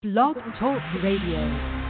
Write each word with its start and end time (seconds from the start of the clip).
Blog 0.00 0.36
Talk 0.60 0.80
Radio. 1.02 1.88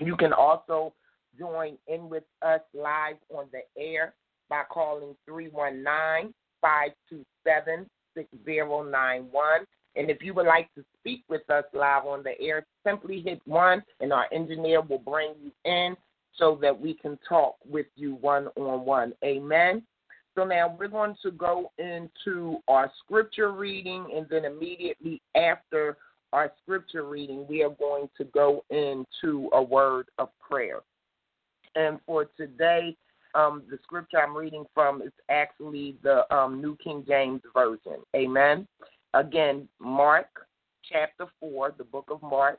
You 0.00 0.16
can 0.16 0.32
also 0.32 0.94
join 1.38 1.76
in 1.88 2.08
with 2.08 2.24
us 2.42 2.60
live 2.72 3.16
on 3.28 3.46
the 3.52 3.60
air 3.80 4.14
by 4.48 4.62
calling 4.70 5.14
319 5.26 6.32
527 6.60 7.86
6091. 8.14 9.66
And 9.96 10.10
if 10.10 10.22
you 10.22 10.34
would 10.34 10.46
like 10.46 10.72
to 10.74 10.84
speak 10.98 11.22
with 11.28 11.48
us 11.50 11.64
live 11.72 12.04
on 12.04 12.22
the 12.22 12.40
air, 12.40 12.66
simply 12.84 13.20
hit 13.20 13.40
one, 13.44 13.82
and 14.00 14.12
our 14.12 14.26
engineer 14.32 14.80
will 14.80 14.98
bring 14.98 15.34
you 15.42 15.52
in 15.64 15.96
so 16.36 16.58
that 16.62 16.78
we 16.78 16.94
can 16.94 17.18
talk 17.28 17.56
with 17.68 17.86
you 17.94 18.16
one 18.16 18.48
on 18.56 18.84
one. 18.84 19.12
Amen. 19.24 19.82
So 20.34 20.44
now 20.44 20.76
we're 20.76 20.88
going 20.88 21.14
to 21.22 21.30
go 21.30 21.70
into 21.78 22.58
our 22.66 22.90
scripture 23.04 23.52
reading, 23.52 24.06
and 24.16 24.26
then 24.28 24.44
immediately 24.44 25.22
after 25.36 25.96
our 26.32 26.52
scripture 26.60 27.04
reading, 27.04 27.46
we 27.48 27.62
are 27.62 27.70
going 27.70 28.08
to 28.18 28.24
go 28.24 28.64
into 28.70 29.48
a 29.52 29.62
word 29.62 30.06
of 30.18 30.30
prayer. 30.40 30.80
And 31.76 32.00
for 32.04 32.24
today, 32.36 32.96
um, 33.34 33.62
the 33.70 33.78
scripture 33.82 34.18
I'm 34.18 34.36
reading 34.36 34.64
from 34.74 35.02
is 35.02 35.12
actually 35.30 35.96
the 36.02 36.32
um, 36.34 36.60
New 36.60 36.76
King 36.76 37.04
James 37.06 37.42
Version. 37.52 38.02
Amen. 38.14 38.66
Again, 39.14 39.68
Mark 39.80 40.28
chapter 40.90 41.26
4, 41.40 41.74
the 41.78 41.84
book 41.84 42.08
of 42.10 42.22
Mark. 42.22 42.58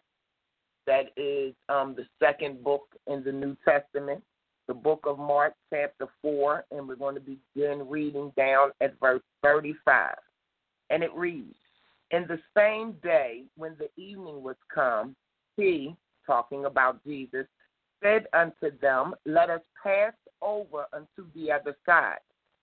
That 0.88 1.06
is 1.18 1.54
um, 1.68 1.96
the 1.96 2.06
second 2.24 2.64
book 2.64 2.84
in 3.08 3.24
the 3.24 3.32
New 3.32 3.58
Testament 3.66 4.24
the 4.68 4.74
book 4.74 5.02
of 5.06 5.20
Mark, 5.20 5.54
chapter 5.70 6.08
4, 6.22 6.66
and 6.72 6.88
we're 6.88 6.96
going 6.96 7.16
to 7.16 7.22
begin 7.22 7.88
reading 7.88 8.32
down 8.36 8.72
at 8.82 9.00
verse 9.00 9.22
35. 9.44 10.16
And 10.90 11.04
it 11.04 11.14
reads 11.14 11.56
In 12.12 12.26
the 12.28 12.40
same 12.58 12.94
day, 13.04 13.44
when 13.58 13.76
the 13.78 13.90
evening 14.02 14.42
was 14.42 14.56
come, 14.74 15.16
he, 15.56 15.96
talking 16.26 16.66
about 16.66 17.04
Jesus, 17.06 17.46
said 18.02 18.26
unto 18.34 18.78
them, 18.82 19.14
Let 19.26 19.50
us 19.50 19.62
pass 19.82 20.14
over 20.42 20.86
unto 20.94 21.30
the 21.36 21.52
other 21.52 21.76
side. 21.86 22.20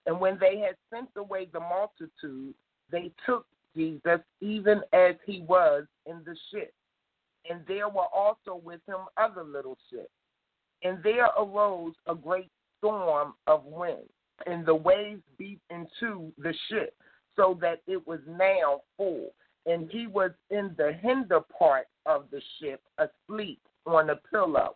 And 0.07 0.21
when 0.21 0.39
they 0.41 0.59
had 0.59 0.77
sent 0.93 1.09
away 1.17 1.49
the 1.53 1.61
multitude, 1.61 2.55
they 2.91 3.13
took 3.25 3.47
Jesus 3.77 4.21
even 4.41 4.83
as 4.93 5.15
he 5.25 5.41
was 5.49 5.85
in 6.07 6.21
the 6.25 6.37
ship. 6.51 6.75
And 7.49 7.61
there 7.67 7.89
were 7.89 8.09
also 8.15 8.61
with 8.63 8.81
him 8.87 8.99
other 9.17 9.45
little 9.45 9.79
ships. 9.91 10.11
And 10.83 10.99
there 11.03 11.29
arose 11.39 11.95
a 12.07 12.15
great 12.15 12.51
storm 12.79 13.35
of 13.47 13.65
wind, 13.65 14.09
and 14.47 14.67
the 14.67 14.75
waves 14.75 15.23
beat 15.39 15.61
into 15.71 16.33
the 16.39 16.53
ship, 16.69 16.95
so 17.37 17.57
that 17.61 17.81
it 17.87 18.05
was 18.07 18.19
now 18.27 18.83
full. 18.97 19.31
And 19.67 19.89
he 19.91 20.09
was 20.09 20.33
in 20.51 20.75
the 20.77 20.93
hinder 21.01 21.41
part 21.57 21.87
of 22.05 22.25
the 22.33 22.41
ship, 22.61 22.81
asleep 22.99 23.61
on 23.87 24.11
a 24.11 24.17
pillow. 24.17 24.75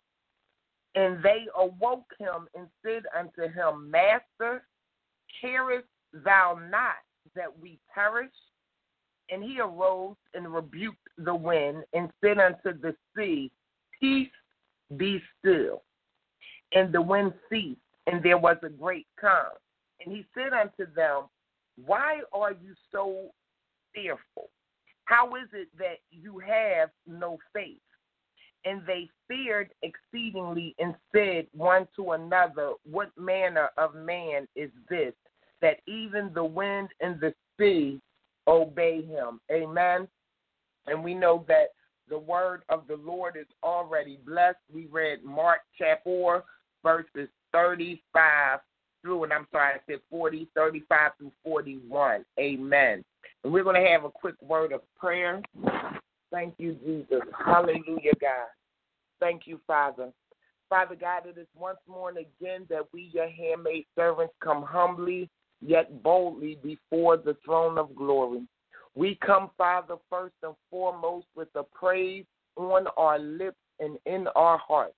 And 0.96 1.22
they 1.22 1.46
awoke 1.56 2.10
him 2.18 2.48
and 2.54 2.66
said 2.84 3.02
unto 3.16 3.52
him, 3.52 3.90
Master, 3.90 4.64
carest 5.40 5.86
thou 6.12 6.58
not 6.70 6.96
that 7.34 7.58
we 7.60 7.78
perish? 7.94 8.32
And 9.30 9.42
he 9.42 9.60
arose 9.60 10.16
and 10.34 10.52
rebuked 10.52 10.96
the 11.18 11.34
wind 11.34 11.84
and 11.92 12.10
said 12.22 12.38
unto 12.38 12.78
the 12.80 12.94
sea, 13.14 13.52
Peace, 14.00 14.30
be 14.96 15.20
still 15.38 15.82
and 16.72 16.92
the 16.92 17.00
wind 17.00 17.32
ceased, 17.50 17.80
and 18.06 18.22
there 18.22 18.38
was 18.38 18.56
a 18.62 18.68
great 18.68 19.06
calm. 19.20 19.52
And 20.04 20.14
he 20.14 20.24
said 20.34 20.52
unto 20.52 20.92
them, 20.94 21.24
Why 21.84 22.20
are 22.32 22.52
you 22.52 22.74
so 22.92 23.30
fearful? 23.94 24.50
How 25.04 25.34
is 25.36 25.48
it 25.52 25.68
that 25.78 25.98
you 26.10 26.38
have 26.38 26.90
no 27.06 27.38
faith? 27.52 27.80
And 28.66 28.82
they 28.86 29.08
feared 29.28 29.70
exceedingly 29.82 30.74
and 30.78 30.94
said 31.14 31.46
one 31.52 31.86
to 31.96 32.12
another, 32.12 32.72
What 32.84 33.10
manner 33.16 33.70
of 33.78 33.94
man 33.94 34.46
is 34.56 34.70
this, 34.90 35.14
that 35.62 35.78
even 35.86 36.32
the 36.34 36.44
wind 36.44 36.88
and 37.00 37.18
the 37.20 37.32
sea 37.58 38.00
obey 38.46 39.02
him? 39.02 39.40
Amen. 39.50 40.08
And 40.86 41.02
we 41.02 41.14
know 41.14 41.44
that 41.48 41.68
the 42.08 42.18
word 42.18 42.62
of 42.68 42.86
the 42.88 42.96
Lord 42.96 43.36
is 43.36 43.46
already 43.62 44.18
blessed. 44.26 44.58
We 44.72 44.86
read 44.86 45.24
Mark 45.24 45.60
chapter 45.78 46.02
4, 46.04 46.44
verses 46.82 47.28
35 47.52 48.60
through, 49.02 49.24
and 49.24 49.32
I'm 49.32 49.46
sorry, 49.50 49.74
I 49.74 49.80
said 49.86 50.00
40, 50.10 50.48
35 50.54 51.12
through 51.18 51.32
41. 51.44 52.24
Amen. 52.38 53.04
And 53.44 53.52
we're 53.52 53.64
going 53.64 53.80
to 53.80 53.88
have 53.88 54.04
a 54.04 54.10
quick 54.10 54.34
word 54.42 54.72
of 54.72 54.80
prayer. 54.98 55.40
Thank 56.30 56.54
you, 56.58 56.74
Jesus. 56.84 57.22
Hallelujah, 57.44 58.12
God. 58.20 58.48
Thank 59.20 59.46
you, 59.46 59.60
Father. 59.66 60.10
Father 60.68 60.96
God, 60.96 61.26
it 61.26 61.38
is 61.38 61.46
once 61.56 61.78
more 61.88 62.08
and 62.08 62.18
again 62.18 62.66
that 62.68 62.82
we, 62.92 63.10
your 63.12 63.28
handmaid 63.28 63.86
servants, 63.94 64.34
come 64.42 64.62
humbly 64.62 65.30
yet 65.64 66.02
boldly 66.02 66.58
before 66.62 67.16
the 67.16 67.36
throne 67.44 67.78
of 67.78 67.94
glory. 67.94 68.42
We 68.94 69.18
come, 69.24 69.50
Father, 69.56 69.96
first 70.10 70.34
and 70.42 70.54
foremost 70.70 71.26
with 71.36 71.52
the 71.52 71.62
praise 71.62 72.24
on 72.56 72.86
our 72.96 73.18
lips 73.18 73.58
and 73.78 73.98
in 74.06 74.26
our 74.34 74.58
hearts. 74.58 74.94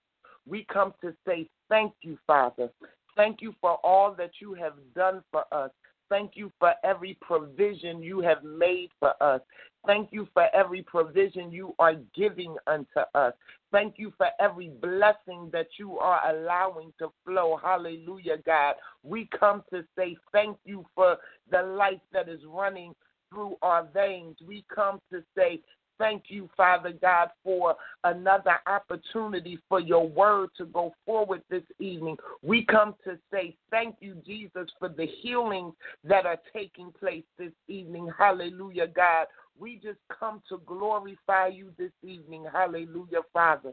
We 0.46 0.66
come 0.72 0.94
to 1.02 1.12
say 1.26 1.48
thank 1.68 1.92
you, 2.02 2.16
Father. 2.26 2.70
Thank 3.16 3.42
you 3.42 3.54
for 3.60 3.74
all 3.84 4.14
that 4.14 4.30
you 4.40 4.54
have 4.54 4.74
done 4.94 5.22
for 5.30 5.44
us. 5.52 5.70
Thank 6.08 6.32
you 6.34 6.50
for 6.58 6.72
every 6.84 7.18
provision 7.20 8.02
you 8.02 8.20
have 8.20 8.42
made 8.42 8.90
for 8.98 9.14
us. 9.22 9.40
Thank 9.86 10.08
you 10.10 10.26
for 10.32 10.46
every 10.54 10.82
provision 10.82 11.52
you 11.52 11.74
are 11.78 11.94
giving 12.14 12.56
unto 12.66 13.00
us. 13.14 13.32
Thank 13.70 13.94
you 13.98 14.12
for 14.16 14.28
every 14.40 14.70
blessing 14.80 15.50
that 15.52 15.68
you 15.78 15.98
are 15.98 16.20
allowing 16.30 16.92
to 16.98 17.12
flow. 17.24 17.58
Hallelujah, 17.62 18.38
God. 18.44 18.74
We 19.02 19.28
come 19.38 19.62
to 19.72 19.84
say 19.96 20.16
thank 20.32 20.56
you 20.64 20.84
for 20.94 21.16
the 21.50 21.62
life 21.62 22.00
that 22.12 22.28
is 22.28 22.40
running 22.46 22.94
through 23.30 23.56
our 23.62 23.86
veins. 23.92 24.36
We 24.46 24.64
come 24.74 25.00
to 25.12 25.22
say 25.36 25.60
thank 25.98 26.24
you, 26.28 26.48
Father 26.56 26.92
God, 26.92 27.28
for 27.44 27.76
another 28.04 28.56
opportunity 28.66 29.58
for 29.68 29.80
your 29.80 30.08
word 30.08 30.50
to 30.56 30.66
go 30.66 30.94
forward 31.04 31.42
this 31.50 31.62
evening. 31.78 32.16
We 32.42 32.64
come 32.64 32.94
to 33.04 33.18
say 33.32 33.56
thank 33.70 33.96
you, 34.00 34.16
Jesus, 34.26 34.68
for 34.78 34.88
the 34.88 35.06
healings 35.22 35.74
that 36.04 36.26
are 36.26 36.38
taking 36.54 36.92
place 36.92 37.24
this 37.38 37.52
evening. 37.68 38.10
Hallelujah, 38.16 38.86
God. 38.86 39.26
We 39.58 39.76
just 39.82 39.98
come 40.16 40.42
to 40.48 40.60
glorify 40.66 41.48
you 41.48 41.72
this 41.76 41.92
evening. 42.02 42.46
Hallelujah, 42.52 43.22
Father. 43.32 43.72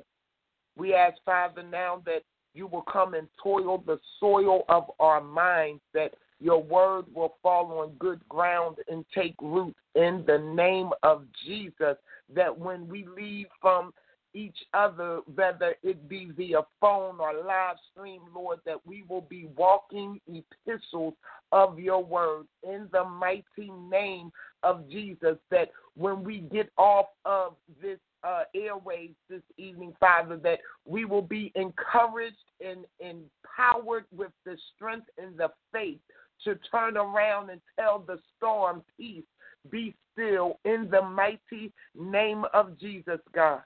We 0.78 0.94
ask, 0.94 1.18
Father, 1.24 1.63
now 1.63 2.01
that 2.06 2.24
you 2.54 2.68
will 2.68 2.83
come 2.83 3.13
and 3.13 3.28
toil 3.42 3.83
the 3.86 4.00
soil 4.19 4.63
of 4.69 4.86
our 5.00 5.21
minds, 5.21 5.81
that 5.94 6.13
your 6.40 6.62
word 6.62 7.06
will 7.14 7.36
fall 7.42 7.80
on 7.80 7.92
good 8.00 8.28
ground 8.30 8.78
and 8.88 9.06
take 9.14 9.36
root 9.42 9.76
in 9.96 10.24
the 10.28 10.38
name 10.38 10.90
of 11.04 11.24
Jesus. 11.46 11.96
That 12.34 12.58
when 12.58 12.88
we 12.88 13.06
leave 13.16 13.48
from 13.62 13.94
each 14.34 14.58
other, 14.74 15.22
whether 15.34 15.76
it 15.82 16.10
be 16.10 16.30
via 16.36 16.62
phone 16.82 17.20
or 17.20 17.34
live 17.46 17.78
stream, 17.92 18.22
Lord, 18.36 18.60
that 18.66 18.86
we 18.86 19.06
will 19.08 19.22
be 19.22 19.48
walking 19.56 20.20
epistles 20.28 21.14
of 21.52 21.80
your 21.80 22.04
word 22.04 22.46
in 22.64 22.90
the 22.92 23.06
mighty 23.06 23.72
name 23.90 24.31
of 24.64 24.90
Jesus. 24.90 25.38
That 25.52 25.70
when 25.96 26.24
we 26.24 26.40
get 26.40 26.70
off 26.78 27.08
of 27.24 27.56
this 27.81 28.00
uh, 28.26 28.44
airways 28.54 29.12
this 29.30 29.44
evening, 29.58 29.94
Father, 30.00 30.38
that 30.38 30.60
we 30.86 31.06
will 31.06 31.22
be 31.22 31.54
encouraged 31.56 32.36
and 32.60 32.86
empowered 33.00 34.06
with 34.16 34.31
the 34.46 34.58
strength 34.76 35.08
and 35.18 35.38
the 35.38 35.50
faith 35.72 36.00
to 36.45 36.57
turn 36.71 36.97
around 36.97 37.50
and 37.50 37.62
tell 37.77 38.00
the 38.00 38.19
storm, 38.38 38.83
Peace, 38.97 39.24
be 39.69 39.94
still 40.13 40.59
in 40.65 40.88
the 40.89 41.01
mighty 41.01 41.74
name 41.95 42.45
of 42.53 42.80
Jesus, 42.80 43.19
God. 43.33 43.62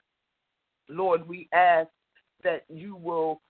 Lord, 0.88 1.26
we 1.28 1.48
ask 1.52 1.88
that 2.42 2.64
you 2.68 2.96
will 2.96 3.40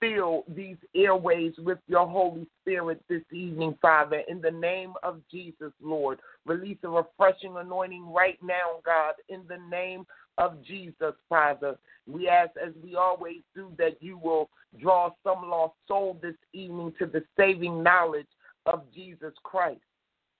fill 0.00 0.44
these 0.48 0.78
airways 0.94 1.52
with 1.58 1.78
your 1.86 2.06
Holy 2.06 2.46
Spirit 2.62 3.02
this 3.08 3.22
evening, 3.32 3.76
Father, 3.82 4.22
in 4.28 4.40
the 4.40 4.50
name 4.50 4.94
of 5.02 5.20
Jesus, 5.30 5.72
Lord. 5.80 6.18
Release 6.46 6.78
a 6.82 6.88
refreshing 6.88 7.56
anointing 7.56 8.10
right 8.10 8.38
now, 8.42 8.80
God, 8.84 9.14
in 9.28 9.42
the 9.46 9.58
name 9.70 10.06
of 10.38 10.64
Jesus, 10.64 11.14
Father. 11.28 11.76
We 12.06 12.28
ask, 12.28 12.50
as 12.56 12.72
we 12.82 12.96
always 12.96 13.42
do, 13.54 13.72
that 13.78 14.02
you 14.02 14.16
will 14.16 14.48
draw 14.80 15.10
some 15.22 15.48
lost 15.50 15.74
soul 15.86 16.18
this 16.22 16.34
evening 16.54 16.94
to 16.98 17.06
the 17.06 17.22
saving 17.36 17.82
knowledge 17.82 18.26
of 18.66 18.82
Jesus 18.94 19.32
Christ. 19.42 19.80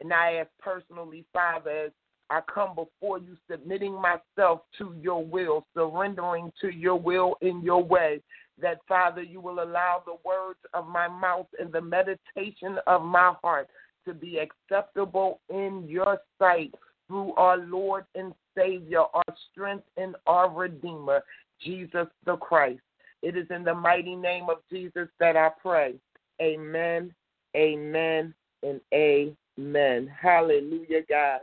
And 0.00 0.12
I 0.12 0.34
ask 0.34 0.50
personally, 0.60 1.24
Father, 1.32 1.86
as 1.86 1.92
I 2.30 2.40
come 2.52 2.74
before 2.74 3.18
you, 3.18 3.36
submitting 3.50 4.00
myself 4.00 4.62
to 4.78 4.94
your 5.00 5.24
will, 5.24 5.66
surrendering 5.74 6.52
to 6.60 6.70
your 6.70 6.96
will 6.96 7.36
in 7.40 7.60
your 7.62 7.82
way, 7.82 8.22
that, 8.60 8.78
Father, 8.86 9.22
you 9.22 9.40
will 9.40 9.62
allow 9.62 10.02
the 10.04 10.16
words 10.24 10.58
of 10.74 10.86
my 10.86 11.08
mouth 11.08 11.46
and 11.58 11.72
the 11.72 11.80
meditation 11.80 12.78
of 12.86 13.02
my 13.02 13.34
heart 13.42 13.68
to 14.06 14.14
be 14.14 14.38
acceptable 14.38 15.40
in 15.48 15.84
your 15.88 16.18
sight 16.38 16.74
through 17.08 17.34
our 17.34 17.58
Lord 17.58 18.04
and 18.14 18.32
Savior, 18.56 19.02
our 19.12 19.34
strength 19.50 19.84
and 19.96 20.14
our 20.26 20.48
Redeemer, 20.48 21.22
Jesus 21.60 22.06
the 22.24 22.36
Christ. 22.36 22.80
It 23.22 23.36
is 23.36 23.46
in 23.50 23.64
the 23.64 23.74
mighty 23.74 24.14
name 24.14 24.48
of 24.48 24.58
Jesus 24.70 25.08
that 25.18 25.36
I 25.36 25.50
pray. 25.60 25.94
Amen, 26.40 27.12
amen, 27.56 28.34
and 28.62 28.80
amen. 28.94 30.12
Hallelujah, 30.20 31.02
God. 31.08 31.40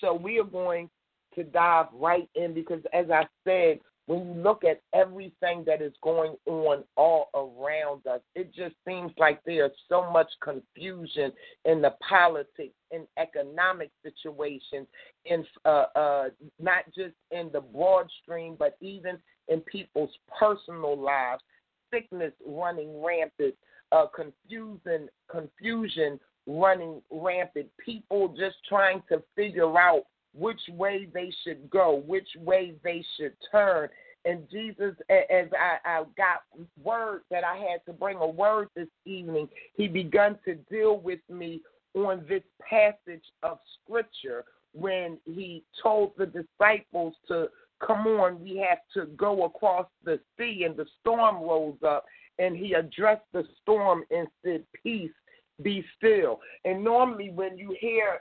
So 0.00 0.14
we 0.14 0.38
are 0.38 0.44
going 0.44 0.90
to 1.34 1.44
dive 1.44 1.86
right 1.92 2.28
in 2.34 2.54
because, 2.54 2.82
as 2.92 3.10
I 3.10 3.26
said, 3.44 3.80
when 4.06 4.24
you 4.24 4.42
look 4.42 4.62
at 4.62 4.80
everything 4.94 5.64
that 5.66 5.82
is 5.82 5.92
going 6.00 6.36
on 6.46 6.84
all 6.96 7.28
around 7.34 8.06
us, 8.06 8.20
it 8.36 8.54
just 8.54 8.74
seems 8.86 9.10
like 9.18 9.40
there's 9.44 9.72
so 9.88 10.08
much 10.10 10.28
confusion 10.40 11.32
in 11.64 11.82
the 11.82 11.92
politics 12.08 12.74
and 12.92 13.06
economic 13.18 13.90
situations, 14.04 14.86
in 15.24 15.44
uh, 15.64 15.86
uh, 15.96 16.28
not 16.60 16.84
just 16.94 17.14
in 17.32 17.50
the 17.52 17.60
broad 17.60 18.06
stream, 18.22 18.54
but 18.56 18.76
even 18.80 19.18
in 19.48 19.60
people's 19.62 20.14
personal 20.38 20.96
lives. 20.96 21.42
Sickness 21.92 22.32
running 22.46 23.02
rampant, 23.02 23.54
uh, 23.92 24.06
confusion, 24.14 25.08
confusion 25.30 26.18
running 26.46 27.02
rampant. 27.10 27.66
People 27.84 28.28
just 28.28 28.56
trying 28.68 29.02
to 29.08 29.22
figure 29.34 29.78
out 29.78 30.04
which 30.34 30.60
way 30.70 31.08
they 31.12 31.32
should 31.44 31.68
go, 31.70 32.02
which 32.06 32.28
way 32.44 32.74
they 32.84 33.04
should 33.16 33.32
turn. 33.50 33.88
And 34.24 34.48
Jesus, 34.50 34.94
as 35.08 35.46
I, 35.52 35.78
I 35.84 36.04
got 36.16 36.42
word 36.82 37.22
that 37.30 37.44
I 37.44 37.56
had 37.56 37.84
to 37.86 37.92
bring 37.92 38.18
a 38.18 38.26
word 38.26 38.68
this 38.74 38.88
evening, 39.04 39.48
he 39.76 39.86
begun 39.86 40.38
to 40.44 40.56
deal 40.70 40.98
with 40.98 41.20
me 41.30 41.60
on 41.94 42.24
this 42.28 42.42
passage 42.68 43.24
of 43.42 43.58
scripture 43.82 44.44
when 44.74 45.16
he 45.24 45.62
told 45.82 46.12
the 46.18 46.26
disciples 46.26 47.14
to 47.28 47.48
come 47.84 48.06
on, 48.06 48.42
we 48.42 48.56
have 48.56 48.78
to 48.94 49.06
go 49.16 49.44
across 49.44 49.86
the 50.04 50.18
sea, 50.38 50.64
and 50.64 50.76
the 50.76 50.86
storm 51.00 51.36
rose 51.36 51.76
up, 51.86 52.04
and 52.38 52.56
he 52.56 52.74
addressed 52.74 53.24
the 53.32 53.44
storm 53.62 54.04
and 54.10 54.28
said, 54.44 54.64
Peace, 54.82 55.10
be 55.62 55.84
still. 55.96 56.40
And 56.64 56.82
normally, 56.84 57.30
when 57.30 57.56
you 57.56 57.74
hear 57.80 58.18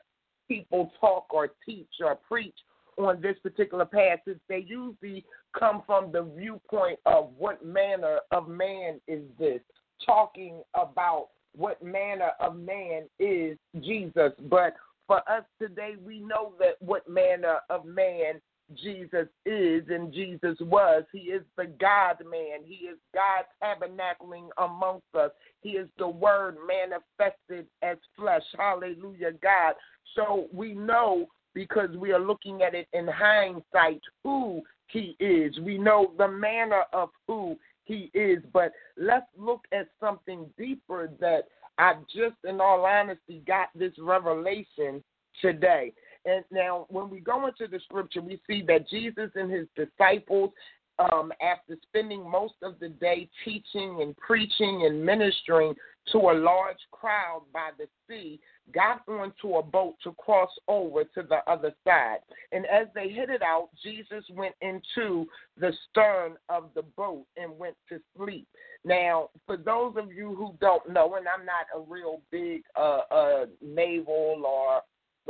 people 0.47 0.91
talk 0.99 1.33
or 1.33 1.49
teach 1.65 1.89
or 2.03 2.15
preach 2.27 2.55
on 2.97 3.21
this 3.21 3.37
particular 3.43 3.85
passage, 3.85 4.39
they 4.47 4.65
usually 4.67 5.25
come 5.57 5.83
from 5.85 6.11
the 6.11 6.23
viewpoint 6.37 6.99
of 7.05 7.31
what 7.37 7.65
manner 7.65 8.19
of 8.31 8.47
man 8.47 9.01
is 9.07 9.23
this, 9.37 9.61
talking 10.05 10.61
about 10.73 11.27
what 11.55 11.83
manner 11.83 12.31
of 12.39 12.57
man 12.57 13.03
is 13.19 13.57
Jesus. 13.81 14.31
But 14.49 14.75
for 15.07 15.17
us 15.29 15.43
today, 15.61 15.95
we 16.03 16.19
know 16.19 16.53
that 16.59 16.75
what 16.79 17.07
manner 17.09 17.59
of 17.69 17.85
man 17.85 18.41
Jesus 18.73 19.27
is 19.45 19.83
and 19.89 20.11
Jesus 20.11 20.57
was. 20.61 21.03
He 21.11 21.19
is 21.19 21.43
the 21.57 21.67
God 21.79 22.17
man. 22.29 22.63
He 22.65 22.85
is 22.85 22.97
God 23.13 23.45
tabernacling 23.61 24.49
amongst 24.57 25.05
us. 25.13 25.31
He 25.61 25.71
is 25.71 25.87
the 25.97 26.07
Word 26.07 26.57
manifested 26.67 27.67
as 27.81 27.97
flesh. 28.15 28.43
Hallelujah, 28.57 29.33
God. 29.41 29.75
So 30.15 30.47
we 30.51 30.73
know 30.73 31.27
because 31.53 31.95
we 31.97 32.11
are 32.11 32.19
looking 32.19 32.61
at 32.63 32.73
it 32.73 32.87
in 32.93 33.07
hindsight 33.07 34.01
who 34.23 34.61
He 34.87 35.15
is. 35.19 35.57
We 35.59 35.77
know 35.77 36.11
the 36.17 36.27
manner 36.27 36.83
of 36.91 37.09
who 37.27 37.57
He 37.83 38.09
is. 38.13 38.39
But 38.51 38.71
let's 38.97 39.27
look 39.37 39.61
at 39.71 39.89
something 39.99 40.47
deeper 40.57 41.09
that 41.19 41.43
I 41.77 41.93
just, 42.13 42.35
in 42.43 42.61
all 42.61 42.85
honesty, 42.85 43.41
got 43.45 43.69
this 43.75 43.93
revelation 43.99 45.03
today. 45.41 45.93
And 46.25 46.43
now, 46.51 46.85
when 46.89 47.09
we 47.09 47.19
go 47.19 47.47
into 47.47 47.67
the 47.67 47.79
scripture, 47.81 48.21
we 48.21 48.39
see 48.47 48.63
that 48.67 48.89
Jesus 48.89 49.29
and 49.35 49.51
his 49.51 49.67
disciples 49.75 50.51
um, 50.97 51.31
after 51.41 51.77
spending 51.83 52.29
most 52.29 52.55
of 52.63 52.79
the 52.79 52.89
day 52.89 53.29
teaching 53.43 54.01
and 54.01 54.15
preaching 54.17 54.85
and 54.85 55.05
ministering 55.05 55.73
to 56.11 56.17
a 56.17 56.33
large 56.33 56.77
crowd 56.91 57.41
by 57.51 57.71
the 57.77 57.87
sea, 58.07 58.39
got 58.73 59.01
onto 59.07 59.55
a 59.55 59.63
boat 59.63 59.95
to 60.03 60.13
cross 60.13 60.51
over 60.67 61.03
to 61.03 61.23
the 61.23 61.39
other 61.47 61.73
side. 61.83 62.19
And 62.51 62.65
as 62.67 62.87
they 62.93 63.11
headed 63.11 63.41
out, 63.41 63.69
Jesus 63.83 64.23
went 64.31 64.55
into 64.61 65.25
the 65.59 65.73
stern 65.89 66.35
of 66.49 66.69
the 66.75 66.83
boat 66.83 67.25
and 67.37 67.57
went 67.57 67.75
to 67.89 67.99
sleep. 68.15 68.47
Now, 68.83 69.29
for 69.47 69.57
those 69.57 69.95
of 69.97 70.11
you 70.11 70.35
who 70.35 70.53
don't 70.61 70.87
know, 70.91 71.15
and 71.15 71.25
I'm 71.27 71.45
not 71.45 71.65
a 71.75 71.79
real 71.79 72.21
big 72.31 72.61
uh, 72.75 73.01
uh, 73.09 73.45
naval 73.61 74.43
or 74.45 74.81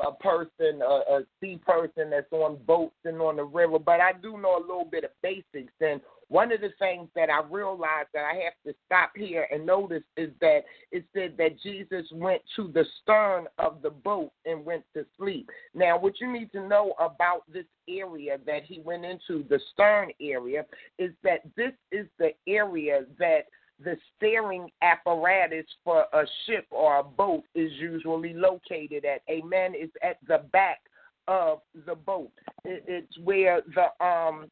a 0.03 0.11
person, 0.11 0.81
a, 0.81 1.15
a 1.17 1.21
sea 1.39 1.59
person 1.65 2.09
that's 2.09 2.31
on 2.31 2.57
boats 2.65 2.95
and 3.05 3.21
on 3.21 3.37
the 3.37 3.43
river, 3.43 3.79
but 3.79 3.99
I 3.99 4.13
do 4.13 4.37
know 4.37 4.57
a 4.57 4.61
little 4.61 4.87
bit 4.89 5.03
of 5.03 5.11
basics. 5.21 5.73
And 5.79 6.01
one 6.27 6.51
of 6.51 6.61
the 6.61 6.71
things 6.79 7.07
that 7.15 7.29
I 7.29 7.41
realized 7.49 8.09
that 8.13 8.25
I 8.25 8.35
have 8.43 8.53
to 8.65 8.73
stop 8.85 9.11
here 9.15 9.47
and 9.51 9.65
notice 9.65 10.03
is 10.17 10.31
that 10.41 10.61
it 10.91 11.05
said 11.13 11.35
that 11.37 11.61
Jesus 11.61 12.05
went 12.11 12.41
to 12.55 12.71
the 12.73 12.85
stern 13.01 13.45
of 13.59 13.81
the 13.81 13.91
boat 13.91 14.31
and 14.45 14.65
went 14.65 14.83
to 14.95 15.05
sleep. 15.17 15.49
Now, 15.73 15.99
what 15.99 16.19
you 16.19 16.31
need 16.31 16.51
to 16.53 16.67
know 16.67 16.93
about 16.99 17.43
this 17.51 17.65
area 17.87 18.37
that 18.45 18.63
he 18.65 18.79
went 18.79 19.05
into, 19.05 19.45
the 19.49 19.59
stern 19.73 20.09
area, 20.19 20.65
is 20.97 21.11
that 21.23 21.41
this 21.55 21.73
is 21.91 22.07
the 22.17 22.31
area 22.47 23.05
that 23.19 23.45
the 23.83 23.97
steering 24.15 24.69
apparatus 24.81 25.65
for 25.83 26.05
a 26.13 26.23
ship 26.45 26.65
or 26.71 26.99
a 26.99 27.03
boat 27.03 27.43
is 27.55 27.71
usually 27.73 28.33
located 28.33 29.05
at. 29.05 29.21
Amen. 29.29 29.73
It's 29.75 29.93
at 30.01 30.17
the 30.27 30.45
back 30.51 30.79
of 31.27 31.59
the 31.85 31.95
boat. 31.95 32.31
It's 32.63 33.17
where 33.19 33.61
the 33.73 34.05
um 34.05 34.49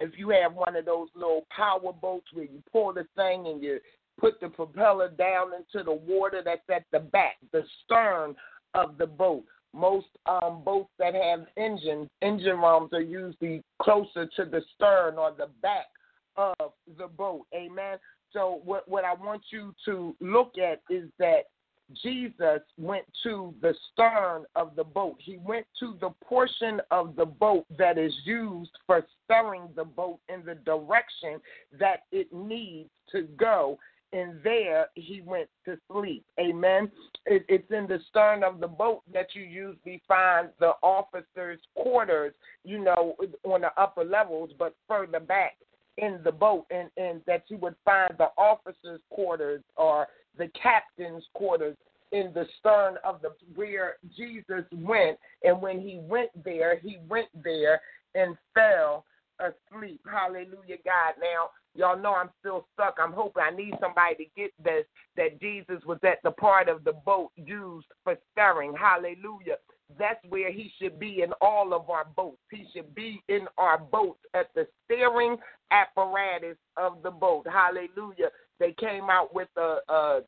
if 0.00 0.18
you 0.18 0.30
have 0.30 0.54
one 0.54 0.76
of 0.76 0.86
those 0.86 1.08
little 1.14 1.46
power 1.54 1.92
boats 1.92 2.26
where 2.32 2.46
you 2.46 2.62
pull 2.72 2.92
the 2.92 3.06
thing 3.16 3.46
and 3.46 3.62
you 3.62 3.78
put 4.18 4.40
the 4.40 4.48
propeller 4.48 5.10
down 5.10 5.48
into 5.54 5.84
the 5.84 5.92
water 5.92 6.42
that's 6.44 6.60
at 6.74 6.84
the 6.92 6.98
back, 6.98 7.36
the 7.52 7.62
stern 7.84 8.34
of 8.74 8.98
the 8.98 9.06
boat. 9.06 9.44
Most 9.72 10.08
um, 10.26 10.62
boats 10.64 10.90
that 10.98 11.14
have 11.14 11.46
engines, 11.56 12.08
engine 12.22 12.58
rooms 12.58 12.90
are 12.92 13.00
usually 13.00 13.62
closer 13.80 14.26
to 14.36 14.44
the 14.44 14.62
stern 14.74 15.16
or 15.16 15.32
the 15.36 15.48
back 15.62 15.86
of 16.36 16.72
the 16.98 17.06
boat. 17.06 17.46
Amen. 17.54 17.98
So 18.32 18.60
what 18.64 18.88
what 18.88 19.04
I 19.04 19.14
want 19.14 19.42
you 19.50 19.74
to 19.86 20.14
look 20.20 20.52
at 20.58 20.82
is 20.88 21.08
that 21.18 21.44
Jesus 22.02 22.60
went 22.78 23.04
to 23.24 23.54
the 23.60 23.74
stern 23.92 24.44
of 24.54 24.76
the 24.76 24.84
boat. 24.84 25.16
He 25.18 25.38
went 25.38 25.66
to 25.80 25.96
the 26.00 26.10
portion 26.24 26.80
of 26.90 27.16
the 27.16 27.26
boat 27.26 27.66
that 27.78 27.98
is 27.98 28.14
used 28.24 28.70
for 28.86 29.04
steering 29.24 29.68
the 29.74 29.84
boat 29.84 30.20
in 30.28 30.44
the 30.44 30.54
direction 30.54 31.40
that 31.78 32.04
it 32.12 32.32
needs 32.32 32.90
to 33.12 33.22
go. 33.22 33.78
And 34.12 34.40
there 34.42 34.86
he 34.94 35.20
went 35.20 35.48
to 35.66 35.78
sleep. 35.90 36.24
Amen. 36.40 36.90
It, 37.26 37.44
it's 37.48 37.70
in 37.70 37.86
the 37.86 38.00
stern 38.08 38.42
of 38.42 38.58
the 38.58 38.66
boat 38.66 39.02
that 39.12 39.34
you 39.34 39.42
usually 39.42 40.02
find 40.08 40.48
the 40.58 40.72
officers' 40.82 41.60
quarters, 41.76 42.34
you 42.64 42.80
know, 42.80 43.14
on 43.44 43.60
the 43.60 43.70
upper 43.76 44.04
levels, 44.04 44.50
but 44.58 44.74
further 44.88 45.20
back 45.20 45.56
in 45.98 46.20
the 46.24 46.32
boat, 46.32 46.66
and, 46.70 46.90
and 46.96 47.20
that 47.26 47.44
you 47.48 47.56
would 47.58 47.74
find 47.84 48.14
the 48.18 48.28
officers' 48.38 49.00
quarters 49.10 49.62
or 49.76 50.06
the 50.38 50.48
captain's 50.60 51.24
quarters 51.34 51.76
in 52.12 52.32
the 52.34 52.46
stern 52.58 52.96
of 53.04 53.20
the 53.22 53.30
where 53.54 53.96
Jesus 54.16 54.64
went, 54.72 55.18
and 55.44 55.60
when 55.60 55.80
he 55.80 56.00
went 56.02 56.30
there, 56.44 56.78
he 56.78 56.98
went 57.08 57.28
there 57.44 57.80
and 58.14 58.36
fell 58.54 59.04
asleep. 59.38 60.00
Hallelujah, 60.10 60.78
God. 60.84 61.14
Now, 61.20 61.50
y'all 61.74 62.00
know 62.00 62.14
I'm 62.14 62.30
still 62.40 62.66
stuck. 62.74 62.96
I'm 63.00 63.12
hoping 63.12 63.42
I 63.42 63.54
need 63.54 63.74
somebody 63.80 64.16
to 64.16 64.24
get 64.36 64.50
this 64.62 64.84
that 65.16 65.40
Jesus 65.40 65.82
was 65.86 65.98
at 66.02 66.18
the 66.24 66.32
part 66.32 66.68
of 66.68 66.84
the 66.84 66.92
boat 66.92 67.30
used 67.36 67.86
for 68.04 68.16
stirring. 68.32 68.74
Hallelujah. 68.78 69.56
That's 69.98 70.24
where 70.28 70.52
he 70.52 70.70
should 70.80 70.98
be 70.98 71.22
in 71.22 71.32
all 71.40 71.74
of 71.74 71.90
our 71.90 72.06
boats. 72.16 72.38
He 72.50 72.66
should 72.74 72.94
be 72.94 73.22
in 73.28 73.46
our 73.58 73.78
boats 73.78 74.20
at 74.34 74.46
the 74.54 74.66
steering 74.84 75.36
apparatus 75.70 76.56
of 76.76 77.02
the 77.02 77.10
boat. 77.10 77.46
Hallelujah. 77.46 78.30
They 78.58 78.74
came 78.78 79.08
out 79.10 79.34
with 79.34 79.48
a, 79.56 79.78
a 79.88 80.20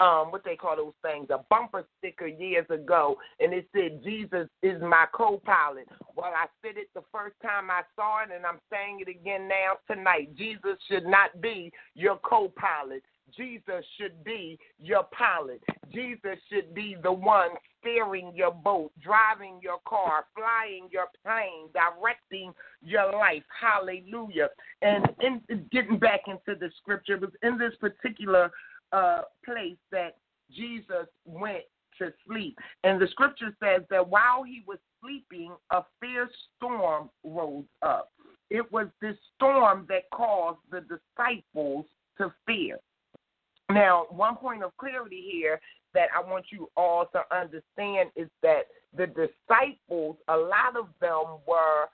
um, 0.00 0.30
what 0.30 0.44
they 0.44 0.54
call 0.54 0.76
those 0.76 0.92
things, 1.02 1.28
a 1.30 1.44
bumper 1.50 1.84
sticker 1.98 2.26
years 2.26 2.66
ago, 2.70 3.16
and 3.40 3.52
it 3.52 3.68
said, 3.74 4.02
Jesus 4.04 4.48
is 4.62 4.80
my 4.80 5.06
co 5.12 5.40
pilot. 5.44 5.88
Well, 6.14 6.32
I 6.36 6.46
said 6.62 6.76
it 6.76 6.88
the 6.94 7.02
first 7.12 7.34
time 7.42 7.70
I 7.70 7.82
saw 7.96 8.22
it, 8.22 8.28
and 8.34 8.46
I'm 8.46 8.60
saying 8.70 9.00
it 9.00 9.08
again 9.08 9.48
now 9.48 9.78
tonight. 9.92 10.36
Jesus 10.36 10.78
should 10.88 11.04
not 11.04 11.40
be 11.40 11.72
your 11.94 12.16
co 12.16 12.52
pilot. 12.56 13.02
Jesus 13.36 13.84
should 13.98 14.22
be 14.24 14.58
your 14.78 15.04
pilot. 15.04 15.62
Jesus 15.92 16.38
should 16.50 16.74
be 16.74 16.96
the 17.02 17.12
one 17.12 17.50
steering 17.80 18.32
your 18.34 18.52
boat, 18.52 18.90
driving 19.02 19.60
your 19.62 19.78
car, 19.86 20.26
flying 20.34 20.88
your 20.90 21.06
plane, 21.24 21.68
directing 21.72 22.52
your 22.82 23.12
life. 23.12 23.42
Hallelujah. 23.60 24.48
And 24.82 25.06
in, 25.20 25.66
getting 25.70 25.98
back 25.98 26.20
into 26.26 26.58
the 26.58 26.70
scripture, 26.78 27.14
it 27.14 27.20
was 27.20 27.30
in 27.42 27.58
this 27.58 27.74
particular 27.80 28.50
uh, 28.92 29.22
place 29.44 29.76
that 29.92 30.16
Jesus 30.50 31.06
went 31.24 31.64
to 31.98 32.12
sleep. 32.26 32.56
And 32.84 33.00
the 33.00 33.08
scripture 33.08 33.54
says 33.62 33.82
that 33.90 34.08
while 34.08 34.42
he 34.44 34.62
was 34.66 34.78
sleeping, 35.02 35.52
a 35.70 35.82
fierce 36.00 36.30
storm 36.56 37.10
rose 37.24 37.64
up. 37.82 38.10
It 38.50 38.70
was 38.72 38.86
this 39.02 39.16
storm 39.34 39.86
that 39.88 40.04
caused 40.12 40.60
the 40.70 40.80
disciples 40.80 41.84
to 42.18 42.32
fear. 42.46 42.78
Now, 43.70 44.06
one 44.08 44.36
point 44.36 44.62
of 44.62 44.74
clarity 44.78 45.28
here 45.30 45.60
that 45.94 46.08
I 46.14 46.28
want 46.28 46.46
you 46.50 46.68
all 46.76 47.06
to 47.12 47.22
understand 47.34 48.10
is 48.16 48.28
that 48.42 48.62
the 48.96 49.06
disciples, 49.06 50.16
a 50.28 50.36
lot 50.36 50.76
of 50.78 50.88
them 51.00 51.38
were 51.46 51.86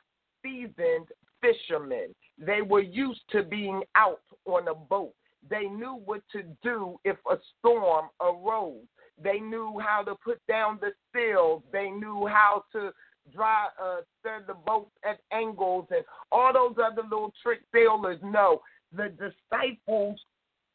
seasoned 0.42 1.08
fishermen. 1.40 2.14
They 2.38 2.62
were 2.62 2.82
used 2.82 3.22
to 3.30 3.42
being 3.42 3.82
out 3.94 4.22
on 4.46 4.68
a 4.68 4.74
boat. 4.74 5.14
They 5.48 5.64
knew 5.64 6.00
what 6.04 6.22
to 6.32 6.42
do 6.62 6.98
if 7.04 7.16
a 7.30 7.36
storm 7.58 8.06
arose. 8.20 8.82
They 9.22 9.38
knew 9.38 9.78
how 9.78 10.02
to 10.04 10.14
put 10.24 10.40
down 10.48 10.78
the 10.80 10.92
sails. 11.14 11.62
They 11.72 11.90
knew 11.90 12.26
how 12.26 12.64
to 12.72 12.90
dry, 13.32 13.68
uh, 13.82 14.00
steer 14.20 14.42
the 14.46 14.54
boat 14.54 14.88
at 15.08 15.20
angles 15.32 15.86
and 15.90 16.04
all 16.32 16.52
those 16.52 16.76
other 16.82 17.02
little 17.02 17.32
trick 17.42 17.60
sailors 17.72 18.18
know. 18.22 18.62
The 18.96 19.10
disciples, 19.10 20.18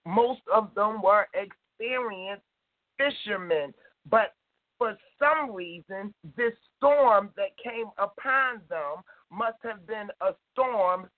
most 0.05 0.41
of 0.53 0.73
them 0.75 1.01
were 1.01 1.27
experienced 1.33 2.43
fishermen, 2.99 3.73
but 4.09 4.35
for 4.77 4.97
some 5.17 5.53
reason, 5.53 6.13
this 6.37 6.53
storm 6.77 7.31
that 7.35 7.57
came 7.61 7.87
upon 7.97 8.61
them 8.69 9.03
must 9.31 9.57
have 9.63 9.85
been 9.87 10.09
a 10.21 10.31
storm 10.51 11.09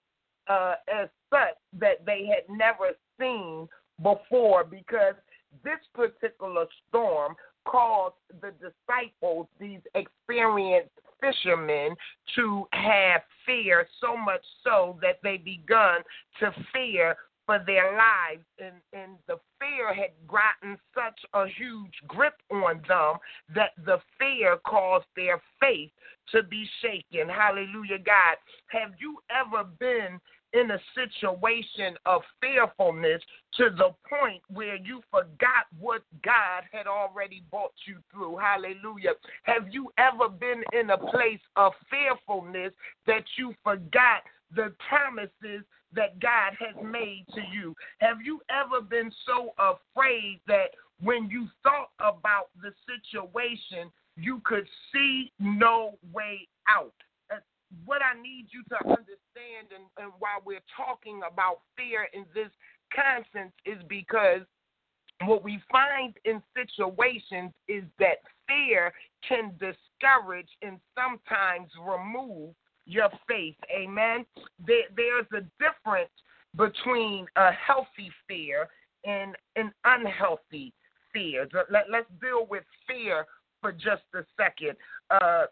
uh, 0.47 0.75
as 0.91 1.09
such 1.29 1.57
that 1.79 2.05
they 2.05 2.25
had 2.25 2.55
never 2.55 2.91
seen 3.19 3.67
before 4.01 4.63
because 4.63 5.15
this 5.63 5.79
particular 5.93 6.65
storm 6.87 7.35
caused 7.65 8.15
the 8.41 8.51
disciples, 8.53 9.47
these 9.59 9.81
experienced 9.93 10.89
fishermen, 11.21 11.95
to 12.35 12.65
have 12.73 13.21
fear 13.45 13.87
so 13.99 14.17
much 14.17 14.41
so 14.63 14.97
that 15.01 15.19
they 15.21 15.37
begun 15.37 16.01
to 16.39 16.51
fear 16.73 17.15
for 17.51 17.63
their 17.65 17.97
lives 17.97 18.45
and, 18.59 18.75
and 18.93 19.17
the 19.27 19.35
fear 19.59 19.93
had 19.93 20.11
gotten 20.25 20.77
such 20.95 21.19
a 21.33 21.45
huge 21.47 21.93
grip 22.07 22.35
on 22.49 22.81
them 22.87 23.15
that 23.53 23.71
the 23.85 23.97
fear 24.17 24.57
caused 24.65 25.05
their 25.17 25.41
faith 25.59 25.91
to 26.31 26.43
be 26.43 26.65
shaken. 26.81 27.27
Hallelujah, 27.27 27.99
God. 27.99 28.37
Have 28.67 28.91
you 28.99 29.17
ever 29.29 29.65
been 29.79 30.17
in 30.53 30.71
a 30.71 30.79
situation 30.95 31.95
of 32.05 32.21
fearfulness 32.41 33.21
to 33.55 33.69
the 33.77 33.89
point 34.09 34.41
where 34.49 34.75
you 34.75 35.01
forgot 35.09 35.67
what 35.79 36.03
God 36.23 36.63
had 36.71 36.87
already 36.87 37.43
brought 37.49 37.71
you 37.87 37.97
through. 38.11 38.37
Hallelujah. 38.37 39.13
Have 39.43 39.67
you 39.71 39.91
ever 39.97 40.27
been 40.27 40.61
in 40.77 40.89
a 40.89 40.97
place 40.97 41.39
of 41.55 41.71
fearfulness 41.89 42.73
that 43.07 43.23
you 43.37 43.53
forgot 43.63 44.23
the 44.53 44.73
promises 44.89 45.63
that 45.95 46.19
God 46.19 46.53
has 46.59 46.75
made 46.83 47.25
to 47.33 47.41
you? 47.53 47.75
Have 47.99 48.17
you 48.23 48.41
ever 48.49 48.81
been 48.81 49.11
so 49.25 49.53
afraid 49.57 50.39
that 50.47 50.71
when 51.01 51.29
you 51.29 51.47
thought 51.63 51.91
about 51.99 52.49
the 52.61 52.71
situation, 52.87 53.91
you 54.15 54.41
could 54.45 54.67
see 54.93 55.31
no 55.39 55.97
way 56.13 56.47
out? 56.67 56.93
Uh, 57.31 57.37
what 57.85 58.01
I 58.01 58.19
need 58.21 58.47
you 58.51 58.63
to 58.69 58.87
understand, 58.87 59.73
and, 59.75 59.85
and 59.97 60.11
while 60.19 60.41
we're 60.45 60.63
talking 60.75 61.21
about 61.29 61.61
fear 61.75 62.07
in 62.13 62.25
this 62.33 62.51
context, 62.93 63.55
is 63.65 63.81
because 63.87 64.41
what 65.25 65.43
we 65.43 65.61
find 65.71 66.15
in 66.25 66.41
situations 66.55 67.51
is 67.67 67.83
that 67.99 68.17
fear 68.47 68.91
can 69.27 69.51
discourage 69.59 70.49
and 70.61 70.79
sometimes 70.95 71.69
remove 71.79 72.53
your 72.91 73.09
faith. 73.27 73.55
Amen. 73.73 74.25
There, 74.65 74.83
there's 74.95 75.25
a 75.33 75.45
difference 75.63 76.11
between 76.55 77.25
a 77.37 77.51
healthy 77.51 78.11
fear 78.27 78.67
and 79.05 79.35
an 79.55 79.71
unhealthy 79.85 80.73
fear. 81.13 81.47
Let, 81.71 81.85
let's 81.89 82.09
deal 82.21 82.45
with 82.49 82.63
fear 82.87 83.25
for 83.61 83.71
just 83.71 84.03
a 84.13 84.23
second. 84.37 84.75
Uh, 85.09 85.45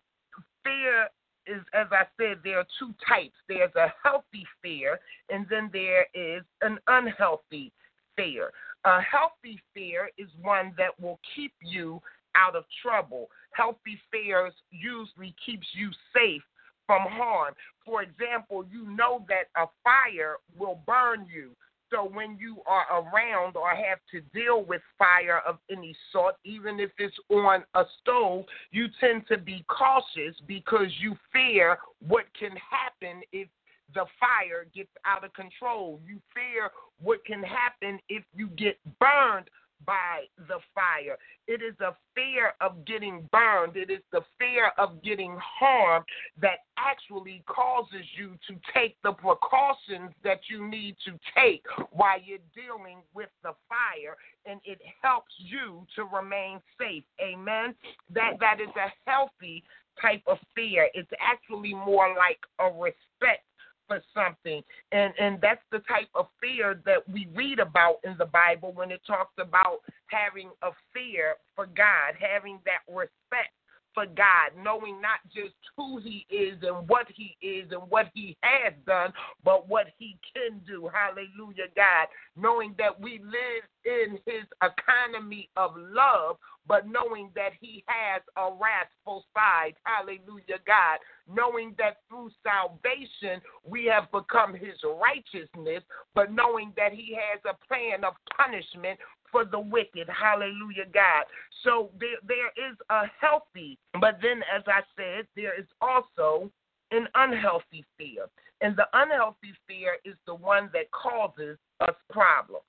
fear 0.64 1.08
is, 1.48 1.62
as 1.74 1.88
I 1.92 2.04
said, 2.20 2.40
there 2.44 2.60
are 2.60 2.68
two 2.78 2.94
types. 3.08 3.36
There's 3.48 3.74
a 3.76 3.94
healthy 4.04 4.46
fear, 4.62 5.00
and 5.30 5.46
then 5.50 5.70
there 5.72 6.06
is 6.14 6.44
an 6.62 6.78
unhealthy 6.88 7.72
fear. 8.16 8.52
A 8.86 9.02
healthy 9.02 9.62
fear 9.74 10.10
is 10.18 10.30
one 10.42 10.74
that 10.78 11.00
will 11.00 11.20
keep 11.36 11.54
you 11.62 12.02
out 12.36 12.56
of 12.56 12.64
trouble. 12.82 13.30
Healthy 13.52 14.00
fears 14.12 14.54
usually 14.72 15.36
keeps 15.46 15.68
you 15.74 15.90
safe 16.14 16.44
from 16.90 17.04
harm. 17.08 17.54
For 17.86 18.02
example, 18.02 18.66
you 18.72 18.84
know 18.90 19.24
that 19.28 19.44
a 19.56 19.68
fire 19.84 20.38
will 20.58 20.80
burn 20.88 21.28
you. 21.32 21.52
So 21.92 22.10
when 22.12 22.36
you 22.40 22.58
are 22.66 22.86
around 22.92 23.56
or 23.56 23.70
have 23.70 24.00
to 24.12 24.22
deal 24.34 24.64
with 24.64 24.82
fire 24.98 25.42
of 25.48 25.60
any 25.70 25.96
sort, 26.12 26.34
even 26.46 26.80
if 26.80 26.90
it's 26.98 27.16
on 27.30 27.64
a 27.76 27.84
stove, 28.02 28.46
you 28.72 28.88
tend 29.00 29.28
to 29.28 29.38
be 29.38 29.64
cautious 29.68 30.36
because 30.48 30.88
you 31.00 31.16
fear 31.32 31.78
what 32.08 32.26
can 32.40 32.52
happen 32.58 33.22
if 33.34 33.48
the 33.94 34.06
fire 34.20 34.66
gets 34.74 34.90
out 35.06 35.24
of 35.24 35.32
control. 35.34 36.00
You 36.08 36.20
fear 36.34 36.72
what 37.04 37.24
can 37.24 37.44
happen 37.44 38.00
if 38.10 38.24
you 38.36 38.48
get 38.48 38.80
burned 39.00 39.48
by 39.86 40.26
the 40.38 40.60
fire. 40.74 41.18
It 41.48 41.62
is 41.62 41.76
a 41.80 41.96
fear 42.14 42.54
of 42.62 42.86
getting 42.86 43.28
burned. 43.32 43.76
It 43.76 43.90
is 43.90 44.02
the 44.12 44.22
fear 44.38 44.72
of 44.78 45.02
getting 45.04 45.38
harmed 45.42 46.06
that 46.42 46.60
actually 46.78 47.44
causes 47.48 48.06
you 48.18 48.38
to 48.48 48.60
take 48.74 48.98
the 49.04 49.14
precautions 49.14 50.12
that 50.24 50.42
you 50.50 50.68
need 50.68 50.96
to 51.06 51.20
take 51.36 51.64
while 51.92 52.20
you're 52.24 52.40
dealing 52.54 53.00
with 53.14 53.30
the 53.44 53.54
fire 53.68 54.16
and 54.46 54.60
it 54.66 54.80
helps 55.02 55.34
you 55.38 55.86
to 55.96 56.04
remain 56.04 56.60
safe. 56.80 57.04
Amen. 57.22 57.74
That 58.14 58.34
that 58.40 58.60
is 58.62 58.70
a 58.76 59.10
healthy 59.10 59.64
type 60.02 60.24
of 60.28 60.38
fear. 60.56 60.90
It's 60.94 61.12
actually 61.20 61.74
more 61.74 62.16
like 62.16 62.40
a 62.60 62.72
respect 62.72 63.44
for 63.90 64.02
something. 64.14 64.64
And 64.94 65.14
and 65.20 65.42
that's 65.42 65.66
the 65.74 65.80
type 65.80 66.08
of 66.16 66.28
fear 66.40 66.82
that 66.86 67.04
we 67.12 67.28
read 67.36 67.60
about 67.60 67.98
in 68.06 68.16
the 68.18 68.28
Bible 68.28 68.72
when 68.72 68.92
it 68.92 69.02
talks 69.06 69.34
about 69.38 69.80
having 70.08 70.52
a 70.62 70.70
fear 70.94 71.36
for 71.56 71.66
God, 71.66 72.16
having 72.18 72.60
that 72.64 72.88
respect 72.88 73.52
for 73.94 74.06
God, 74.06 74.52
knowing 74.64 75.02
not 75.02 75.20
just 75.34 75.54
who 75.78 76.00
He 76.00 76.26
is 76.30 76.58
and 76.62 76.88
what 76.88 77.08
He 77.14 77.38
is 77.42 77.72
and 77.72 77.90
what 77.90 78.08
He 78.14 78.38
has 78.42 78.74
done, 78.86 79.12
but 79.44 79.68
what 79.68 79.88
He 79.98 80.18
can 80.34 80.60
do. 80.66 80.90
Hallelujah, 80.94 81.70
God. 81.76 82.08
Knowing 82.36 82.76
that 82.78 83.00
we 83.00 83.20
live 83.24 83.64
in 83.86 84.20
His 84.26 84.46
economy 84.62 85.50
of 85.56 85.72
love, 85.76 86.38
but 86.68 86.88
knowing 86.88 87.30
that 87.36 87.52
He 87.60 87.84
has 87.88 88.22
a 88.38 88.50
wrathful 88.54 89.26
side. 89.34 89.74
Hallelujah, 89.84 90.60
God. 90.66 91.00
Knowing 91.28 91.76
that 91.78 91.98
through 92.08 92.30
salvation 92.44 93.42
we 93.68 93.86
have 93.86 94.12
become 94.12 94.54
His 94.54 94.78
righteousness, 94.84 95.84
but 96.16 96.32
knowing 96.32 96.74
that 96.78 96.94
He 96.94 97.16
has 97.16 97.42
a 97.46 97.68
plan 97.68 98.04
of 98.04 98.14
punishment 98.38 99.00
for 99.32 99.46
the 99.46 99.60
wicked. 99.60 100.08
Hallelujah, 100.10 100.86
God. 100.94 101.26
So 101.64 101.90
there, 102.00 102.18
there 102.28 102.48
is 102.48 102.78
a 102.90 103.04
healthy, 103.20 103.78
but 104.00 104.20
then, 104.22 104.42
as 104.54 104.64
I 104.68 104.82
said, 104.96 105.28
there 105.36 105.60
is 105.60 105.68
also 105.82 106.52
an 106.92 107.08
unhealthy 107.16 107.86
fear. 107.98 108.26
And 108.62 108.76
the 108.76 108.88
unhealthy 108.94 109.54
fear 109.68 109.98
is 110.04 110.16
the 110.26 110.36
one 110.36 110.70
that 110.74 110.92
causes 110.92 111.58
us 111.82 111.96
problems. 112.10 112.64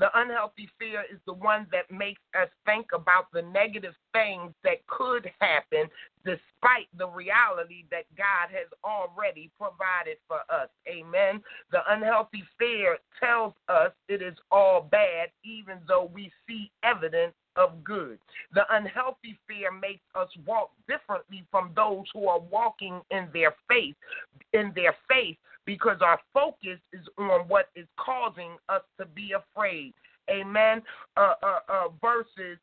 The 0.00 0.08
unhealthy 0.18 0.66
fear 0.78 1.04
is 1.12 1.18
the 1.26 1.34
one 1.34 1.66
that 1.72 1.90
makes 1.90 2.22
us 2.34 2.48
think 2.64 2.86
about 2.94 3.26
the 3.32 3.42
negative 3.42 3.94
things 4.14 4.54
that 4.64 4.84
could 4.86 5.30
happen 5.40 5.90
despite 6.24 6.88
the 6.96 7.06
reality 7.06 7.84
that 7.90 8.04
God 8.16 8.48
has 8.50 8.66
already 8.82 9.50
provided 9.58 10.16
for 10.26 10.38
us. 10.48 10.70
Amen. 10.88 11.42
The 11.70 11.80
unhealthy 11.88 12.44
fear 12.58 12.96
tells 13.22 13.52
us 13.68 13.92
it 14.08 14.22
is 14.22 14.36
all 14.50 14.88
bad, 14.90 15.28
even 15.44 15.80
though 15.86 16.10
we 16.12 16.32
see 16.48 16.70
evidence 16.82 17.34
of 17.56 17.84
good. 17.84 18.18
The 18.54 18.64
unhealthy 18.70 19.38
fear 19.46 19.70
makes 19.70 20.04
us 20.14 20.28
walk 20.46 20.70
differently 20.88 21.44
from 21.50 21.72
those 21.76 22.04
who 22.14 22.26
are 22.26 22.40
walking 22.40 23.02
in 23.10 23.28
their 23.34 23.54
faith, 23.68 23.96
in 24.54 24.72
their 24.74 24.94
faith, 25.08 25.36
because 25.66 25.98
our 26.00 26.18
focus 26.32 26.78
is 26.92 27.06
on 27.18 27.48
what 27.48 27.66
is 27.76 27.86
causing 27.96 28.56
us 28.68 28.82
to 28.98 29.06
be 29.06 29.32
afraid. 29.32 29.94
Amen. 30.30 30.82
Uh, 31.16 31.34
uh, 31.42 31.58
uh, 31.68 31.88
versus 32.00 32.58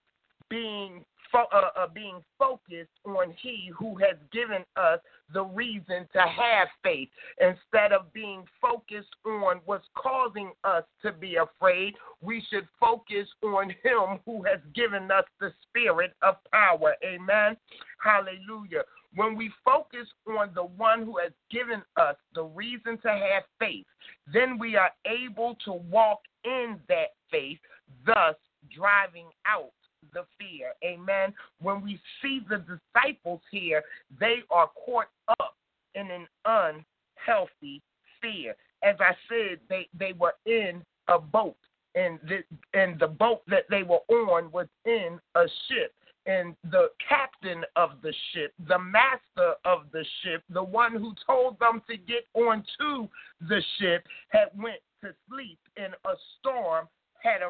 being 0.50 1.04
fo- 1.32 1.48
uh, 1.54 1.70
uh, 1.78 1.88
being 1.94 2.22
focused 2.40 2.92
on 3.06 3.34
He 3.42 3.72
who 3.78 3.96
has 3.96 4.18
given 4.32 4.64
us 4.76 5.00
the 5.34 5.44
reason 5.44 6.08
to 6.14 6.20
have 6.20 6.68
faith 6.84 7.10
instead 7.40 7.92
of 7.92 8.12
being 8.14 8.44
focused 8.62 9.14
on 9.26 9.60
what's 9.66 9.88
causing 9.96 10.52
us 10.64 10.84
to 11.02 11.12
be 11.12 11.36
afraid. 11.36 11.96
We 12.22 12.44
should 12.50 12.68
focus 12.80 13.28
on 13.44 13.70
Him 13.70 14.20
who 14.26 14.44
has 14.44 14.60
given 14.74 15.12
us 15.12 15.26
the 15.40 15.52
spirit 15.68 16.14
of 16.22 16.36
power. 16.52 16.96
Amen. 17.04 17.58
Hallelujah. 18.02 18.84
When 19.18 19.36
we 19.36 19.52
focus 19.66 20.08
on 20.28 20.52
the 20.54 20.64
one 20.64 21.04
who 21.04 21.18
has 21.18 21.32
given 21.50 21.82
us 22.00 22.16
the 22.36 22.44
reason 22.44 23.00
to 23.00 23.10
have 23.10 23.46
faith, 23.58 23.88
then 24.32 24.60
we 24.60 24.76
are 24.76 24.92
able 25.08 25.58
to 25.66 25.74
walk 25.74 26.20
in 26.46 26.78
that 26.88 27.16
faith, 27.32 27.58
thus 28.06 28.36
driving 28.72 29.26
out 29.48 29.72
the 30.14 30.24
fear. 30.38 30.74
Amen. 30.86 31.34
When 31.60 31.82
we 31.82 32.00
see 32.22 32.42
the 32.48 32.58
disciples 32.60 33.42
here, 33.50 33.82
they 34.20 34.44
are 34.52 34.70
caught 34.86 35.10
up 35.40 35.56
in 35.96 36.12
an 36.12 36.28
unhealthy 36.46 37.82
fear. 38.22 38.56
As 38.84 38.98
I 39.00 39.16
said, 39.28 39.58
they, 39.68 39.88
they 39.98 40.14
were 40.14 40.36
in 40.46 40.84
a 41.08 41.18
boat, 41.18 41.58
and 41.96 42.20
the, 42.28 42.44
and 42.80 43.00
the 43.00 43.08
boat 43.08 43.42
that 43.48 43.64
they 43.68 43.82
were 43.82 44.02
on 44.10 44.52
was 44.52 44.68
in 44.86 45.20
a 45.34 45.46
ship. 45.68 45.92
And 46.28 46.56
the 46.72 46.90
captain 47.08 47.64
of 47.76 47.92
the 48.04 48.14
ship, 48.34 48.54
the 48.68 48.78
master 48.78 49.56
of 49.64 49.84
the 49.94 50.04
ship, 50.22 50.44
the 50.50 50.64
one 50.64 50.92
who 50.92 51.14
told 51.26 51.58
them 51.60 51.82
to 51.90 51.98
get 51.98 52.28
onto 52.34 53.08
the 53.48 53.62
ship, 53.80 54.06
had 54.30 54.50
went 54.56 54.82
to 55.04 55.14
sleep 55.30 55.60
in 55.78 55.94
a 56.06 56.16
storm 56.38 56.88
had 57.24 57.42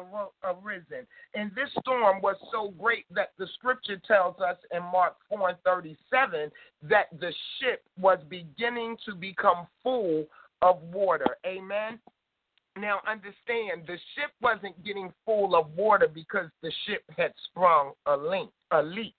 arisen. 0.44 1.06
And 1.34 1.50
this 1.54 1.68
storm 1.80 2.20
was 2.22 2.36
so 2.52 2.72
great 2.78 3.04
that 3.10 3.32
the 3.38 3.46
scripture 3.54 4.00
tells 4.06 4.40
us 4.40 4.56
in 4.72 4.82
Mark 4.82 5.16
4 5.28 5.50
and 5.50 5.58
37 5.64 6.50
that 6.82 7.06
the 7.20 7.32
ship 7.60 7.82
was 8.00 8.18
beginning 8.28 8.96
to 9.06 9.14
become 9.14 9.66
full 9.82 10.26
of 10.62 10.82
water. 10.82 11.36
Amen. 11.46 11.98
Now, 12.80 13.00
understand, 13.08 13.86
the 13.86 13.98
ship 14.14 14.30
wasn't 14.40 14.82
getting 14.84 15.12
full 15.24 15.56
of 15.56 15.70
water 15.76 16.08
because 16.12 16.46
the 16.62 16.72
ship 16.86 17.02
had 17.16 17.32
sprung 17.44 17.92
a 18.06 18.16
leak. 18.16 18.50
A 18.70 18.82
leak. 18.82 19.14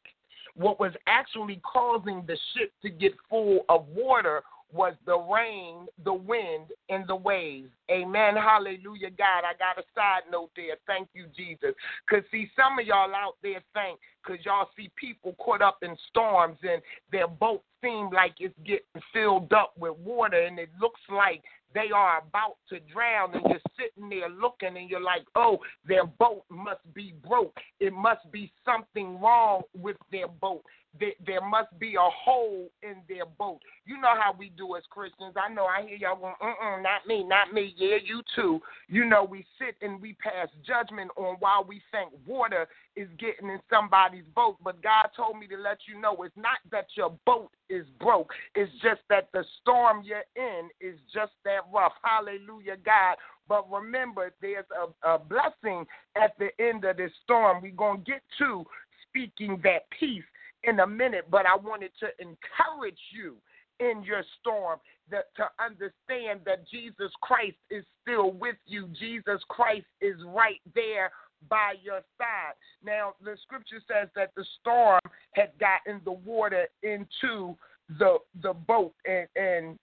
What 0.55 0.79
was 0.79 0.93
actually 1.07 1.61
causing 1.63 2.23
the 2.25 2.37
ship 2.53 2.71
to 2.81 2.89
get 2.89 3.13
full 3.29 3.65
of 3.69 3.87
water 3.87 4.43
was 4.71 4.93
the 5.05 5.17
rain, 5.17 5.87
the 6.03 6.13
wind, 6.13 6.67
and 6.89 7.07
the 7.07 7.15
waves. 7.15 7.69
Amen. 7.89 8.35
Hallelujah, 8.35 9.09
God. 9.17 9.43
I 9.43 9.57
got 9.57 9.79
a 9.79 9.85
side 9.95 10.29
note 10.31 10.51
there. 10.55 10.75
Thank 10.85 11.09
you, 11.13 11.25
Jesus. 11.35 11.73
Because, 12.07 12.23
see, 12.29 12.49
some 12.55 12.77
of 12.77 12.85
y'all 12.85 13.15
out 13.15 13.37
there 13.41 13.63
think, 13.73 13.99
because 14.23 14.45
y'all 14.45 14.69
see 14.77 14.91
people 14.95 15.35
caught 15.39 15.61
up 15.61 15.79
in 15.81 15.95
storms 16.09 16.57
and 16.61 16.81
their 17.11 17.27
boat 17.27 17.63
seem 17.81 18.09
like 18.11 18.35
it's 18.39 18.53
getting 18.63 19.01
filled 19.11 19.51
up 19.53 19.73
with 19.77 19.97
water 19.97 20.39
and 20.39 20.59
it 20.59 20.69
looks 20.79 21.01
like 21.09 21.41
they 21.73 21.91
are 21.93 22.19
about 22.19 22.58
to 22.69 22.79
drown 22.91 23.34
and 23.34 23.43
you're 23.47 23.60
sitting 23.77 24.10
there 24.10 24.29
looking 24.29 24.77
and 24.77 24.89
you're 24.89 25.01
like, 25.01 25.23
oh, 25.36 25.60
their 25.86 26.05
boat 26.05 26.43
must 26.49 26.82
be 26.93 27.13
broke. 27.27 27.55
It 27.79 27.93
must 27.93 28.32
be 28.32 28.51
something 28.65 29.19
wrong 29.19 29.62
with 29.75 29.97
their 30.12 30.27
boat 30.27 30.63
there, 30.97 31.13
there 31.25 31.41
must 31.41 31.78
be 31.78 31.95
a 31.95 32.10
hole 32.10 32.69
in 32.82 32.95
their 33.08 33.25
boat. 33.25 33.60
You 33.86 33.99
know 33.99 34.13
how 34.19 34.34
we 34.38 34.52
do 34.58 34.75
as 34.75 34.84
Christians. 34.89 35.36
I 35.36 35.54
know 35.54 35.65
I 35.65 35.86
hear 35.86 35.97
y'all 35.97 36.19
going, 36.19 36.34
mm 36.41 36.84
not 36.84 37.06
me, 37.08 37.23
not 37.23 37.54
me. 37.54 37.73
Yeah, 37.78 37.97
you 38.04 38.21
too. 38.36 38.60
You 38.88 39.06
know, 39.06 39.23
we 39.23 39.45
sit 39.60 39.75
and 39.82 40.02
we 40.02 40.13
pass 40.13 40.47
judgment 40.65 41.12
on 41.15 41.36
why 41.39 41.62
we 41.65 41.82
think 41.91 42.12
water 42.25 42.67
is 42.95 43.08
getting 43.19 43.49
in 43.49 43.60
somebody's 43.69 44.25
boat. 44.36 44.58
But 44.63 44.82
God 44.82 45.08
told 45.15 45.38
me 45.38 45.47
to 45.47 45.58
let 45.58 45.80
you 45.88 45.99
know 45.99 46.15
it's 46.23 46.36
not 46.36 46.58
that 46.71 46.88
your 46.95 47.17
boat 47.25 47.52
is 47.69 47.86
broke. 47.99 48.32
It's 48.56 48.71
just 48.82 49.02
that 49.10 49.30
the 49.34 49.43
storm 49.62 50.04
you're 50.04 50.23
in 50.36 50.69
is 50.82 50.99
just 51.13 51.34
that 51.45 51.62
rough. 51.73 51.93
Hallelujah, 52.04 52.78
God. 52.84 53.15
But 53.47 53.69
remember, 53.71 54.32
there's 54.41 54.65
a, 55.04 55.08
a 55.08 55.19
blessing 55.19 55.86
at 56.15 56.38
the 56.39 56.49
end 56.63 56.84
of 56.86 56.97
this 56.97 57.12
storm. 57.23 57.62
We're 57.62 57.71
going 57.71 58.04
to 58.04 58.12
get 58.12 58.21
to 58.39 58.65
speaking 59.10 59.60
that 59.63 59.89
peace 59.97 60.23
in 60.63 60.79
a 60.79 60.87
minute, 60.87 61.25
but 61.29 61.45
I 61.45 61.55
wanted 61.55 61.91
to 61.99 62.07
encourage 62.19 62.99
you 63.11 63.37
in 63.79 64.03
your 64.03 64.23
storm, 64.39 64.79
that, 65.09 65.33
to 65.37 65.45
understand 65.63 66.41
that 66.45 66.67
Jesus 66.69 67.11
Christ 67.21 67.55
is 67.71 67.85
still 68.01 68.31
with 68.31 68.57
you. 68.67 68.87
Jesus 68.99 69.41
Christ 69.47 69.85
is 70.01 70.15
right 70.27 70.61
there 70.75 71.11
by 71.49 71.75
your 71.81 72.01
side. 72.17 72.53
Now, 72.83 73.13
the 73.23 73.37
scripture 73.43 73.81
says 73.87 74.09
that 74.15 74.31
the 74.35 74.45
storm 74.59 74.99
had 75.31 75.51
gotten 75.59 76.01
the 76.03 76.11
water 76.11 76.67
into 76.83 77.55
the 77.97 78.17
the 78.43 78.53
boat, 78.53 78.93
and, 79.05 79.27
and 79.35 79.79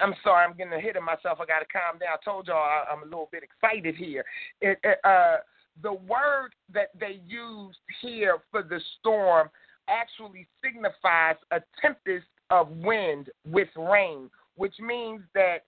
I'm 0.00 0.14
sorry, 0.22 0.44
I'm 0.44 0.56
getting 0.56 0.72
ahead 0.72 0.96
of 0.96 1.02
myself. 1.02 1.38
I 1.40 1.46
got 1.46 1.60
to 1.60 1.66
calm 1.72 1.98
down. 1.98 2.10
I 2.12 2.24
told 2.24 2.46
y'all 2.46 2.56
I, 2.56 2.92
am 2.92 3.02
a 3.02 3.04
little 3.04 3.28
bit 3.32 3.42
excited 3.42 3.96
here. 3.96 4.24
It, 4.60 4.78
uh, 5.04 5.36
the 5.82 5.92
word 5.92 6.50
that 6.72 6.90
they 6.98 7.20
used 7.26 7.78
here 8.00 8.38
for 8.50 8.62
the 8.62 8.80
storm 9.00 9.48
actually 9.88 10.46
signifies 10.62 11.36
a 11.50 11.60
tempest 11.80 12.26
of 12.50 12.68
wind 12.70 13.30
with 13.46 13.68
rain, 13.76 14.30
which 14.56 14.74
means 14.80 15.22
that 15.34 15.64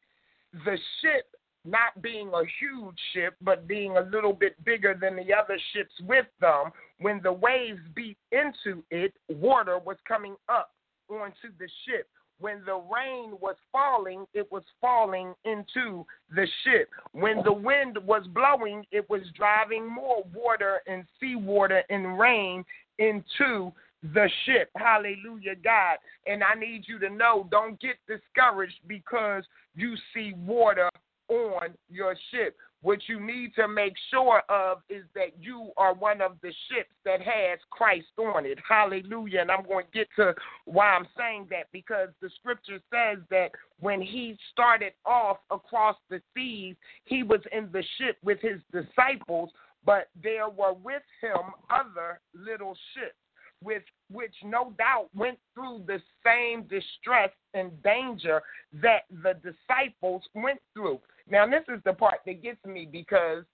the 0.65 0.79
ship 1.01 1.27
not 1.67 2.01
being 2.01 2.29
a 2.29 2.43
huge 2.61 2.99
ship, 3.13 3.35
but 3.43 3.67
being 3.67 3.97
a 3.97 4.03
little 4.03 4.33
bit 4.33 4.63
bigger 4.65 4.97
than 4.99 5.17
the 5.17 5.35
other 5.35 5.59
ships 5.73 5.93
with 6.07 6.27
them, 6.41 6.71
when 7.01 7.21
the 7.23 7.33
waves 7.33 7.81
beat 7.95 8.17
into 8.31 8.83
it, 8.91 9.13
water 9.29 9.79
was 9.79 9.97
coming 10.07 10.37
up 10.49 10.71
onto 11.09 11.49
the 11.59 11.69
ship. 11.85 12.09
When 12.39 12.63
the 12.67 12.75
rain 12.75 13.33
was 13.41 13.57
falling, 13.73 14.27
it 14.35 14.51
was 14.53 14.63
falling 14.81 15.35
into 15.45 16.05
the 16.35 16.47
ship. 16.65 16.91
When 17.13 17.43
the 17.43 17.53
wind 17.53 17.99
was 18.05 18.27
blowing, 18.29 18.85
it 18.93 19.09
was 19.09 19.23
driving 19.35 19.91
more 19.91 20.23
water 20.35 20.83
and 20.87 21.05
seawater 21.19 21.83
and 21.89 22.19
rain 22.19 22.65
into 22.99 23.73
the 24.03 24.29
ship. 24.45 24.71
Hallelujah, 24.77 25.57
God. 25.63 25.99
And 26.27 26.43
I 26.43 26.55
need 26.55 26.85
you 26.87 26.99
to 27.01 27.11
know 27.11 27.49
don't 27.51 27.81
get 27.81 27.97
discouraged 28.07 28.81
because 28.87 29.45
you 29.75 29.95
see 30.15 30.33
water 30.37 30.91
on 31.29 31.75
your 31.91 32.17
ship. 32.31 32.57
What 32.83 33.01
you 33.09 33.19
need 33.19 33.53
to 33.57 33.67
make 33.67 33.95
sure 34.11 34.43
of 34.49 34.79
is 34.89 35.05
that 35.15 35.31
you 35.41 35.71
are 35.77 35.93
one 35.93 36.21
of 36.21 36.37
the 36.43 36.53
ships 36.71 36.93
that 37.05 37.21
has 37.21 37.59
Christ 37.71 38.07
on 38.19 38.47
it. 38.47 38.59
Hallelujah. 38.69 39.41
And 39.41 39.51
I'm 39.51 39.67
going 39.67 39.87
to 39.87 39.99
get 39.99 40.09
to 40.17 40.35
why 40.67 40.91
I'm 40.91 41.09
saying 41.19 41.49
that 41.51 41.67
because 41.73 42.11
the 42.21 42.31
scripture 42.39 42.79
says 42.93 43.19
that 43.31 43.49
when 43.81 44.01
he 44.01 44.37
started 44.53 44.93
off 45.05 45.39
across 45.51 45.97
the 46.11 46.21
seas, 46.35 46.77
he 47.05 47.23
was 47.23 47.41
in 47.51 47.71
the 47.73 47.83
ship 47.99 48.19
with 48.23 48.39
his 48.41 48.61
disciples, 48.71 49.51
but 49.85 50.09
there 50.23 50.49
were 50.49 50.75
with 50.75 51.03
him 51.21 51.55
other 51.71 52.21
little 52.35 52.77
ships 52.95 53.17
with 53.63 53.83
which 54.11 54.35
no 54.45 54.73
doubt 54.79 55.09
went 55.15 55.39
through 55.55 55.83
the 55.87 56.01
same 56.25 56.63
distress 56.63 57.31
and 57.55 57.71
danger 57.83 58.43
that 58.83 59.05
the 59.23 59.35
disciples 59.43 60.23
went 60.35 60.61
through. 60.75 61.01
Now, 61.29 61.47
this 61.47 61.65
is 61.69 61.81
the 61.85 61.93
part 61.93 62.21
that 62.27 62.43
gets 62.43 62.65
me 62.65 62.89
because 62.91 63.45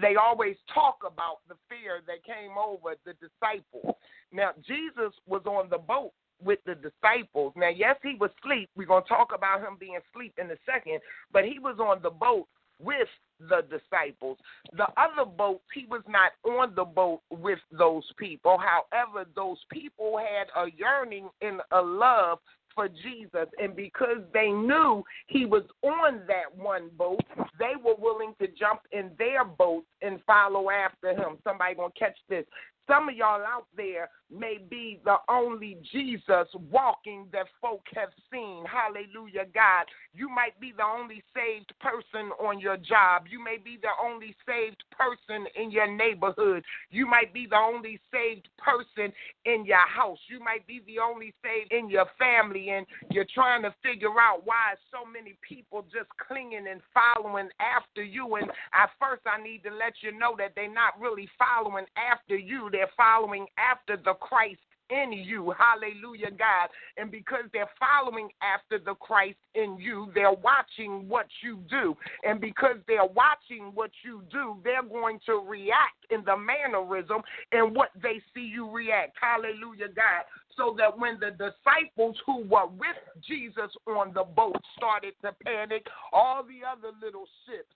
they 0.00 0.16
always 0.16 0.56
talk 0.72 0.98
about 1.06 1.38
the 1.48 1.54
fear 1.68 2.00
that 2.06 2.24
came 2.24 2.52
over 2.58 2.96
the 3.04 3.12
disciples. 3.14 3.94
Now, 4.32 4.52
Jesus 4.66 5.12
was 5.26 5.42
on 5.44 5.68
the 5.68 5.78
boat 5.78 6.12
with 6.42 6.58
the 6.66 6.74
disciples. 6.74 7.52
Now, 7.56 7.68
yes, 7.68 7.96
he 8.02 8.16
was 8.18 8.30
asleep. 8.42 8.70
We're 8.74 8.86
going 8.86 9.02
to 9.02 9.08
talk 9.08 9.32
about 9.34 9.60
him 9.60 9.76
being 9.78 9.98
asleep 9.98 10.34
in 10.38 10.50
a 10.50 10.56
second, 10.66 11.00
but 11.32 11.44
he 11.44 11.58
was 11.58 11.76
on 11.78 12.02
the 12.02 12.10
boat 12.10 12.48
with 12.80 13.08
the 13.48 13.62
disciples. 13.62 14.38
The 14.76 14.86
other 14.96 15.28
boats, 15.28 15.64
he 15.74 15.86
was 15.86 16.02
not 16.08 16.32
on 16.44 16.74
the 16.74 16.84
boat 16.84 17.20
with 17.30 17.58
those 17.70 18.04
people. 18.18 18.58
However, 18.58 19.26
those 19.34 19.58
people 19.70 20.18
had 20.18 20.48
a 20.60 20.70
yearning 20.76 21.28
and 21.40 21.60
a 21.70 21.80
love 21.80 22.38
for 22.74 22.88
Jesus. 22.88 23.48
And 23.58 23.74
because 23.76 24.18
they 24.32 24.48
knew 24.48 25.04
he 25.26 25.44
was 25.44 25.64
on 25.82 26.22
that 26.26 26.56
one 26.56 26.90
boat, 26.96 27.20
they 27.58 27.72
were 27.82 27.96
willing 27.98 28.34
to 28.40 28.48
jump 28.48 28.80
in 28.92 29.10
their 29.18 29.44
boat 29.44 29.84
and 30.00 30.20
follow 30.26 30.70
after 30.70 31.10
him. 31.10 31.38
Somebody 31.44 31.74
gonna 31.74 31.92
catch 31.98 32.16
this. 32.28 32.44
Some 32.86 33.08
of 33.08 33.14
y'all 33.14 33.44
out 33.46 33.66
there 33.76 34.10
may 34.30 34.58
be 34.58 35.00
the 35.04 35.16
only 35.28 35.76
Jesus 35.92 36.48
walking 36.70 37.26
that 37.32 37.46
folk 37.60 37.82
have 37.94 38.08
seen. 38.32 38.64
Hallelujah, 38.64 39.46
God. 39.54 39.86
You 40.14 40.28
might 40.28 40.58
be 40.60 40.72
the 40.76 40.84
only 40.84 41.22
saved 41.34 41.72
person 41.80 42.30
on 42.40 42.58
your 42.58 42.76
job. 42.76 43.24
You 43.30 43.42
may 43.42 43.58
be 43.62 43.78
the 43.80 43.92
only 44.02 44.34
saved 44.46 44.82
person 44.90 45.46
in 45.54 45.70
your 45.70 45.90
neighborhood. 45.90 46.64
You 46.90 47.06
might 47.06 47.32
be 47.32 47.46
the 47.48 47.56
only 47.56 48.00
saved 48.10 48.48
person 48.58 49.12
in 49.44 49.64
your 49.64 49.86
house. 49.86 50.18
You 50.28 50.40
might 50.40 50.66
be 50.66 50.82
the 50.86 50.98
only 50.98 51.34
saved 51.42 51.72
in 51.72 51.88
your 51.88 52.06
family, 52.18 52.70
and 52.70 52.86
you're 53.10 53.26
trying 53.32 53.62
to 53.62 53.74
figure 53.82 54.18
out 54.20 54.42
why 54.44 54.74
so 54.90 55.04
many 55.04 55.36
people 55.46 55.82
just 55.92 56.08
clinging 56.26 56.66
and 56.70 56.80
following 56.92 57.48
after 57.60 58.02
you. 58.02 58.36
And 58.36 58.50
at 58.72 58.90
first, 59.00 59.22
I 59.26 59.42
need 59.42 59.62
to 59.64 59.70
let 59.70 59.94
you 60.00 60.16
know 60.18 60.34
that 60.38 60.52
they're 60.54 60.72
not 60.72 60.98
really 61.00 61.28
following 61.38 61.86
after 61.96 62.36
you, 62.36 62.70
they're 62.72 62.90
following 62.96 63.46
after 63.58 63.96
the 63.96 64.14
Christ 64.14 64.58
in 64.92 65.12
you. 65.12 65.54
Hallelujah, 65.56 66.30
God. 66.30 66.68
And 66.96 67.10
because 67.10 67.44
they're 67.52 67.70
following 67.78 68.28
after 68.42 68.78
the 68.78 68.94
Christ 68.94 69.38
in 69.54 69.78
you, 69.78 70.10
they're 70.14 70.32
watching 70.32 71.08
what 71.08 71.26
you 71.42 71.58
do. 71.68 71.96
And 72.24 72.40
because 72.40 72.76
they're 72.86 73.06
watching 73.06 73.72
what 73.74 73.90
you 74.04 74.22
do, 74.30 74.56
they're 74.64 74.82
going 74.82 75.18
to 75.26 75.42
react 75.46 76.04
in 76.10 76.24
the 76.24 76.36
mannerism 76.36 77.22
and 77.52 77.74
what 77.74 77.90
they 78.02 78.20
see 78.34 78.44
you 78.44 78.70
react. 78.70 79.16
Hallelujah, 79.20 79.88
God. 79.94 80.24
So 80.56 80.74
that 80.78 80.98
when 80.98 81.18
the 81.18 81.30
disciples 81.30 82.16
who 82.26 82.44
were 82.44 82.66
with 82.66 83.00
Jesus 83.26 83.70
on 83.86 84.12
the 84.12 84.24
boat 84.24 84.56
started 84.76 85.14
to 85.22 85.32
panic, 85.44 85.86
all 86.12 86.42
the 86.42 86.60
other 86.68 86.94
little 87.02 87.24
ships 87.46 87.72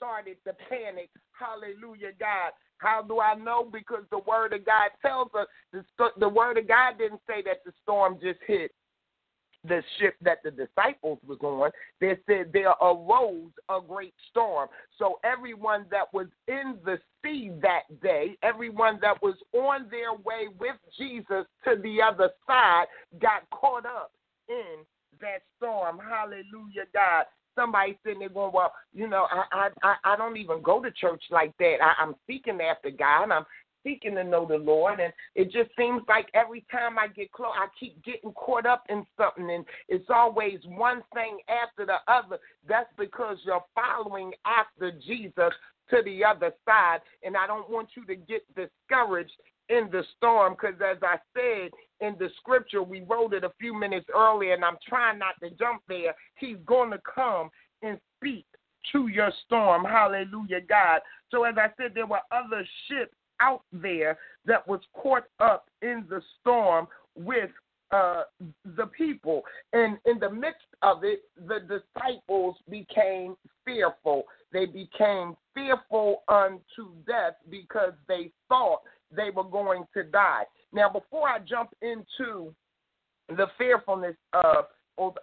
started 0.00 0.36
to 0.46 0.54
panic. 0.68 1.10
Hallelujah, 1.32 2.12
God. 2.18 2.52
How 2.78 3.02
do 3.02 3.20
I 3.20 3.34
know? 3.34 3.68
Because 3.70 4.04
the 4.10 4.20
Word 4.26 4.54
of 4.54 4.64
God 4.64 4.90
tells 5.02 5.28
us 5.38 5.46
the, 5.72 6.08
the 6.18 6.28
Word 6.28 6.56
of 6.56 6.66
God 6.66 6.96
didn't 6.96 7.20
say 7.26 7.42
that 7.44 7.62
the 7.66 7.72
storm 7.82 8.18
just 8.22 8.40
hit 8.46 8.70
the 9.62 9.82
ship 9.98 10.14
that 10.22 10.38
the 10.42 10.50
disciples 10.50 11.18
was 11.26 11.36
on. 11.42 11.70
They 12.00 12.16
said 12.26 12.50
there 12.50 12.70
arose 12.80 13.50
a 13.68 13.78
great 13.86 14.14
storm. 14.30 14.70
So 14.98 15.18
everyone 15.22 15.84
that 15.90 16.12
was 16.14 16.28
in 16.48 16.78
the 16.82 16.98
sea 17.22 17.50
that 17.60 17.82
day, 18.00 18.38
everyone 18.42 18.98
that 19.02 19.22
was 19.22 19.34
on 19.52 19.86
their 19.90 20.14
way 20.14 20.48
with 20.58 20.76
Jesus 20.96 21.44
to 21.64 21.76
the 21.82 21.98
other 22.00 22.30
side, 22.46 22.86
got 23.20 23.42
caught 23.50 23.84
up 23.84 24.12
in 24.48 24.84
that 25.20 25.42
storm. 25.58 25.98
Hallelujah, 25.98 26.86
God 26.94 27.26
somebody 27.54 27.98
sitting 28.04 28.20
there 28.20 28.28
going, 28.28 28.52
well, 28.52 28.72
you 28.92 29.08
know, 29.08 29.26
I 29.30 29.68
I 29.82 29.94
I 30.04 30.16
don't 30.16 30.36
even 30.36 30.62
go 30.62 30.82
to 30.82 30.90
church 30.90 31.22
like 31.30 31.52
that. 31.58 31.76
I, 31.82 32.02
I'm 32.02 32.14
seeking 32.26 32.60
after 32.60 32.90
God. 32.90 33.24
And 33.24 33.32
I'm 33.32 33.46
seeking 33.84 34.14
to 34.14 34.24
know 34.24 34.46
the 34.46 34.56
Lord, 34.56 35.00
and 35.00 35.12
it 35.34 35.46
just 35.50 35.70
seems 35.78 36.02
like 36.08 36.26
every 36.34 36.64
time 36.70 36.98
I 36.98 37.08
get 37.08 37.32
close, 37.32 37.52
I 37.56 37.66
keep 37.78 38.02
getting 38.04 38.32
caught 38.32 38.66
up 38.66 38.84
in 38.88 39.04
something, 39.16 39.50
and 39.50 39.64
it's 39.88 40.10
always 40.10 40.58
one 40.66 41.02
thing 41.14 41.38
after 41.48 41.86
the 41.86 41.96
other. 42.12 42.38
That's 42.68 42.90
because 42.98 43.38
you're 43.44 43.64
following 43.74 44.32
after 44.44 44.92
Jesus 44.92 45.52
to 45.90 46.02
the 46.04 46.24
other 46.24 46.52
side, 46.66 46.98
and 47.22 47.36
I 47.36 47.46
don't 47.46 47.70
want 47.70 47.90
you 47.96 48.04
to 48.06 48.16
get 48.16 48.42
discouraged 48.54 49.32
in 49.68 49.88
the 49.90 50.02
storm 50.16 50.54
because, 50.54 50.80
as 50.80 50.98
I 51.02 51.16
said 51.34 51.70
in 52.00 52.16
the 52.18 52.28
scripture, 52.38 52.82
we 52.82 53.02
wrote 53.02 53.34
it 53.34 53.44
a 53.44 53.52
few 53.58 53.78
minutes 53.78 54.06
earlier, 54.14 54.54
and 54.54 54.64
I'm 54.64 54.78
trying 54.86 55.18
not 55.18 55.34
to 55.42 55.50
jump 55.50 55.82
there. 55.88 56.14
He's 56.36 56.56
going 56.66 56.90
to 56.90 57.00
come 57.14 57.50
and 57.82 57.98
speak 58.16 58.46
to 58.92 59.08
your 59.08 59.32
storm. 59.44 59.84
Hallelujah, 59.84 60.60
God. 60.68 61.00
So, 61.30 61.44
as 61.44 61.54
I 61.58 61.68
said, 61.76 61.92
there 61.94 62.06
were 62.06 62.20
other 62.32 62.66
ships 62.88 63.14
out 63.40 63.62
there 63.72 64.18
that 64.46 64.66
was 64.66 64.80
caught 64.94 65.24
up 65.38 65.68
in 65.82 66.04
the 66.08 66.20
storm 66.40 66.86
with 67.14 67.50
uh, 67.90 68.22
the 68.76 68.86
people. 68.86 69.42
And 69.72 69.98
in 70.06 70.18
the 70.18 70.30
midst 70.30 70.66
of 70.82 71.02
it, 71.02 71.22
the 71.36 71.60
disciples 71.60 72.56
became 72.68 73.34
fearful. 73.64 74.24
They 74.52 74.66
became 74.66 75.36
fearful 75.54 76.22
unto 76.28 76.94
death 77.06 77.34
because 77.48 77.92
they 78.08 78.30
thought 78.48 78.80
they 79.14 79.30
were 79.34 79.44
going 79.44 79.84
to 79.94 80.02
die. 80.04 80.44
Now, 80.72 80.88
before 80.88 81.28
I 81.28 81.38
jump 81.40 81.70
into 81.82 82.54
the 83.28 83.46
fearfulness 83.58 84.16
of, 84.32 84.66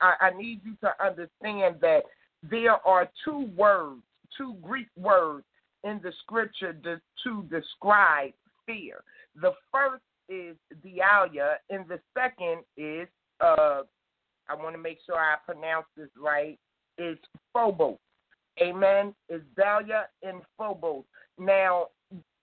I, 0.02 0.14
I 0.22 0.30
need 0.38 0.62
you 0.64 0.76
to 0.82 0.92
understand 1.04 1.76
that 1.82 2.02
there 2.50 2.86
are 2.88 3.10
two 3.24 3.50
words, 3.56 4.02
two 4.38 4.56
Greek 4.62 4.88
words 4.98 5.46
in 5.84 6.00
the 6.04 6.12
scripture 6.24 6.74
to, 6.74 7.02
to 7.24 7.44
describe 7.44 8.32
fear. 8.66 9.04
The 9.42 9.52
first 9.72 10.04
is 10.30 10.56
deilia, 10.86 11.56
and 11.70 11.88
the 11.88 12.00
second 12.18 12.64
is, 12.76 13.08
uh, 13.40 13.82
I 14.50 14.56
want 14.56 14.76
to 14.76 14.82
make 14.82 14.98
sure 15.06 15.16
I 15.16 15.36
pronounce 15.46 15.86
this 15.96 16.10
right, 16.22 16.58
is 16.98 17.18
phobos. 17.54 17.98
Amen. 18.62 19.14
Is 19.30 19.42
deilia 19.58 20.04
and 20.24 20.42
phobos. 20.58 21.04
Now, 21.38 21.88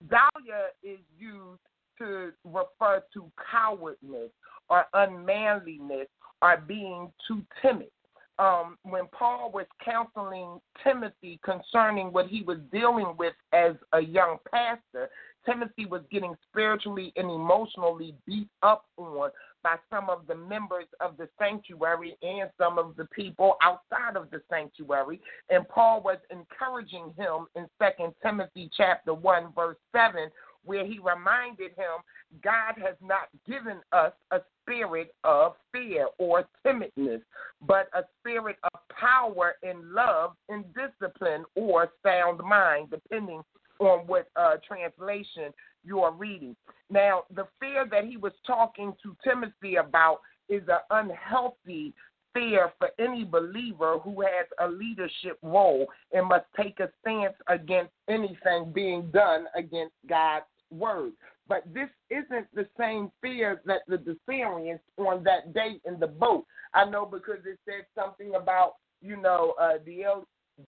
deilia 0.07 0.67
is 0.83 0.99
used 1.17 1.61
to 1.97 2.31
refer 2.43 3.03
to 3.13 3.31
cowardness 3.51 4.31
or 4.69 4.85
unmanliness 4.93 6.07
or 6.41 6.57
being 6.57 7.11
too 7.27 7.41
timid. 7.61 7.89
Um, 8.37 8.77
when 8.83 9.07
Paul 9.17 9.49
was 9.53 9.65
counseling 9.83 10.59
Timothy 10.83 11.39
concerning 11.43 12.11
what 12.11 12.27
he 12.27 12.41
was 12.41 12.57
dealing 12.71 13.15
with 13.17 13.33
as 13.53 13.75
a 13.93 14.01
young 14.01 14.37
pastor, 14.51 15.09
Timothy 15.45 15.85
was 15.85 16.01
getting 16.11 16.35
spiritually 16.49 17.13
and 17.15 17.29
emotionally 17.29 18.13
beat 18.25 18.49
up 18.61 18.85
on 18.97 19.31
by 19.65 19.77
some 19.89 20.11
of 20.11 20.27
the 20.27 20.35
members 20.35 20.85
of 20.99 21.17
the 21.17 21.27
sanctuary 21.39 22.15
and 22.21 22.51
some 22.55 22.77
of 22.77 22.95
the 22.97 23.05
people 23.05 23.55
outside 23.63 24.15
of 24.15 24.29
the 24.29 24.39
sanctuary. 24.47 25.19
And 25.49 25.67
Paul 25.67 26.03
was 26.03 26.19
encouraging 26.29 27.15
him 27.17 27.47
in 27.55 27.65
Second 27.81 28.13
Timothy 28.21 28.69
chapter 28.77 29.15
1 29.15 29.53
verse 29.55 29.77
7 29.91 30.29
where 30.65 30.85
he 30.85 30.99
reminded 30.99 31.71
him 31.71 31.97
God 32.43 32.75
has 32.77 32.95
not 33.01 33.29
given 33.47 33.79
us 33.91 34.13
a 34.29 34.41
spirit 34.61 35.15
of 35.23 35.53
fear 35.71 36.09
or 36.19 36.45
timidness, 36.63 37.21
but 37.65 37.87
a 37.95 38.03
spirit 38.19 38.57
of 38.63 38.79
power 38.89 39.55
and 39.63 39.91
love 39.91 40.33
and 40.47 40.63
discipline 40.75 41.43
or 41.55 41.91
sound 42.03 42.39
mind, 42.39 42.91
depending 42.91 43.41
on 43.79 44.05
what 44.07 44.27
uh, 44.35 44.55
translation 44.67 45.51
you 45.85 45.99
are 45.99 46.11
reading. 46.11 46.55
Now, 46.89 47.23
the 47.33 47.47
fear 47.59 47.85
that 47.91 48.05
he 48.05 48.17
was 48.17 48.33
talking 48.45 48.93
to 49.03 49.15
Timothy 49.23 49.75
about 49.75 50.19
is 50.49 50.63
an 50.67 50.79
unhealthy 50.89 51.93
fear 52.33 52.71
for 52.77 52.89
any 52.99 53.23
believer 53.23 53.97
who 53.99 54.21
has 54.21 54.45
a 54.59 54.67
leadership 54.67 55.39
role 55.41 55.87
and 56.11 56.27
must 56.27 56.45
take 56.59 56.79
a 56.79 56.89
stance 57.01 57.33
against 57.47 57.91
anything 58.09 58.71
being 58.73 59.09
done 59.11 59.45
against 59.55 59.93
God's 60.07 60.45
word. 60.69 61.13
But 61.47 61.63
this 61.73 61.89
isn't 62.09 62.47
the 62.53 62.67
same 62.77 63.11
fear 63.21 63.61
that 63.65 63.81
the 63.87 63.95
experienced 64.11 64.83
on 64.97 65.23
that 65.23 65.53
day 65.53 65.79
in 65.85 65.99
the 65.99 66.07
boat. 66.07 66.45
I 66.73 66.85
know 66.85 67.05
because 67.05 67.45
it 67.45 67.59
said 67.65 67.85
something 67.95 68.33
about, 68.35 68.73
you 69.01 69.15
know, 69.15 69.53
uh, 69.59 69.77
the 69.85 70.03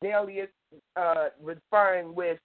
Delius 0.02 0.50
uh, 0.96 1.30
referring 1.42 2.14
with 2.14 2.40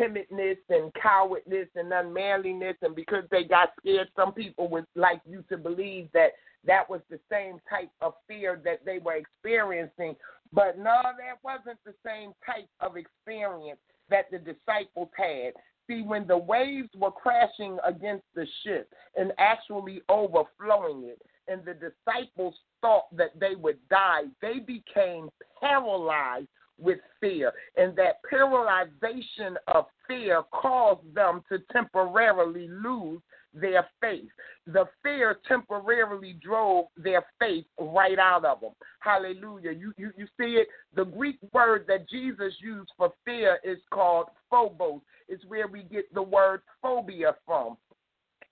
timidness 0.00 0.58
and 0.68 0.92
cowardness 0.94 1.68
and 1.74 1.92
unmanliness, 1.92 2.76
and 2.82 2.94
because 2.94 3.24
they 3.30 3.44
got 3.44 3.70
scared, 3.80 4.08
some 4.16 4.32
people 4.32 4.68
would 4.68 4.86
like 4.94 5.20
you 5.28 5.44
to 5.48 5.56
believe 5.56 6.08
that 6.12 6.32
that 6.66 6.88
was 6.88 7.00
the 7.10 7.20
same 7.30 7.60
type 7.68 7.90
of 8.00 8.14
fear 8.26 8.60
that 8.64 8.84
they 8.84 8.98
were 8.98 9.16
experiencing. 9.16 10.16
But 10.52 10.78
no, 10.78 10.96
that 11.02 11.38
wasn't 11.42 11.78
the 11.84 11.94
same 12.04 12.32
type 12.44 12.68
of 12.80 12.96
experience 12.96 13.78
that 14.10 14.30
the 14.30 14.38
disciples 14.38 15.08
had. 15.16 15.52
See, 15.88 16.02
when 16.02 16.26
the 16.26 16.38
waves 16.38 16.88
were 16.96 17.12
crashing 17.12 17.78
against 17.84 18.24
the 18.34 18.46
ship 18.64 18.92
and 19.16 19.32
actually 19.38 20.02
overflowing 20.08 21.04
it, 21.04 21.20
and 21.48 21.64
the 21.64 21.74
disciples 21.74 22.54
thought 22.80 23.14
that 23.16 23.38
they 23.38 23.54
would 23.54 23.78
die, 23.88 24.22
they 24.42 24.58
became 24.58 25.28
paralyzed 25.60 26.48
with 26.78 26.98
fear. 27.20 27.52
And 27.76 27.96
that 27.96 28.20
paralyzation 28.32 29.56
of 29.68 29.86
fear 30.06 30.42
caused 30.52 31.14
them 31.14 31.42
to 31.50 31.58
temporarily 31.72 32.68
lose 32.68 33.20
their 33.54 33.86
faith. 34.00 34.28
The 34.66 34.84
fear 35.02 35.38
temporarily 35.48 36.38
drove 36.42 36.86
their 36.96 37.24
faith 37.38 37.64
right 37.78 38.18
out 38.18 38.44
of 38.44 38.60
them. 38.60 38.72
Hallelujah. 39.00 39.72
You, 39.72 39.92
you, 39.96 40.10
you 40.16 40.26
see 40.38 40.56
it? 40.56 40.68
The 40.94 41.04
Greek 41.04 41.38
word 41.52 41.86
that 41.88 42.08
Jesus 42.08 42.52
used 42.60 42.90
for 42.96 43.12
fear 43.24 43.58
is 43.64 43.78
called 43.92 44.26
phobos. 44.50 45.00
It's 45.28 45.44
where 45.46 45.68
we 45.68 45.84
get 45.84 46.12
the 46.14 46.22
word 46.22 46.60
phobia 46.82 47.34
from. 47.44 47.76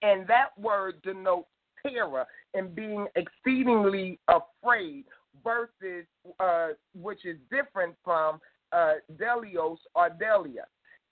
And 0.02 0.26
that 0.26 0.58
word 0.58 1.00
denotes 1.02 1.48
terror 1.86 2.24
and 2.54 2.74
being 2.74 3.06
exceedingly 3.16 4.18
afraid 4.28 5.04
versus 5.42 6.06
uh, 6.40 6.68
which 6.94 7.24
is 7.24 7.36
different 7.50 7.94
from 8.04 8.40
uh, 8.72 8.94
delios 9.16 9.78
or 9.94 10.10
delia. 10.10 10.64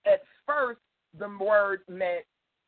At 0.07 0.23
first, 0.47 0.81
the 1.19 1.29
word 1.41 1.81
meant 1.89 2.25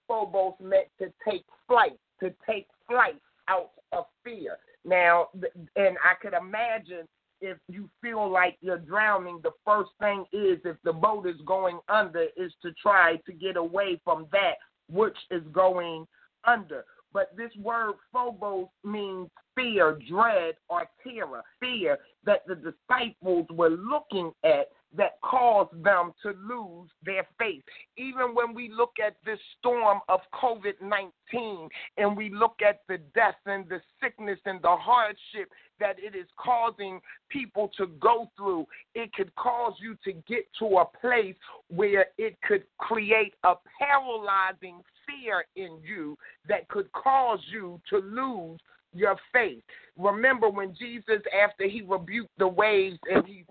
phobos 0.06 0.54
meant 0.60 0.88
to 1.00 1.12
take 1.28 1.44
flight, 1.66 1.98
to 2.20 2.32
take 2.46 2.66
flight 2.86 3.20
out 3.48 3.70
of 3.92 4.04
fear. 4.22 4.58
Now, 4.84 5.28
and 5.76 5.96
I 6.04 6.14
could 6.20 6.34
imagine 6.34 7.08
if 7.40 7.58
you 7.68 7.88
feel 8.00 8.30
like 8.30 8.56
you're 8.60 8.78
drowning, 8.78 9.40
the 9.42 9.50
first 9.64 9.90
thing 10.00 10.24
is 10.32 10.58
if 10.64 10.76
the 10.84 10.92
boat 10.92 11.26
is 11.26 11.40
going 11.46 11.80
under 11.88 12.26
is 12.36 12.52
to 12.62 12.72
try 12.82 13.16
to 13.26 13.32
get 13.32 13.56
away 13.56 14.00
from 14.04 14.26
that 14.32 14.54
which 14.90 15.16
is 15.30 15.42
going 15.52 16.06
under. 16.44 16.84
But 17.12 17.36
this 17.36 17.50
word 17.60 17.94
phobos 18.12 18.68
means 18.82 19.28
fear, 19.54 19.98
dread, 20.08 20.54
or 20.68 20.88
terror. 21.02 21.42
Fear 21.60 21.98
that 22.24 22.46
the 22.46 22.56
disciples 22.56 23.46
were 23.50 23.70
looking 23.70 24.32
at 24.44 24.68
that 24.96 25.20
caused 25.22 25.72
them 25.82 26.12
to 26.22 26.28
lose 26.48 26.88
their 27.04 27.26
faith. 27.38 27.62
Even 27.96 28.34
when 28.34 28.54
we 28.54 28.70
look 28.70 28.92
at 29.04 29.16
this 29.24 29.38
storm 29.58 30.00
of 30.08 30.20
COVID 30.40 30.74
19 30.80 31.68
and 31.96 32.16
we 32.16 32.30
look 32.30 32.56
at 32.66 32.82
the 32.88 32.98
death 33.14 33.34
and 33.46 33.68
the 33.68 33.80
sickness 34.02 34.38
and 34.46 34.62
the 34.62 34.76
hardship 34.76 35.50
that 35.80 35.96
it 35.98 36.16
is 36.16 36.26
causing 36.38 37.00
people 37.28 37.70
to 37.76 37.88
go 38.00 38.30
through, 38.36 38.64
it 38.94 39.12
could 39.12 39.34
cause 39.34 39.74
you 39.80 39.96
to 40.04 40.12
get 40.28 40.44
to 40.58 40.78
a 40.78 40.84
place 41.00 41.34
where 41.68 42.06
it 42.16 42.36
could 42.46 42.62
create 42.78 43.34
a 43.42 43.54
paralyzing 43.78 44.80
fear 45.06 45.44
in 45.56 45.78
you 45.82 46.16
that 46.48 46.68
could 46.68 46.90
cause 46.92 47.40
you 47.52 47.80
to 47.90 47.98
lose 47.98 48.60
your 48.94 49.16
faith. 49.32 49.62
Remember 49.98 50.48
when 50.48 50.74
Jesus, 50.78 51.22
after 51.42 51.68
he 51.68 51.82
rebuked 51.82 52.36
the 52.38 52.48
waves 52.48 52.98
and 53.10 53.26
he 53.26 53.44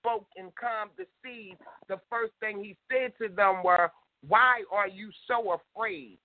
spoke 0.00 0.26
and 0.36 0.50
calmed 0.54 0.90
the 0.96 1.06
sea, 1.22 1.54
the 1.88 2.00
first 2.10 2.32
thing 2.40 2.62
he 2.62 2.76
said 2.90 3.12
to 3.20 3.34
them 3.34 3.62
were, 3.64 3.90
Why 4.26 4.62
are 4.72 4.88
you 4.88 5.10
so 5.26 5.58
afraid? 5.58 6.18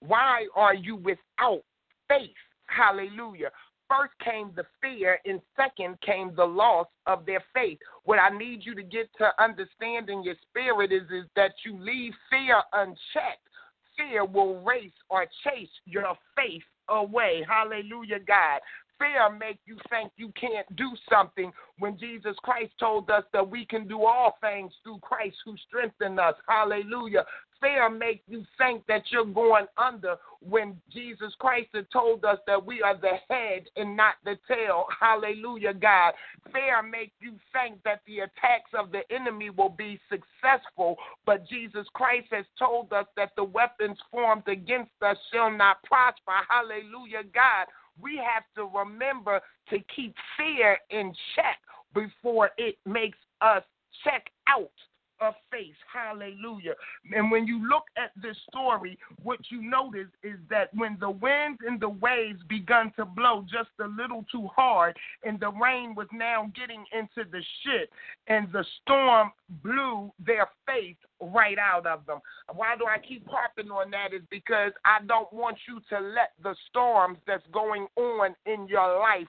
Why 0.00 0.46
are 0.54 0.74
you 0.74 0.96
without 0.96 1.62
faith? 2.08 2.30
Hallelujah. 2.66 3.50
First 3.88 4.12
came 4.22 4.50
the 4.54 4.66
fear, 4.82 5.18
and 5.24 5.40
second 5.56 5.98
came 6.02 6.34
the 6.36 6.44
loss 6.44 6.86
of 7.06 7.24
their 7.24 7.42
faith. 7.54 7.78
What 8.04 8.18
I 8.18 8.36
need 8.36 8.60
you 8.64 8.74
to 8.74 8.82
get 8.82 9.08
to 9.16 9.30
understand 9.42 10.10
in 10.10 10.22
your 10.22 10.34
spirit 10.50 10.92
is, 10.92 11.04
is 11.10 11.24
that 11.36 11.52
you 11.64 11.78
leave 11.80 12.12
fear 12.30 12.62
unchecked. 12.74 13.48
Fear 13.96 14.26
will 14.26 14.62
race 14.62 14.92
or 15.08 15.24
chase 15.42 15.70
your 15.86 16.14
faith 16.36 16.62
away. 16.88 17.44
Hallelujah, 17.48 18.20
God 18.26 18.60
fear 18.98 19.30
make 19.30 19.58
you 19.64 19.76
think 19.88 20.10
you 20.16 20.32
can't 20.38 20.66
do 20.76 20.90
something 21.10 21.52
when 21.78 21.98
Jesus 21.98 22.36
Christ 22.42 22.72
told 22.78 23.10
us 23.10 23.24
that 23.32 23.48
we 23.48 23.64
can 23.64 23.86
do 23.86 24.04
all 24.04 24.36
things 24.40 24.72
through 24.82 24.98
Christ 24.98 25.36
who 25.44 25.54
strengthened 25.68 26.20
us. 26.20 26.34
Hallelujah. 26.48 27.24
Fear 27.60 27.90
make 27.90 28.22
you 28.28 28.44
think 28.56 28.86
that 28.86 29.02
you're 29.10 29.24
going 29.24 29.66
under 29.76 30.16
when 30.40 30.80
Jesus 30.92 31.34
Christ 31.38 31.68
had 31.74 31.90
told 31.92 32.24
us 32.24 32.38
that 32.46 32.64
we 32.64 32.82
are 32.82 32.96
the 32.96 33.14
head 33.28 33.64
and 33.76 33.96
not 33.96 34.14
the 34.24 34.38
tail. 34.46 34.86
Hallelujah, 35.00 35.74
God. 35.74 36.14
Fear 36.52 36.82
make 36.82 37.12
you 37.20 37.32
think 37.52 37.82
that 37.84 38.00
the 38.06 38.20
attacks 38.20 38.70
of 38.78 38.92
the 38.92 39.02
enemy 39.10 39.50
will 39.50 39.70
be 39.70 39.98
successful, 40.08 40.96
but 41.26 41.48
Jesus 41.48 41.86
Christ 41.94 42.28
has 42.30 42.44
told 42.58 42.92
us 42.92 43.06
that 43.16 43.30
the 43.36 43.44
weapons 43.44 43.98
formed 44.10 44.46
against 44.46 44.92
us 45.02 45.16
shall 45.32 45.50
not 45.50 45.82
prosper. 45.84 46.32
Hallelujah, 46.48 47.24
God 47.34 47.66
we 48.00 48.16
have 48.16 48.44
to 48.54 48.78
remember 48.78 49.40
to 49.70 49.78
keep 49.94 50.14
fear 50.36 50.78
in 50.90 51.12
check 51.34 51.58
before 51.94 52.50
it 52.58 52.76
makes 52.86 53.18
us 53.40 53.62
check 54.04 54.30
out 54.48 54.70
of 55.20 55.34
faith. 55.50 55.74
Hallelujah. 55.92 56.74
And 57.12 57.30
when 57.30 57.46
you 57.46 57.68
look 57.68 57.84
at 57.96 58.10
this 58.20 58.36
story, 58.50 58.98
what 59.22 59.38
you 59.50 59.62
notice 59.62 60.08
is 60.22 60.38
that 60.50 60.72
when 60.74 60.96
the 61.00 61.10
winds 61.10 61.60
and 61.66 61.80
the 61.80 61.88
waves 61.88 62.40
begun 62.48 62.92
to 62.96 63.04
blow 63.04 63.44
just 63.50 63.70
a 63.80 63.86
little 63.86 64.24
too 64.30 64.48
hard, 64.54 64.96
and 65.24 65.40
the 65.40 65.50
rain 65.50 65.94
was 65.94 66.08
now 66.12 66.50
getting 66.54 66.84
into 66.92 67.28
the 67.30 67.42
ship, 67.62 67.90
and 68.26 68.50
the 68.52 68.64
storm 68.82 69.32
blew 69.62 70.12
their 70.24 70.48
faith 70.66 70.96
right 71.20 71.58
out 71.58 71.86
of 71.86 72.06
them. 72.06 72.18
Why 72.54 72.76
do 72.76 72.86
I 72.86 72.98
keep 72.98 73.26
harping 73.28 73.70
on 73.70 73.90
that? 73.90 74.14
Is 74.14 74.22
because 74.30 74.72
I 74.84 75.04
don't 75.06 75.32
want 75.32 75.58
you 75.66 75.80
to 75.90 76.00
let 76.00 76.32
the 76.42 76.54
storms 76.68 77.18
that's 77.26 77.46
going 77.52 77.86
on 77.96 78.34
in 78.46 78.68
your 78.68 78.98
life 78.98 79.28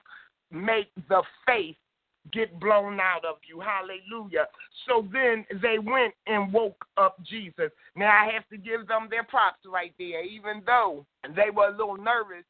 make 0.50 0.88
the 1.08 1.22
faith 1.46 1.76
get 2.32 2.58
blown 2.60 3.00
out 3.00 3.24
of 3.24 3.36
you. 3.48 3.60
Hallelujah. 3.60 4.46
So 4.86 5.06
then 5.12 5.44
they 5.62 5.78
went 5.78 6.14
and 6.26 6.52
woke 6.52 6.84
up 6.96 7.16
Jesus. 7.24 7.70
Now 7.96 8.10
I 8.10 8.32
have 8.32 8.48
to 8.50 8.56
give 8.56 8.86
them 8.86 9.08
their 9.10 9.24
props 9.24 9.60
right 9.66 9.92
there, 9.98 10.24
even 10.24 10.62
though 10.66 11.04
they 11.34 11.50
were 11.54 11.68
a 11.68 11.76
little 11.76 11.96
nervous 11.96 12.44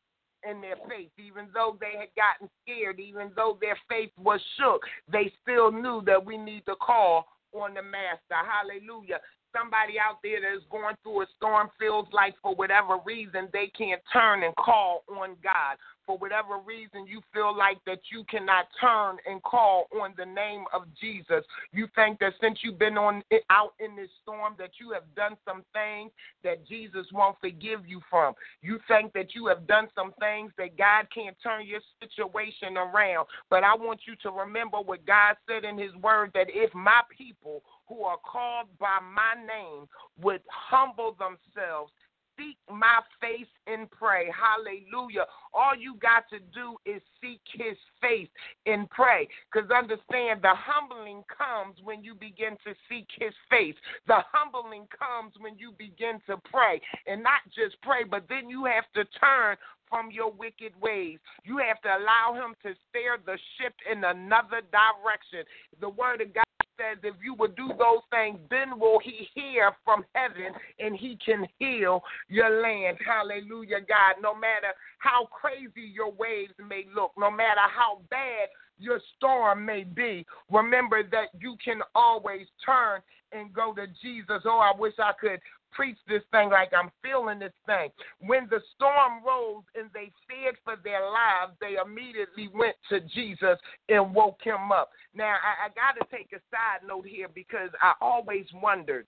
in 0.49 0.61
their 0.61 0.77
faith, 0.89 1.11
even 1.19 1.49
though 1.53 1.77
they 1.81 1.99
had 1.99 2.09
gotten 2.17 2.49
scared, 2.63 2.99
even 2.99 3.31
though 3.37 3.59
their 3.61 3.77
faith 3.89 4.11
was 4.19 4.41
shook, 4.57 4.83
they 5.11 5.31
still 5.43 5.71
knew 5.71 6.03
that 6.07 6.25
we 6.25 6.37
need 6.37 6.65
to 6.67 6.75
call 6.77 7.27
on 7.53 7.75
the 7.75 7.83
Master. 7.83 8.35
Hallelujah 8.35 9.21
somebody 9.55 9.99
out 9.99 10.19
there 10.23 10.41
that 10.41 10.57
is 10.57 10.63
going 10.71 10.95
through 11.03 11.23
a 11.23 11.27
storm 11.37 11.69
feels 11.79 12.07
like 12.13 12.35
for 12.43 12.55
whatever 12.55 12.99
reason 13.05 13.49
they 13.53 13.71
can't 13.77 14.03
turn 14.13 14.43
and 14.43 14.55
call 14.57 15.03
on 15.09 15.37
God. 15.43 15.77
For 16.11 16.19
whatever 16.19 16.59
reason 16.67 17.07
you 17.07 17.21
feel 17.33 17.57
like 17.57 17.79
that 17.87 18.01
you 18.11 18.25
cannot 18.25 18.67
turn 18.81 19.17
and 19.31 19.41
call 19.45 19.87
on 20.03 20.13
the 20.17 20.27
name 20.27 20.65
of 20.73 20.83
Jesus. 21.01 21.45
You 21.73 21.87
think 21.95 22.19
that 22.19 22.33
since 22.41 22.59
you've 22.63 22.81
been 22.81 22.99
on 22.99 23.23
out 23.49 23.75
in 23.79 23.95
this 23.95 24.09
storm 24.21 24.55
that 24.59 24.71
you 24.81 24.91
have 24.91 25.05
done 25.15 25.37
some 25.47 25.63
things 25.73 26.11
that 26.43 26.67
Jesus 26.67 27.07
won't 27.13 27.37
forgive 27.41 27.87
you 27.87 28.01
from. 28.11 28.35
You 28.61 28.81
think 28.89 29.13
that 29.13 29.37
you 29.37 29.47
have 29.47 29.69
done 29.69 29.87
some 29.95 30.13
things 30.19 30.51
that 30.59 30.77
God 30.77 31.07
can't 31.15 31.37
turn 31.45 31.65
your 31.65 31.81
situation 32.01 32.77
around. 32.77 33.29
But 33.49 33.63
I 33.63 33.77
want 33.77 34.01
you 34.05 34.17
to 34.25 34.31
remember 34.37 34.79
what 34.79 35.07
God 35.07 35.37
said 35.47 35.65
in 35.65 35.79
his 35.79 35.95
word 36.03 36.33
that 36.35 36.49
if 36.49 36.75
my 36.75 37.03
people 37.17 37.63
who 37.87 38.03
are 38.03 38.19
called 38.19 38.67
by 38.81 38.99
my 38.99 39.41
name 39.47 39.87
would 40.21 40.43
humble 40.49 41.13
themselves 41.13 41.93
seek 42.41 42.57
my 42.73 43.01
face 43.21 43.51
and 43.67 43.91
pray. 43.91 44.33
Hallelujah. 44.33 45.27
All 45.53 45.77
you 45.77 45.97
got 46.01 46.25
to 46.31 46.39
do 46.39 46.77
is 46.87 47.03
seek 47.21 47.41
his 47.53 47.77
face 48.01 48.29
and 48.67 48.89
pray. 48.91 49.29
Because 49.53 49.71
understand, 49.71 50.41
the 50.43 50.55
humbling 50.57 51.23
comes 51.29 51.77
when 51.85 52.03
you 52.03 52.15
begin 52.15 52.57
to 52.65 52.73
seek 52.89 53.07
his 53.19 53.35
face. 53.51 53.75
The 54.07 54.25
humbling 54.33 54.89
comes 54.97 55.35
when 55.39 55.59
you 55.59 55.73
begin 55.77 56.21
to 56.27 56.37
pray. 56.51 56.81
And 57.07 57.23
not 57.23 57.45
just 57.55 57.81
pray, 57.83 58.05
but 58.05 58.25
then 58.29 58.49
you 58.49 58.65
have 58.65 58.89
to 58.95 59.05
turn 59.19 59.57
from 59.89 60.11
your 60.11 60.31
wicked 60.31 60.73
ways. 60.81 61.19
You 61.45 61.59
have 61.59 61.83
to 61.83 61.89
allow 61.89 62.33
him 62.33 62.55
to 62.63 62.75
steer 62.89 63.19
the 63.27 63.37
ship 63.59 63.75
in 63.91 64.05
another 64.05 64.63
direction. 64.71 65.45
The 65.81 65.89
word 65.89 66.23
of 66.23 66.33
God 66.33 66.45
says 66.81 66.99
if 67.03 67.15
you 67.23 67.35
would 67.35 67.55
do 67.57 67.69
those 67.69 68.01
things, 68.11 68.39
then 68.49 68.79
will 68.81 68.99
he 68.99 69.29
hear 69.35 69.73
from 69.85 70.05
heaven 70.15 70.53
and 70.79 70.97
he 70.97 71.19
can 71.25 71.47
heal 71.59 72.03
your 72.29 72.63
land. 72.63 72.97
Hallelujah, 73.07 73.81
God. 73.87 74.23
No 74.23 74.35
matter 74.35 74.73
how 74.99 75.27
crazy 75.27 75.93
your 75.93 76.11
waves 76.11 76.55
may 76.59 76.87
look, 76.95 77.13
no 77.19 77.31
matter 77.31 77.61
how 77.61 78.01
bad 78.09 78.49
your 78.79 79.01
storm 79.17 79.67
may 79.67 79.85
be, 79.85 80.25
remember 80.51 81.03
that 81.03 81.29
you 81.39 81.57
can 81.63 81.81
always 81.95 82.47
turn 82.65 83.03
and 83.33 83.53
go 83.53 83.75
to 83.75 83.87
Jesus. 84.03 84.43
Oh, 84.45 84.59
I 84.59 84.73
wish 84.79 84.95
I 84.99 85.13
could 85.21 85.41
preach 85.73 85.97
this 86.09 86.23
thing 86.31 86.51
like 86.51 86.73
I'm 86.77 86.91
feeling 87.03 87.39
this 87.39 87.53
thing. 87.67 87.91
When 88.21 88.47
the 88.51 88.61
storm 88.75 89.25
rose 89.27 89.65
and 89.75 89.91
they 89.95 90.13
feared 90.29 90.57
for 90.65 90.77
their 90.83 91.03
lives, 91.03 91.53
they 91.61 91.77
immediately 91.85 92.49
went 92.55 92.77
to 92.89 93.01
Jesus 93.01 93.59
and 93.89 94.15
woke 94.15 94.41
him 94.43 94.73
up. 94.73 94.91
Now, 95.15 95.35
I, 95.35 95.67
I 95.67 95.69
got 95.75 95.99
to 96.01 96.17
take 96.17 96.33
a 96.33 96.41
side 96.51 96.87
note 96.87 97.07
here 97.07 97.29
because 97.35 97.71
I 97.81 97.93
always 98.01 98.47
wondered, 98.55 99.07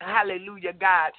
hallelujah, 0.00 0.72
God, 0.78 1.12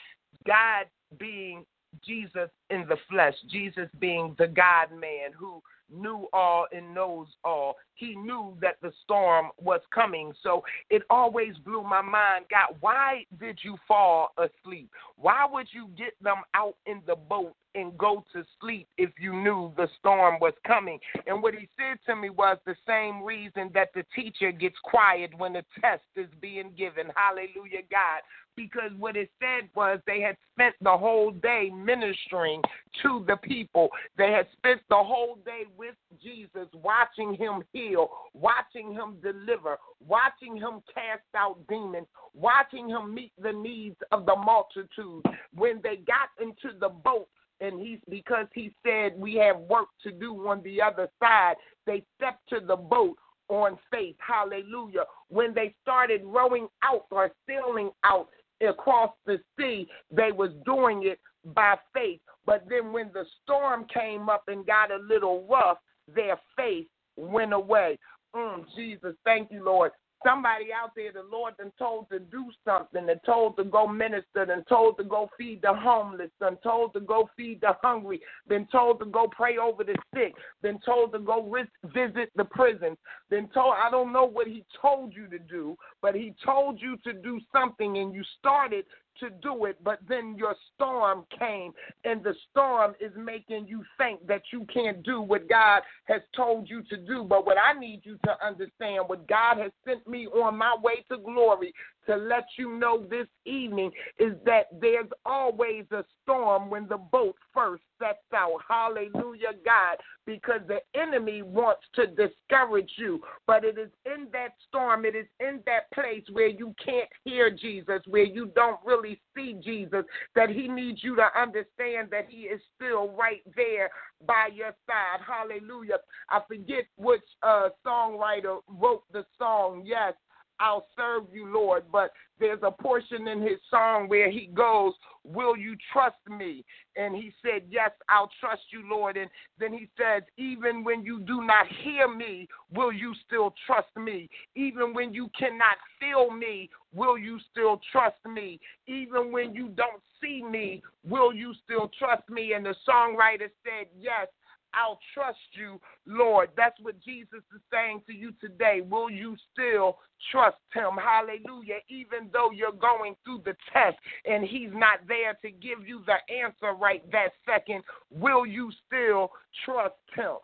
God 0.45 0.85
being 1.17 1.65
Jesus 2.05 2.49
in 2.69 2.85
the 2.87 2.97
flesh, 3.09 3.35
Jesus 3.49 3.89
being 3.99 4.35
the 4.37 4.47
God 4.47 4.91
man 4.91 5.31
who 5.37 5.61
knew 5.93 6.27
all 6.33 6.65
and 6.71 6.93
knows 6.93 7.27
all. 7.43 7.75
He 7.93 8.15
knew 8.15 8.57
that 8.61 8.77
the 8.81 8.91
storm 9.03 9.49
was 9.61 9.81
coming. 9.93 10.33
So 10.41 10.63
it 10.89 11.03
always 11.09 11.55
blew 11.63 11.83
my 11.83 12.01
mind. 12.01 12.45
God, 12.49 12.77
why 12.79 13.25
did 13.39 13.59
you 13.61 13.77
fall 13.87 14.29
asleep? 14.37 14.89
Why 15.17 15.45
would 15.49 15.67
you 15.71 15.89
get 15.97 16.13
them 16.21 16.37
out 16.53 16.75
in 16.85 17.01
the 17.05 17.15
boat 17.15 17.55
and 17.75 17.97
go 17.97 18.23
to 18.33 18.43
sleep 18.59 18.87
if 18.97 19.11
you 19.19 19.33
knew 19.33 19.71
the 19.77 19.87
storm 19.99 20.37
was 20.39 20.53
coming? 20.65 20.99
And 21.27 21.43
what 21.43 21.53
he 21.53 21.67
said 21.77 21.99
to 22.07 22.15
me 22.15 22.29
was 22.29 22.57
the 22.65 22.75
same 22.87 23.21
reason 23.23 23.69
that 23.73 23.89
the 23.93 24.03
teacher 24.15 24.51
gets 24.51 24.75
quiet 24.83 25.31
when 25.37 25.53
the 25.53 25.63
test 25.81 26.03
is 26.15 26.29
being 26.41 26.71
given. 26.77 27.11
Hallelujah, 27.15 27.83
God 27.91 28.21
because 28.55 28.91
what 28.97 29.15
it 29.15 29.29
said 29.39 29.69
was 29.75 29.99
they 30.07 30.21
had 30.21 30.37
spent 30.53 30.75
the 30.81 30.97
whole 30.97 31.31
day 31.31 31.69
ministering 31.73 32.61
to 33.03 33.23
the 33.27 33.37
people. 33.37 33.89
They 34.17 34.31
had 34.31 34.47
spent 34.57 34.81
the 34.89 34.95
whole 34.95 35.37
day 35.45 35.63
with 35.77 35.95
Jesus, 36.23 36.67
watching 36.73 37.35
him 37.35 37.63
heal, 37.73 38.09
watching 38.33 38.93
him 38.93 39.17
deliver, 39.21 39.77
watching 40.05 40.55
him 40.55 40.81
cast 40.93 41.23
out 41.35 41.57
demons, 41.67 42.07
watching 42.33 42.89
him 42.89 43.13
meet 43.13 43.31
the 43.41 43.51
needs 43.51 43.97
of 44.11 44.25
the 44.25 44.35
multitude. 44.35 45.23
When 45.53 45.81
they 45.83 45.97
got 45.97 46.29
into 46.39 46.77
the 46.79 46.89
boat, 46.89 47.27
and 47.61 47.79
he's 47.79 47.99
because 48.09 48.47
he 48.53 48.73
said 48.85 49.13
we 49.17 49.35
have 49.35 49.59
work 49.61 49.87
to 50.03 50.11
do 50.11 50.47
on 50.47 50.61
the 50.63 50.81
other 50.81 51.09
side, 51.21 51.55
they 51.85 52.03
stepped 52.17 52.47
to 52.49 52.59
the 52.59 52.75
boat 52.75 53.17
on 53.47 53.77
faith. 53.91 54.15
Hallelujah. 54.19 55.03
When 55.29 55.53
they 55.53 55.73
started 55.81 56.21
rowing 56.23 56.67
out 56.83 57.05
or 57.11 57.31
sailing 57.47 57.91
out, 58.03 58.27
across 58.61 59.11
the 59.25 59.39
sea, 59.57 59.87
they 60.11 60.31
was 60.31 60.51
doing 60.65 61.03
it 61.05 61.19
by 61.53 61.75
faith. 61.93 62.19
But 62.45 62.65
then 62.69 62.91
when 62.91 63.11
the 63.13 63.25
storm 63.43 63.85
came 63.93 64.29
up 64.29 64.43
and 64.47 64.65
got 64.65 64.91
a 64.91 64.97
little 64.97 65.45
rough, 65.49 65.77
their 66.13 66.39
faith 66.55 66.87
went 67.17 67.53
away. 67.53 67.97
Mm, 68.35 68.65
Jesus, 68.75 69.15
thank 69.23 69.51
you, 69.51 69.63
Lord. 69.63 69.91
Somebody 70.25 70.73
out 70.73 70.91
there, 70.95 71.11
the 71.11 71.21
Lord 71.31 71.53
then 71.59 71.71
told 71.77 72.09
to 72.09 72.17
do 72.17 72.45
something, 72.65 73.07
and 73.07 73.19
told 73.23 73.57
to 73.57 73.63
go 73.63 73.87
minister, 73.87 74.41
and 74.41 74.65
told 74.67 74.97
to 74.97 75.03
go 75.03 75.29
feed 75.37 75.61
the 75.61 75.71
homeless, 75.71 76.31
and 76.41 76.57
told 76.63 76.93
to 76.93 76.99
go 76.99 77.29
feed 77.37 77.61
the 77.61 77.73
hungry, 77.83 78.19
been 78.47 78.65
told 78.71 78.99
to 78.99 79.05
go 79.05 79.27
pray 79.27 79.57
over 79.57 79.83
the 79.83 79.95
sick, 80.15 80.33
been 80.63 80.79
told 80.83 81.13
to 81.13 81.19
go 81.19 81.55
visit 81.93 82.31
the 82.35 82.45
prisons, 82.45 82.97
been 83.29 83.47
told, 83.49 83.75
I 83.77 83.91
don't 83.91 84.11
know 84.11 84.25
what 84.25 84.47
he 84.47 84.65
told 84.81 85.13
you 85.13 85.27
to 85.27 85.37
do, 85.37 85.75
but 86.01 86.15
he 86.15 86.33
told 86.43 86.81
you 86.81 86.97
to 87.03 87.13
do 87.13 87.39
something, 87.53 87.99
and 87.99 88.11
you 88.13 88.23
started 88.39 88.85
to 89.19 89.29
do 89.41 89.65
it, 89.65 89.77
but 89.83 89.99
then 90.07 90.35
your 90.37 90.55
storm 90.73 91.25
came, 91.37 91.71
and 92.03 92.23
the 92.23 92.33
storm 92.51 92.95
is 92.99 93.11
making 93.15 93.67
you 93.67 93.83
think 93.97 94.25
that 94.27 94.41
you 94.51 94.65
can't 94.73 95.03
do 95.03 95.21
what 95.21 95.49
God 95.49 95.81
has 96.05 96.21
told 96.35 96.69
you 96.69 96.81
to 96.89 96.97
do. 96.97 97.23
But 97.23 97.45
what 97.45 97.57
I 97.57 97.77
need 97.79 98.01
you 98.03 98.17
to 98.25 98.45
understand, 98.45 99.05
what 99.07 99.27
God 99.27 99.57
has 99.57 99.71
sent 99.85 100.07
me 100.07 100.27
on 100.27 100.57
my 100.57 100.75
way 100.81 101.05
to 101.09 101.17
glory 101.17 101.73
to 102.07 102.15
let 102.15 102.45
you 102.57 102.77
know 102.77 103.05
this 103.09 103.27
evening 103.45 103.91
is 104.19 104.33
that 104.45 104.67
there's 104.79 105.09
always 105.25 105.85
a 105.91 106.03
storm 106.23 106.69
when 106.69 106.87
the 106.87 106.97
boat 106.97 107.35
first 107.53 107.83
sets 107.99 108.19
out. 108.33 108.59
Hallelujah, 108.67 109.53
God, 109.63 109.97
because 110.25 110.61
the 110.67 110.79
enemy 110.99 111.41
wants 111.41 111.83
to 111.95 112.07
discourage 112.07 112.91
you. 112.97 113.21
But 113.47 113.63
it 113.63 113.77
is 113.77 113.89
in 114.05 114.27
that 114.33 114.49
storm, 114.67 115.05
it 115.05 115.15
is 115.15 115.27
in 115.39 115.59
that 115.65 115.91
place 115.93 116.23
where 116.31 116.47
you 116.47 116.73
can't 116.83 117.09
hear 117.23 117.49
Jesus, 117.49 118.01
where 118.07 118.23
you 118.23 118.51
don't 118.55 118.79
really 118.85 119.21
see 119.35 119.59
Jesus, 119.63 120.03
that 120.35 120.49
he 120.49 120.67
needs 120.67 121.03
you 121.03 121.15
to 121.15 121.27
understand 121.39 122.09
that 122.11 122.27
he 122.29 122.43
is 122.43 122.61
still 122.75 123.09
right 123.09 123.41
there 123.55 123.89
by 124.25 124.49
your 124.53 124.73
side. 124.87 125.19
Hallelujah. 125.25 125.97
I 126.29 126.41
forget 126.47 126.85
which 126.97 127.21
uh, 127.43 127.69
songwriter 127.85 128.59
wrote 128.67 129.03
the 129.11 129.25
song. 129.37 129.83
Yes, 129.85 130.13
I'll 130.59 130.87
serve 130.95 131.23
you, 131.33 131.51
Lord. 131.51 131.83
But 131.91 132.11
there's 132.39 132.59
a 132.63 132.71
portion 132.71 133.27
in 133.27 133.41
his 133.41 133.59
song 133.69 134.07
where 134.07 134.29
he 134.29 134.47
goes, 134.47 134.93
Will 135.23 135.57
you 135.57 135.75
trust 135.91 136.17
me? 136.29 136.63
And 136.95 137.15
he 137.15 137.33
said, 137.41 137.63
Yes, 137.69 137.91
I'll 138.09 138.29
trust 138.39 138.61
you, 138.71 138.83
Lord. 138.89 139.17
And 139.17 139.29
then 139.59 139.73
he 139.73 139.89
says, 139.97 140.23
Even 140.37 140.83
when 140.83 141.03
you 141.03 141.19
do 141.21 141.43
not 141.43 141.65
hear 141.83 142.07
me, 142.13 142.47
will 142.73 142.91
you 142.91 143.13
still 143.25 143.53
trust 143.65 143.95
me? 143.97 144.29
Even 144.55 144.93
when 144.93 145.13
you 145.13 145.29
cannot 145.37 145.77
feel 145.99 146.29
me, 146.31 146.69
will 146.93 147.17
you 147.17 147.39
still 147.51 147.81
trust 147.91 148.23
me? 148.25 148.59
Even 148.87 149.31
when 149.31 149.53
you 149.53 149.69
don't 149.69 150.01
see 150.21 150.43
me, 150.43 150.83
will 151.07 151.33
you 151.33 151.53
still 151.63 151.89
trust 151.97 152.29
me? 152.29 152.53
And 152.53 152.65
the 152.65 152.75
songwriter 152.87 153.49
said, 153.63 153.87
Yes, 153.99 154.27
I'll 154.75 154.99
trust 155.13 155.39
you, 155.53 155.79
Lord. 156.05 156.49
That's 156.57 156.79
what 156.81 157.01
Jesus 157.03 157.41
is 157.53 157.61
saying 157.71 158.01
to 158.07 158.13
you 158.13 158.31
today. 158.41 158.81
Will 158.87 159.09
you 159.09 159.35
still 159.51 159.97
trust 160.31 160.57
him? 160.73 160.91
Hallelujah. 161.01 161.79
Even 161.89 162.29
though 162.33 162.51
you're 162.51 162.71
going 162.71 163.15
through 163.23 163.41
the 163.45 163.55
test 163.71 163.97
and 164.25 164.43
he's 164.43 164.71
not 164.73 164.99
there 165.07 165.33
to 165.41 165.51
give 165.51 165.87
you 165.87 166.01
the 166.05 166.17
answer 166.33 166.77
right 166.77 167.09
that 167.11 167.29
second, 167.45 167.83
will 168.11 168.45
you 168.45 168.71
still 168.85 169.31
trust 169.63 169.95
him? 170.15 170.35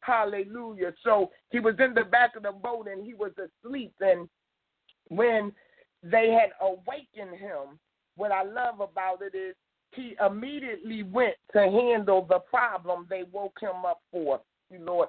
Hallelujah. 0.00 0.92
So 1.04 1.30
he 1.50 1.60
was 1.60 1.74
in 1.78 1.94
the 1.94 2.04
back 2.04 2.36
of 2.36 2.42
the 2.42 2.52
boat 2.52 2.88
and 2.90 3.04
he 3.04 3.14
was 3.14 3.32
asleep. 3.36 3.92
And 4.00 4.28
when 5.08 5.52
they 6.02 6.30
had 6.30 6.50
awakened 6.60 7.38
him, 7.38 7.78
what 8.16 8.32
I 8.32 8.42
love 8.42 8.80
about 8.80 9.22
it 9.22 9.36
is 9.36 9.54
he 9.92 10.16
immediately 10.24 11.02
went 11.02 11.34
to 11.52 11.60
handle 11.60 12.26
the 12.28 12.40
problem 12.40 13.06
they 13.08 13.24
woke 13.32 13.58
him 13.60 13.84
up 13.86 14.00
for. 14.10 14.40
You 14.70 14.80
Lord, 14.84 15.08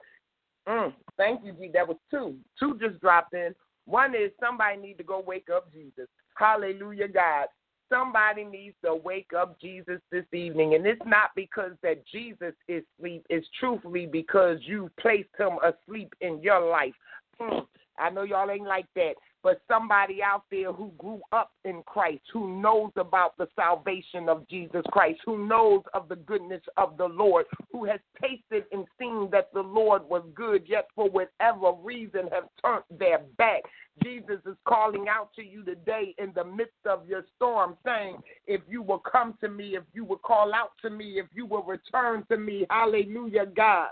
mm, 0.67 0.93
thank 1.17 1.43
you, 1.43 1.53
G. 1.53 1.69
That 1.73 1.87
was 1.87 1.97
two. 2.09 2.35
Two 2.59 2.77
just 2.79 2.99
dropped 3.01 3.33
in. 3.33 3.53
One 3.85 4.13
is 4.13 4.31
somebody 4.39 4.77
need 4.77 4.97
to 4.99 5.03
go 5.03 5.19
wake 5.19 5.47
up 5.53 5.71
Jesus. 5.73 6.07
Hallelujah, 6.35 7.07
God. 7.07 7.47
Somebody 7.89 8.43
needs 8.43 8.75
to 8.85 8.93
wake 8.93 9.31
up 9.35 9.59
Jesus 9.59 9.99
this 10.11 10.25
evening, 10.31 10.75
and 10.75 10.85
it's 10.85 11.01
not 11.07 11.31
because 11.35 11.71
that 11.81 12.05
Jesus 12.05 12.53
is 12.67 12.83
asleep. 12.99 13.25
It's 13.29 13.47
truthfully 13.59 14.05
because 14.05 14.59
you 14.61 14.91
placed 14.99 15.29
him 15.37 15.57
asleep 15.63 16.13
in 16.21 16.41
your 16.43 16.69
life. 16.69 16.93
Mm, 17.41 17.65
I 17.97 18.11
know 18.11 18.23
y'all 18.23 18.51
ain't 18.51 18.67
like 18.67 18.85
that. 18.95 19.13
But 19.43 19.61
somebody 19.67 20.21
out 20.21 20.43
there 20.51 20.73
who 20.73 20.91
grew 20.97 21.21
up 21.31 21.51
in 21.63 21.81
Christ, 21.85 22.21
who 22.33 22.61
knows 22.61 22.91
about 22.97 23.37
the 23.37 23.47
salvation 23.55 24.27
of 24.27 24.47
Jesus 24.49 24.83
Christ, 24.91 25.19
who 25.25 25.47
knows 25.47 25.81
of 25.93 26.09
the 26.09 26.17
goodness 26.17 26.61
of 26.77 26.97
the 26.97 27.05
Lord, 27.05 27.45
who 27.71 27.85
has 27.85 27.99
tasted 28.21 28.65
and 28.71 28.85
seen 28.99 29.29
that 29.31 29.53
the 29.53 29.61
Lord 29.61 30.03
was 30.03 30.23
good, 30.35 30.63
yet 30.67 30.87
for 30.95 31.09
whatever 31.09 31.71
reason 31.81 32.29
have 32.31 32.49
turned 32.63 32.83
their 32.99 33.19
back. 33.37 33.61
Jesus 34.03 34.39
is 34.45 34.55
calling 34.65 35.07
out 35.09 35.29
to 35.35 35.43
you 35.43 35.63
today 35.63 36.15
in 36.17 36.31
the 36.35 36.43
midst 36.43 36.85
of 36.85 37.07
your 37.07 37.23
storm, 37.35 37.77
saying, 37.85 38.17
If 38.47 38.61
you 38.67 38.81
will 38.81 38.99
come 38.99 39.35
to 39.41 39.49
me, 39.49 39.75
if 39.75 39.83
you 39.93 40.03
will 40.05 40.17
call 40.17 40.53
out 40.53 40.71
to 40.81 40.89
me, 40.89 41.19
if 41.19 41.27
you 41.33 41.45
will 41.45 41.63
return 41.63 42.25
to 42.29 42.37
me, 42.37 42.65
hallelujah, 42.69 43.45
God. 43.45 43.89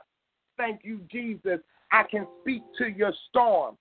Thank 0.57 0.81
you, 0.83 1.01
Jesus. 1.11 1.59
I 1.91 2.03
can 2.03 2.27
speak 2.41 2.63
to 2.79 2.87
your 2.89 3.13
storm 3.29 3.77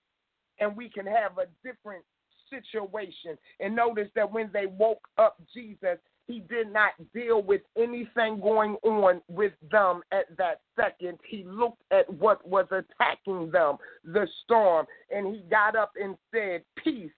and 0.59 0.75
we 0.75 0.89
can 0.89 1.05
have 1.05 1.37
a 1.37 1.47
different 1.63 2.03
situation. 2.49 3.37
And 3.59 3.75
notice 3.75 4.09
that 4.15 4.31
when 4.31 4.49
they 4.53 4.65
woke 4.65 5.07
up 5.17 5.37
Jesus, 5.53 5.97
he 6.27 6.41
did 6.41 6.71
not 6.73 6.91
deal 7.13 7.41
with 7.41 7.61
anything 7.77 8.41
going 8.41 8.75
on 8.83 9.21
with 9.29 9.53
them 9.71 10.01
at 10.11 10.25
that 10.37 10.59
second. 10.75 11.19
He 11.25 11.45
looked 11.45 11.81
at 11.91 12.09
what 12.09 12.45
was 12.45 12.65
attacking 12.65 13.49
them, 13.51 13.77
the 14.03 14.27
storm, 14.43 14.85
and 15.09 15.33
he 15.33 15.41
got 15.49 15.75
up 15.75 15.93
and 16.01 16.17
said, 16.33 16.63
Peace, 16.83 17.11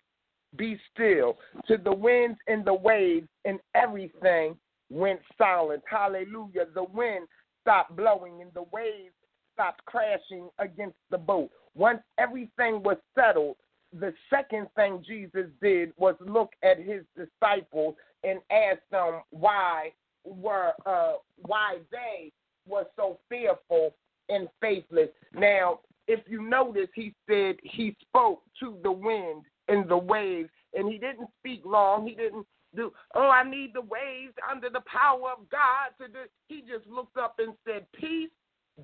be 0.55 0.79
still. 0.93 1.37
To 1.67 1.77
the 1.77 1.91
winds 1.93 2.37
and 2.47 2.63
the 2.63 2.73
waves, 2.73 3.27
and 3.45 3.59
everything 3.73 4.55
went 4.91 5.19
silent. 5.37 5.81
Hallelujah. 5.89 6.65
The 6.73 6.83
wind 6.83 7.27
stopped 7.61 7.95
blowing, 7.95 8.41
and 8.41 8.51
the 8.53 8.65
waves 8.71 9.13
stopped 9.53 9.83
crashing 9.85 10.49
against 10.59 10.97
the 11.09 11.17
boat. 11.17 11.49
Once 11.75 12.01
everything 12.17 12.81
was 12.83 12.97
settled, 13.15 13.55
the 13.97 14.13
second 14.29 14.67
thing 14.75 15.03
Jesus 15.05 15.47
did 15.61 15.93
was 15.97 16.15
look 16.19 16.51
at 16.63 16.77
his 16.77 17.03
disciples 17.15 17.95
and 18.23 18.39
ask 18.51 18.79
them 18.91 19.21
why 19.31 19.91
were 20.23 20.73
uh, 20.85 21.13
why 21.37 21.77
they 21.91 22.31
were 22.67 22.85
so 22.95 23.17
fearful 23.29 23.95
and 24.29 24.47
faithless. 24.61 25.09
Now, 25.33 25.79
if 26.07 26.19
you 26.27 26.41
notice, 26.41 26.89
he 26.93 27.15
said 27.27 27.55
he 27.63 27.95
spoke 28.01 28.43
to 28.59 28.77
the 28.83 28.91
wind 28.91 29.43
and 29.67 29.89
the 29.89 29.97
waves, 29.97 30.49
and 30.73 30.91
he 30.91 30.97
didn't 30.97 31.29
speak 31.39 31.61
long. 31.65 32.07
He 32.07 32.15
didn't 32.15 32.45
do, 32.75 32.91
oh, 33.15 33.29
I 33.29 33.49
need 33.49 33.71
the 33.73 33.81
waves 33.81 34.33
under 34.49 34.69
the 34.69 34.81
power 34.81 35.31
of 35.31 35.49
God 35.49 35.89
to 35.99 36.07
do. 36.07 36.19
He 36.47 36.61
just 36.61 36.87
looked 36.87 37.17
up 37.17 37.35
and 37.39 37.53
said, 37.65 37.85
peace, 37.99 38.29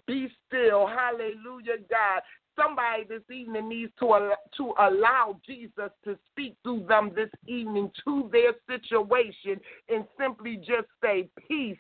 be 0.08 0.30
still. 0.48 0.88
Hallelujah, 0.88 1.78
God. 1.90 2.22
Somebody 2.56 3.04
this 3.08 3.24
evening 3.30 3.70
needs 3.70 3.92
to 4.00 4.32
to 4.58 4.74
allow 4.80 5.40
Jesus 5.46 5.92
to 6.04 6.18
speak 6.32 6.56
through 6.64 6.86
them 6.88 7.12
this 7.16 7.30
evening 7.48 7.92
to 8.06 8.30
their 8.32 8.54
situation 8.70 9.60
and 9.90 10.06
simply 10.18 10.58
just 10.58 10.88
say 11.04 11.30
peace 11.48 11.78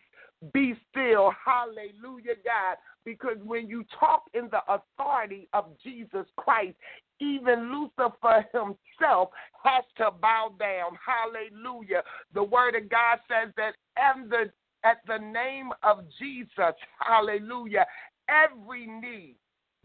be 0.53 0.75
still. 0.89 1.31
Hallelujah, 1.43 2.35
God. 2.43 2.77
Because 3.05 3.37
when 3.43 3.67
you 3.67 3.85
talk 3.99 4.23
in 4.33 4.49
the 4.51 4.61
authority 4.67 5.47
of 5.53 5.65
Jesus 5.83 6.25
Christ, 6.37 6.75
even 7.19 7.71
Lucifer 7.71 8.45
himself 8.51 9.29
has 9.63 9.83
to 9.97 10.11
bow 10.21 10.53
down. 10.59 10.97
Hallelujah. 11.05 12.03
The 12.33 12.43
word 12.43 12.75
of 12.75 12.89
God 12.89 13.19
says 13.29 13.53
that 13.57 13.73
and 13.95 14.29
the, 14.29 14.51
at 14.83 14.97
the 15.07 15.17
name 15.17 15.69
of 15.83 16.03
Jesus, 16.19 16.75
hallelujah, 16.99 17.85
every 18.27 18.87
knee 18.87 19.35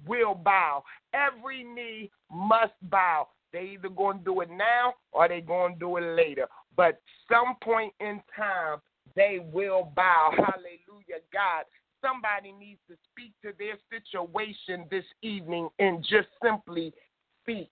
will 0.06 0.34
bow. 0.34 0.82
Every 1.14 1.64
knee 1.64 2.10
must 2.30 2.74
bow. 2.82 3.28
They 3.52 3.72
either 3.74 3.88
going 3.88 4.18
to 4.18 4.24
do 4.24 4.40
it 4.40 4.50
now 4.50 4.94
or 5.12 5.28
they 5.28 5.40
going 5.40 5.74
to 5.74 5.78
do 5.78 5.96
it 5.96 6.16
later. 6.16 6.46
But 6.76 7.00
some 7.30 7.56
point 7.62 7.92
in 8.00 8.20
time, 8.36 8.78
they 9.16 9.40
will 9.52 9.92
bow. 9.96 10.30
Hallelujah, 10.36 11.22
God. 11.32 11.64
Somebody 12.00 12.52
needs 12.52 12.80
to 12.88 12.96
speak 13.10 13.32
to 13.42 13.52
their 13.58 13.76
situation 13.90 14.86
this 14.90 15.04
evening 15.22 15.68
and 15.78 16.02
just 16.02 16.28
simply 16.42 16.94
speak 17.42 17.70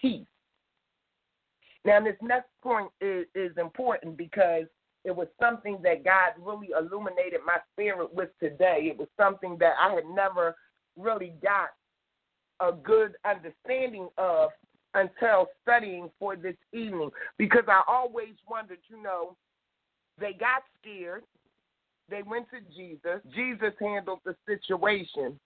peace. 0.00 0.26
Now, 1.84 2.00
this 2.02 2.16
next 2.22 2.48
point 2.62 2.90
is, 3.00 3.26
is 3.34 3.52
important 3.56 4.16
because 4.16 4.64
it 5.04 5.14
was 5.14 5.26
something 5.40 5.78
that 5.82 6.04
God 6.04 6.32
really 6.40 6.68
illuminated 6.78 7.40
my 7.44 7.58
spirit 7.72 8.12
with 8.14 8.30
today. 8.40 8.88
It 8.90 8.98
was 8.98 9.08
something 9.16 9.56
that 9.58 9.74
I 9.80 9.94
had 9.94 10.04
never 10.06 10.54
really 10.96 11.34
got 11.42 11.70
a 12.60 12.72
good 12.72 13.14
understanding 13.24 14.08
of 14.18 14.50
until 14.94 15.48
studying 15.62 16.10
for 16.18 16.36
this 16.36 16.56
evening 16.72 17.10
because 17.38 17.64
I 17.66 17.82
always 17.88 18.34
wondered, 18.48 18.78
you 18.88 19.02
know, 19.02 19.36
they 20.20 20.32
got 20.32 20.62
scared. 20.80 21.22
They 22.10 22.22
went 22.22 22.46
to 22.50 22.60
Jesus. 22.76 23.20
Jesus 23.34 23.72
handled 23.80 24.20
the 24.24 24.36
situation. 24.46 25.38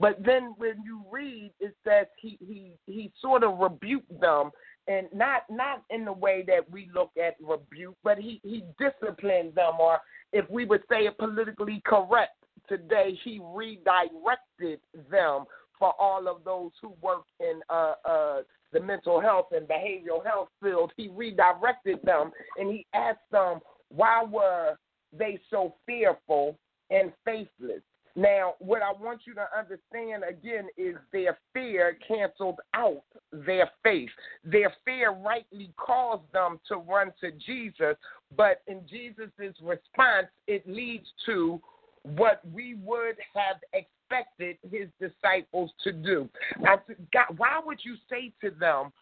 But 0.00 0.24
then 0.24 0.54
when 0.56 0.82
you 0.84 1.02
read, 1.12 1.52
it 1.60 1.76
says 1.86 2.06
he 2.20 2.36
he 2.40 2.72
he 2.86 3.12
sort 3.20 3.44
of 3.44 3.58
rebuked 3.60 4.20
them, 4.20 4.50
and 4.88 5.06
not 5.14 5.42
not 5.48 5.84
in 5.90 6.04
the 6.04 6.12
way 6.12 6.44
that 6.48 6.68
we 6.68 6.90
look 6.92 7.12
at 7.22 7.36
rebuke, 7.40 7.94
but 8.02 8.18
he 8.18 8.40
he 8.42 8.64
disciplined 8.80 9.54
them, 9.54 9.74
or 9.78 10.00
if 10.32 10.48
we 10.50 10.64
would 10.64 10.82
say 10.90 11.06
it 11.06 11.16
politically 11.18 11.80
correct, 11.86 12.41
today, 12.72 13.18
he 13.22 13.38
redirected 13.42 14.80
them 15.10 15.44
for 15.78 15.92
all 16.00 16.26
of 16.26 16.42
those 16.44 16.70
who 16.80 16.94
work 17.02 17.24
in 17.38 17.60
uh, 17.68 17.94
uh, 18.08 18.36
the 18.72 18.80
mental 18.80 19.20
health 19.20 19.48
and 19.52 19.68
behavioral 19.68 20.24
health 20.24 20.48
field. 20.62 20.90
He 20.96 21.08
redirected 21.08 21.98
them 22.02 22.30
and 22.56 22.70
he 22.70 22.86
asked 22.94 23.30
them, 23.30 23.60
why 23.88 24.24
were 24.24 24.76
they 25.12 25.38
so 25.50 25.74
fearful 25.84 26.56
and 26.88 27.12
faithless? 27.26 27.82
Now, 28.14 28.54
what 28.58 28.82
I 28.82 28.92
want 28.92 29.22
you 29.26 29.34
to 29.34 29.46
understand 29.58 30.22
again 30.28 30.68
is 30.76 30.96
their 31.12 31.38
fear 31.52 31.98
canceled 32.06 32.60
out 32.74 33.02
their 33.32 33.70
faith. 33.82 34.10
Their 34.44 34.72
fear 34.84 35.12
rightly 35.12 35.72
caused 35.78 36.30
them 36.32 36.60
to 36.68 36.76
run 36.76 37.12
to 37.22 37.32
Jesus, 37.44 37.96
but 38.36 38.62
in 38.66 38.82
Jesus' 38.88 39.30
response, 39.62 40.28
it 40.46 40.66
leads 40.68 41.06
to 41.26 41.60
what 42.02 42.40
we 42.52 42.74
would 42.82 43.16
have 43.34 43.56
expected 43.72 44.58
his 44.70 44.88
disciples 45.00 45.70
to 45.84 45.92
do. 45.92 46.28
I 46.66 46.76
said, 46.86 46.96
God, 47.12 47.36
why 47.36 47.60
would 47.64 47.78
you 47.84 47.96
say 48.10 48.32
to 48.42 48.50
them, 48.50 48.92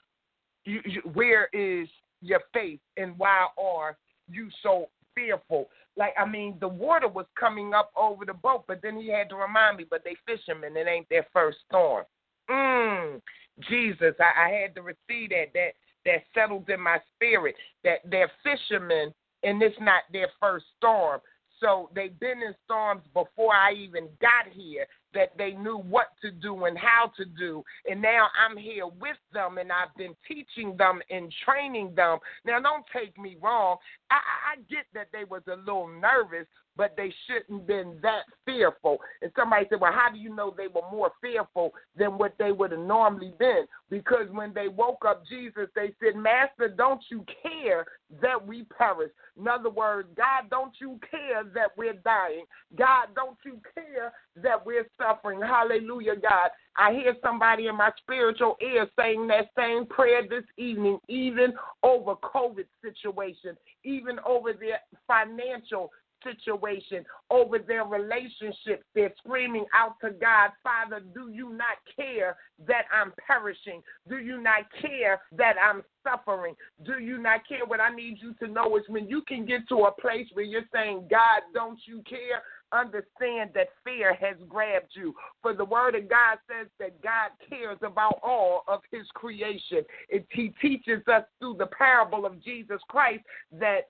you, 0.64 0.80
you, 0.84 1.00
Where 1.12 1.48
is 1.52 1.88
your 2.20 2.40
faith 2.52 2.80
and 2.96 3.18
why 3.18 3.46
are 3.58 3.96
you 4.30 4.48
so 4.62 4.88
fearful? 5.14 5.68
Like, 5.96 6.14
I 6.18 6.26
mean, 6.26 6.56
the 6.60 6.68
water 6.68 7.08
was 7.08 7.26
coming 7.38 7.74
up 7.74 7.90
over 7.96 8.24
the 8.24 8.34
boat, 8.34 8.64
but 8.68 8.80
then 8.82 9.00
he 9.00 9.08
had 9.08 9.28
to 9.30 9.36
remind 9.36 9.78
me, 9.78 9.86
but 9.88 10.02
they 10.04 10.16
fishermen, 10.26 10.76
it 10.76 10.86
ain't 10.86 11.08
their 11.08 11.26
first 11.32 11.58
storm. 11.66 12.04
Mmm, 12.50 13.20
Jesus, 13.68 14.14
I, 14.20 14.46
I 14.46 14.48
had 14.50 14.74
to 14.74 14.82
receive 14.82 15.30
that. 15.30 15.52
That 15.54 15.72
that 16.04 16.22
settled 16.34 16.68
in 16.68 16.80
my 16.80 16.98
spirit 17.14 17.54
that 17.84 17.98
they're 18.04 18.30
fishermen 18.42 19.12
and 19.42 19.62
it's 19.62 19.76
not 19.80 20.02
their 20.12 20.28
first 20.38 20.66
storm. 20.76 21.20
So 21.60 21.90
they've 21.94 22.18
been 22.18 22.42
in 22.42 22.54
storms 22.64 23.02
before 23.12 23.54
I 23.54 23.72
even 23.72 24.08
got 24.20 24.50
here 24.50 24.86
that 25.12 25.36
they 25.36 25.52
knew 25.52 25.76
what 25.76 26.08
to 26.22 26.30
do 26.30 26.64
and 26.64 26.78
how 26.78 27.12
to 27.16 27.24
do. 27.24 27.62
And 27.88 28.00
now 28.00 28.28
I'm 28.38 28.56
here 28.56 28.86
with 28.86 29.16
them 29.32 29.58
and 29.58 29.70
I've 29.70 29.94
been 29.96 30.14
teaching 30.26 30.76
them 30.76 31.00
and 31.10 31.32
training 31.44 31.94
them. 31.94 32.18
Now, 32.44 32.60
don't 32.60 32.84
take 32.92 33.18
me 33.18 33.36
wrong. 33.42 33.76
I, 34.10 34.16
I 34.52 34.56
get 34.70 34.86
that 34.94 35.08
they 35.12 35.24
was 35.24 35.42
a 35.48 35.56
little 35.56 35.88
nervous, 35.88 36.46
but 36.76 36.94
they 36.96 37.12
shouldn't 37.26 37.66
been 37.66 37.98
that 38.02 38.22
fearful. 38.44 38.98
And 39.22 39.30
somebody 39.36 39.66
said, 39.68 39.80
well, 39.80 39.92
how 39.92 40.10
do 40.10 40.18
you 40.18 40.34
know 40.34 40.54
they 40.56 40.68
were 40.68 40.88
more 40.90 41.10
fearful 41.20 41.72
than 41.96 42.16
what 42.18 42.34
they 42.38 42.52
would 42.52 42.70
have 42.72 42.80
normally 42.80 43.32
been? 43.38 43.64
Because 43.90 44.30
when 44.30 44.54
they 44.54 44.68
woke 44.68 45.04
up 45.06 45.22
Jesus, 45.28 45.68
they 45.74 45.92
said, 46.02 46.16
Master, 46.16 46.68
don't 46.68 47.02
you 47.10 47.24
care 47.42 47.84
that 48.22 48.46
we 48.46 48.64
perish? 48.76 49.10
In 49.38 49.48
other 49.48 49.70
words, 49.70 50.08
God, 50.16 50.48
don't 50.50 50.72
you 50.80 50.98
care 51.10 51.44
that 51.54 51.70
we're 51.76 51.94
dying? 51.94 52.44
God, 52.76 53.08
don't 53.14 53.38
you 53.44 53.60
care 53.74 54.12
that 54.42 54.64
we're 54.64 54.86
suffering? 54.98 55.40
Hallelujah, 55.40 56.16
God. 56.16 56.50
I 56.76 56.92
hear 56.92 57.14
somebody 57.22 57.66
in 57.66 57.76
my 57.76 57.90
spiritual 57.98 58.56
ear 58.62 58.86
saying 58.98 59.26
that 59.26 59.50
same 59.56 59.86
prayer 59.86 60.22
this 60.28 60.44
evening, 60.56 60.98
even 61.08 61.52
over 61.82 62.14
COVID 62.14 62.66
situation, 62.82 63.56
even 63.84 64.18
over 64.24 64.52
their 64.52 64.80
financial 65.06 65.90
situation, 66.24 67.04
over 67.30 67.58
their 67.58 67.84
relationships. 67.84 68.84
They're 68.94 69.14
screaming 69.18 69.66
out 69.74 69.94
to 70.02 70.10
God, 70.10 70.50
Father, 70.62 71.00
do 71.14 71.30
you 71.32 71.50
not 71.50 71.78
care 71.96 72.36
that 72.66 72.84
I'm 72.92 73.12
perishing? 73.26 73.82
Do 74.08 74.18
you 74.18 74.40
not 74.40 74.64
care 74.80 75.20
that 75.36 75.54
I'm 75.62 75.82
suffering? 76.02 76.54
Do 76.84 76.98
you 76.98 77.18
not 77.18 77.46
care? 77.48 77.64
What 77.66 77.80
I 77.80 77.94
need 77.94 78.18
you 78.20 78.34
to 78.34 78.48
know 78.52 78.76
is 78.76 78.82
when 78.88 79.08
you 79.08 79.22
can 79.22 79.46
get 79.46 79.68
to 79.68 79.84
a 79.84 79.92
place 79.92 80.26
where 80.32 80.44
you're 80.44 80.62
saying, 80.72 81.06
God, 81.10 81.42
don't 81.54 81.78
you 81.86 82.02
care? 82.08 82.42
understand 82.72 83.50
that 83.54 83.68
fear 83.84 84.14
has 84.14 84.36
grabbed 84.48 84.90
you. 84.94 85.14
For 85.42 85.54
the 85.54 85.64
word 85.64 85.94
of 85.94 86.08
God 86.08 86.38
says 86.48 86.68
that 86.78 87.02
God 87.02 87.30
cares 87.48 87.78
about 87.82 88.20
all 88.22 88.62
of 88.68 88.80
his 88.90 89.06
creation. 89.14 89.84
It, 90.08 90.26
he 90.30 90.54
teaches 90.60 91.02
us 91.08 91.24
through 91.38 91.56
the 91.58 91.66
parable 91.66 92.26
of 92.26 92.42
Jesus 92.42 92.80
Christ 92.88 93.24
that 93.52 93.88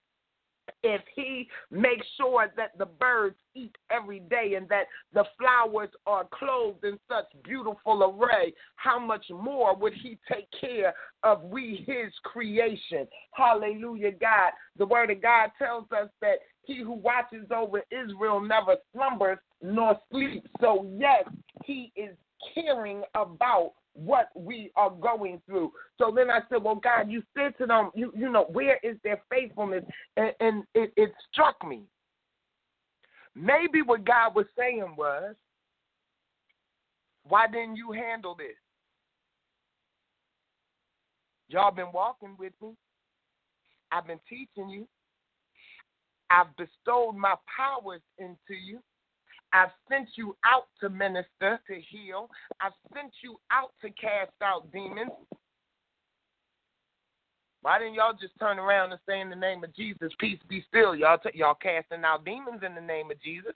if 0.83 1.03
he 1.15 1.49
makes 1.71 2.07
sure 2.17 2.53
that 2.57 2.77
the 2.79 2.87
birds 2.87 3.37
eat 3.55 3.77
every 3.91 4.21
day 4.21 4.55
and 4.57 4.69
that 4.69 4.85
the 5.13 5.25
flowers 5.39 5.91
are 6.07 6.27
clothed 6.33 6.85
in 6.85 6.99
such 7.09 7.27
beautiful 7.45 8.05
array, 8.05 8.53
how 8.77 8.99
much 8.99 9.25
more 9.31 9.77
would 9.77 9.95
he 9.95 10.19
take 10.31 10.49
care 10.61 10.95
of 11.23 11.43
we, 11.45 11.85
his 11.87 12.13
creation? 12.25 13.07
Hallelujah, 13.33 14.13
God. 14.13 14.53
The 14.77 14.87
word 14.87 15.11
of 15.11 15.23
God 15.23 15.51
tells 15.59 15.91
us 15.93 16.09
that 16.21 16.39
he 16.63 16.79
who 16.79 16.93
watches 16.93 17.47
over 17.55 17.83
Israel 17.91 18.41
never 18.41 18.77
slumbers 18.93 19.39
nor 19.63 19.99
sleeps. 20.11 20.49
So, 20.61 20.87
yes, 20.97 21.25
he 21.65 21.93
is 21.97 22.17
caring 22.55 23.03
about 23.15 23.73
what 23.95 24.29
we 24.35 24.71
are 24.77 24.91
going 24.91 25.41
through. 25.47 25.73
So 25.99 26.13
then 26.15 26.31
I 26.31 26.41
said, 26.49 26.63
Well, 26.63 26.77
God, 26.77 27.11
you 27.11 27.23
said 27.37 27.57
to 27.59 27.67
them, 27.67 27.91
you, 27.95 28.13
you 28.17 28.31
know, 28.31 28.47
where 28.53 28.79
is 28.83 28.97
their 29.03 29.21
faithfulness? 29.31 29.85
And, 30.17 30.33
and 30.41 30.65
it, 30.75 30.93
it 30.97 31.13
struck 31.33 31.57
me. 31.67 31.83
Maybe 33.35 33.83
what 33.83 34.05
God 34.05 34.35
was 34.35 34.47
saying 34.59 34.95
was, 34.97 35.35
Why 37.25 37.47
didn't 37.47 37.77
you 37.77 37.93
handle 37.93 38.35
this? 38.37 38.57
Y'all 41.49 41.75
been 41.75 41.93
walking 41.93 42.37
with 42.39 42.53
me. 42.63 42.75
I've 43.91 44.07
been 44.07 44.21
teaching 44.29 44.69
you. 44.69 44.87
I've 46.31 46.57
bestowed 46.57 47.17
my 47.17 47.35
powers 47.57 48.03
into 48.19 48.55
you. 48.55 48.79
I've 49.53 49.71
sent 49.89 50.09
you 50.15 50.37
out 50.45 50.69
to 50.81 50.89
minister, 50.89 51.61
to 51.67 51.81
heal. 51.91 52.29
I've 52.61 52.73
sent 52.95 53.13
you 53.23 53.41
out 53.51 53.73
to 53.83 53.89
cast 53.91 54.33
out 54.43 54.71
demons. 54.73 55.11
Why 57.63 57.79
didn't 57.79 57.95
y'all 57.95 58.17
just 58.19 58.39
turn 58.39 58.59
around 58.59 58.93
and 58.93 59.01
say 59.07 59.21
in 59.21 59.29
the 59.29 59.37
name 59.37 59.63
of 59.65 59.75
Jesus, 59.75 60.13
peace 60.19 60.39
be 60.49 60.65
still? 60.69 60.95
Y'all 60.95 61.19
t- 61.19 61.31
y'all 61.35 61.55
casting 61.55 62.05
out 62.05 62.25
demons 62.25 62.63
in 62.65 62.75
the 62.75 62.81
name 62.81 63.11
of 63.11 63.21
Jesus. 63.23 63.53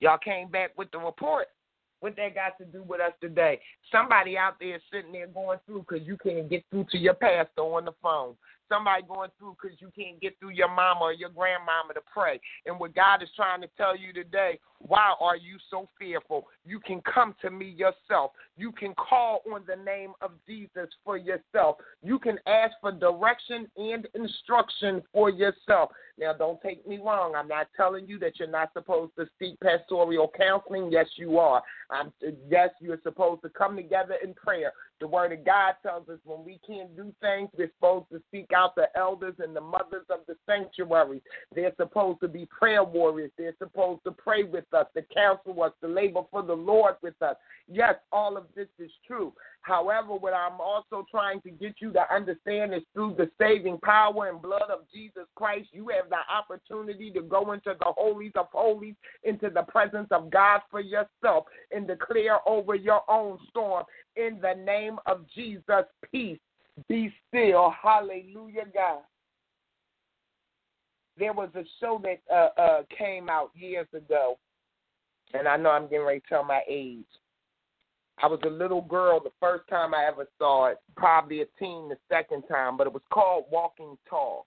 Y'all 0.00 0.18
came 0.18 0.48
back 0.48 0.70
with 0.76 0.90
the 0.92 0.98
report. 0.98 1.48
What 2.00 2.16
that 2.16 2.34
got 2.34 2.58
to 2.58 2.64
do 2.66 2.82
with 2.82 3.00
us 3.00 3.12
today? 3.20 3.60
Somebody 3.90 4.36
out 4.36 4.56
there 4.60 4.78
sitting 4.92 5.12
there 5.12 5.26
going 5.26 5.58
through 5.66 5.86
because 5.88 6.06
you 6.06 6.18
can't 6.18 6.50
get 6.50 6.62
through 6.70 6.86
to 6.90 6.98
your 6.98 7.14
pastor 7.14 7.62
on 7.62 7.86
the 7.86 7.94
phone 8.02 8.34
somebody 8.68 9.02
going 9.06 9.30
through 9.38 9.56
because 9.60 9.78
you 9.80 9.90
can't 9.96 10.20
get 10.20 10.38
through 10.38 10.50
your 10.50 10.68
mama 10.68 11.00
or 11.02 11.12
your 11.12 11.30
grandmama 11.30 11.94
to 11.94 12.00
pray. 12.12 12.40
And 12.66 12.78
what 12.78 12.94
God 12.94 13.22
is 13.22 13.28
trying 13.36 13.60
to 13.62 13.68
tell 13.76 13.96
you 13.96 14.12
today, 14.12 14.58
why 14.78 15.14
are 15.20 15.36
you 15.36 15.56
so 15.70 15.88
fearful? 15.98 16.46
You 16.64 16.80
can 16.80 17.00
come 17.02 17.34
to 17.42 17.50
me 17.50 17.68
yourself. 17.68 18.32
You 18.56 18.72
can 18.72 18.94
call 18.94 19.42
on 19.52 19.62
the 19.66 19.82
name 19.82 20.12
of 20.20 20.32
Jesus 20.46 20.88
for 21.04 21.16
yourself. 21.16 21.76
You 22.02 22.18
can 22.18 22.38
ask 22.46 22.74
for 22.80 22.92
direction 22.92 23.68
and 23.76 24.06
instruction 24.14 25.02
for 25.12 25.30
yourself. 25.30 25.90
Now, 26.18 26.32
don't 26.32 26.60
take 26.62 26.86
me 26.86 26.98
wrong. 26.98 27.34
I'm 27.34 27.48
not 27.48 27.68
telling 27.76 28.06
you 28.06 28.18
that 28.20 28.38
you're 28.38 28.48
not 28.48 28.72
supposed 28.72 29.12
to 29.18 29.26
seek 29.38 29.58
pastoral 29.60 30.30
counseling. 30.36 30.92
Yes, 30.92 31.06
you 31.16 31.38
are. 31.38 31.62
I'm, 31.90 32.12
yes, 32.48 32.70
you're 32.80 33.00
supposed 33.02 33.42
to 33.42 33.48
come 33.48 33.74
together 33.74 34.14
in 34.22 34.34
prayer. 34.34 34.72
The 35.00 35.08
Word 35.08 35.32
of 35.32 35.44
God 35.44 35.74
tells 35.82 36.08
us 36.08 36.18
when 36.24 36.44
we 36.44 36.60
can't 36.66 36.96
do 36.96 37.12
things, 37.20 37.50
we're 37.56 37.70
supposed 37.76 38.06
to 38.12 38.22
seek 38.30 38.52
out 38.54 38.74
the 38.76 38.86
elders 38.96 39.34
and 39.38 39.54
the 39.54 39.60
mothers 39.60 40.06
of 40.08 40.20
the 40.28 40.36
sanctuaries. 40.46 41.22
They're 41.54 41.74
supposed 41.76 42.20
to 42.20 42.28
be 42.28 42.46
prayer 42.46 42.84
warriors. 42.84 43.32
They're 43.36 43.56
supposed 43.58 44.04
to 44.04 44.12
pray 44.12 44.44
with 44.44 44.64
us, 44.72 44.86
to 44.96 45.02
counsel 45.14 45.62
us, 45.62 45.72
to 45.82 45.88
labor 45.88 46.22
for 46.30 46.42
the 46.42 46.54
Lord 46.54 46.94
with 47.02 47.20
us. 47.22 47.36
Yes, 47.68 47.94
all 48.12 48.36
of 48.36 48.44
this 48.54 48.68
is 48.78 48.90
true. 49.06 49.32
However, 49.62 50.14
what 50.14 50.34
I'm 50.34 50.60
also 50.60 51.06
trying 51.10 51.40
to 51.40 51.50
get 51.50 51.76
you 51.80 51.90
to 51.92 52.14
understand 52.14 52.74
is 52.74 52.82
through 52.92 53.14
the 53.16 53.30
saving 53.40 53.78
power 53.78 54.28
and 54.28 54.40
blood 54.40 54.70
of 54.70 54.80
Jesus 54.92 55.24
Christ, 55.34 55.68
you 55.72 55.88
have 55.88 56.10
the 56.10 56.18
opportunity 56.30 57.10
to 57.12 57.22
go 57.22 57.52
into 57.52 57.74
the 57.78 57.92
holies 57.96 58.32
of 58.36 58.46
holies, 58.52 58.94
into 59.24 59.48
the 59.48 59.62
presence 59.62 60.08
of 60.10 60.30
God 60.30 60.60
for 60.70 60.80
yourself, 60.80 61.46
and 61.72 61.86
declare 61.86 62.46
over 62.46 62.74
your 62.74 63.00
own 63.08 63.38
storm 63.48 63.84
in 64.16 64.38
the 64.40 64.54
name 64.64 64.98
of 65.06 65.24
Jesus, 65.34 65.84
peace. 66.10 66.38
Be 66.88 67.12
still. 67.28 67.72
Hallelujah, 67.82 68.64
God. 68.72 69.02
There 71.16 71.32
was 71.32 71.50
a 71.54 71.62
show 71.80 72.02
that 72.02 72.20
uh, 72.32 72.60
uh, 72.60 72.82
came 72.96 73.28
out 73.28 73.50
years 73.54 73.86
ago, 73.94 74.38
and 75.32 75.46
I 75.46 75.56
know 75.56 75.70
I'm 75.70 75.88
getting 75.88 76.04
ready 76.04 76.20
to 76.20 76.26
tell 76.28 76.42
my 76.42 76.62
age. 76.68 77.04
I 78.22 78.26
was 78.26 78.40
a 78.44 78.50
little 78.50 78.82
girl 78.82 79.20
the 79.20 79.30
first 79.40 79.68
time 79.68 79.94
I 79.94 80.06
ever 80.06 80.26
saw 80.38 80.66
it, 80.66 80.78
probably 80.96 81.42
a 81.42 81.46
teen 81.58 81.88
the 81.88 81.96
second 82.10 82.42
time, 82.50 82.76
but 82.76 82.86
it 82.86 82.92
was 82.92 83.02
called 83.12 83.44
Walking 83.50 83.96
Tall. 84.08 84.46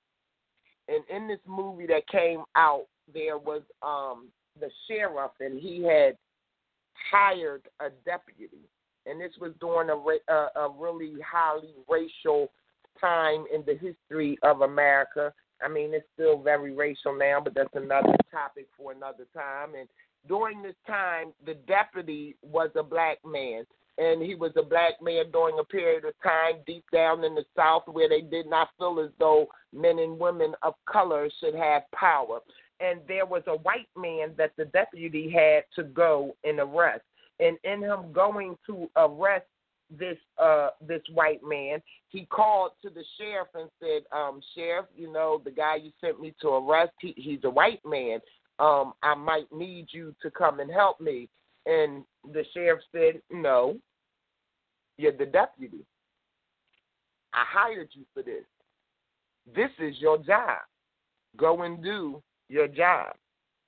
And 0.90 1.04
in 1.10 1.28
this 1.28 1.40
movie 1.46 1.88
that 1.88 2.08
came 2.08 2.44
out, 2.56 2.86
there 3.14 3.38
was 3.38 3.62
um 3.82 4.28
the 4.60 4.70
sheriff, 4.88 5.32
and 5.40 5.60
he 5.60 5.84
had 5.84 6.18
hired 7.12 7.62
a 7.80 7.90
deputy 8.06 8.50
and 9.10 9.20
this 9.20 9.34
was 9.40 9.52
during 9.60 9.90
a, 9.90 9.96
a, 9.96 10.18
uh, 10.34 10.68
a 10.68 10.70
really 10.78 11.14
highly 11.22 11.74
racial 11.90 12.50
time 13.00 13.46
in 13.54 13.64
the 13.66 13.74
history 13.74 14.38
of 14.44 14.62
America. 14.62 15.34
I 15.64 15.68
mean, 15.68 15.94
it's 15.94 16.06
still 16.14 16.42
very 16.42 16.74
racial 16.74 17.18
now, 17.18 17.40
but 17.44 17.56
that's 17.56 17.74
another 17.74 18.16
topic 18.32 18.68
for 18.78 18.92
another 18.92 19.26
time. 19.34 19.76
And 19.78 19.88
during 20.28 20.62
this 20.62 20.76
time, 20.86 21.34
the 21.46 21.56
deputy 21.68 22.36
was 22.42 22.70
a 22.76 22.84
black 22.84 23.18
man. 23.26 23.66
And 24.00 24.22
he 24.22 24.36
was 24.36 24.52
a 24.56 24.62
black 24.62 25.02
man 25.02 25.32
during 25.32 25.58
a 25.58 25.64
period 25.64 26.06
of 26.06 26.14
time 26.22 26.62
deep 26.68 26.86
down 26.94 27.24
in 27.24 27.34
the 27.34 27.46
South 27.56 27.82
where 27.88 28.08
they 28.08 28.22
did 28.22 28.48
not 28.48 28.70
feel 28.78 29.00
as 29.04 29.10
though 29.18 29.48
men 29.74 29.98
and 29.98 30.20
women 30.20 30.54
of 30.62 30.76
color 30.88 31.28
should 31.40 31.56
have 31.56 31.82
power. 31.96 32.40
And 32.80 33.00
there 33.08 33.26
was 33.26 33.42
a 33.48 33.58
white 33.58 33.90
man 33.98 34.34
that 34.38 34.52
the 34.56 34.66
deputy 34.66 35.32
had 35.32 35.64
to 35.76 35.84
go 35.90 36.36
and 36.44 36.60
arrest 36.60 37.02
and 37.40 37.58
in 37.64 37.82
him 37.82 38.12
going 38.12 38.58
to 38.66 38.90
arrest 38.96 39.46
this 39.98 40.18
uh 40.38 40.70
this 40.86 41.02
white 41.14 41.42
man 41.48 41.82
he 42.10 42.26
called 42.26 42.72
to 42.82 42.90
the 42.90 43.04
sheriff 43.18 43.48
and 43.56 43.70
said 43.80 44.02
um 44.12 44.42
sheriff 44.54 44.86
you 44.96 45.12
know 45.12 45.42
the 45.46 45.52
guy 45.52 45.76
you 45.76 45.92
sent 46.02 46.20
me 46.20 46.34
to 46.42 46.50
arrest 46.50 46.92
he, 47.00 47.14
he's 47.16 47.44
a 47.44 47.50
white 47.50 47.82
man. 47.86 48.20
Um 48.60 48.94
i 49.04 49.16
might 49.16 49.52
need 49.54 49.88
you 49.92 50.14
to 50.22 50.32
come 50.32 50.60
and 50.60 50.72
help 50.72 51.00
me. 51.00 51.30
And 51.66 52.04
the 52.34 52.44
sheriff 52.54 52.82
said 52.92 53.22
no 53.32 53.78
you're 54.98 55.16
the 55.16 55.26
deputy. 55.26 55.86
I 57.34 57.44
hired 57.48 57.90
you 57.94 58.04
for 58.14 58.24
this. 58.24 58.44
This 59.56 59.70
is 59.80 59.96
your 60.00 60.18
job. 60.18 60.60
Go 61.38 61.62
and 61.62 61.84
do 61.84 62.22
your 62.50 62.68
job. 62.68 63.14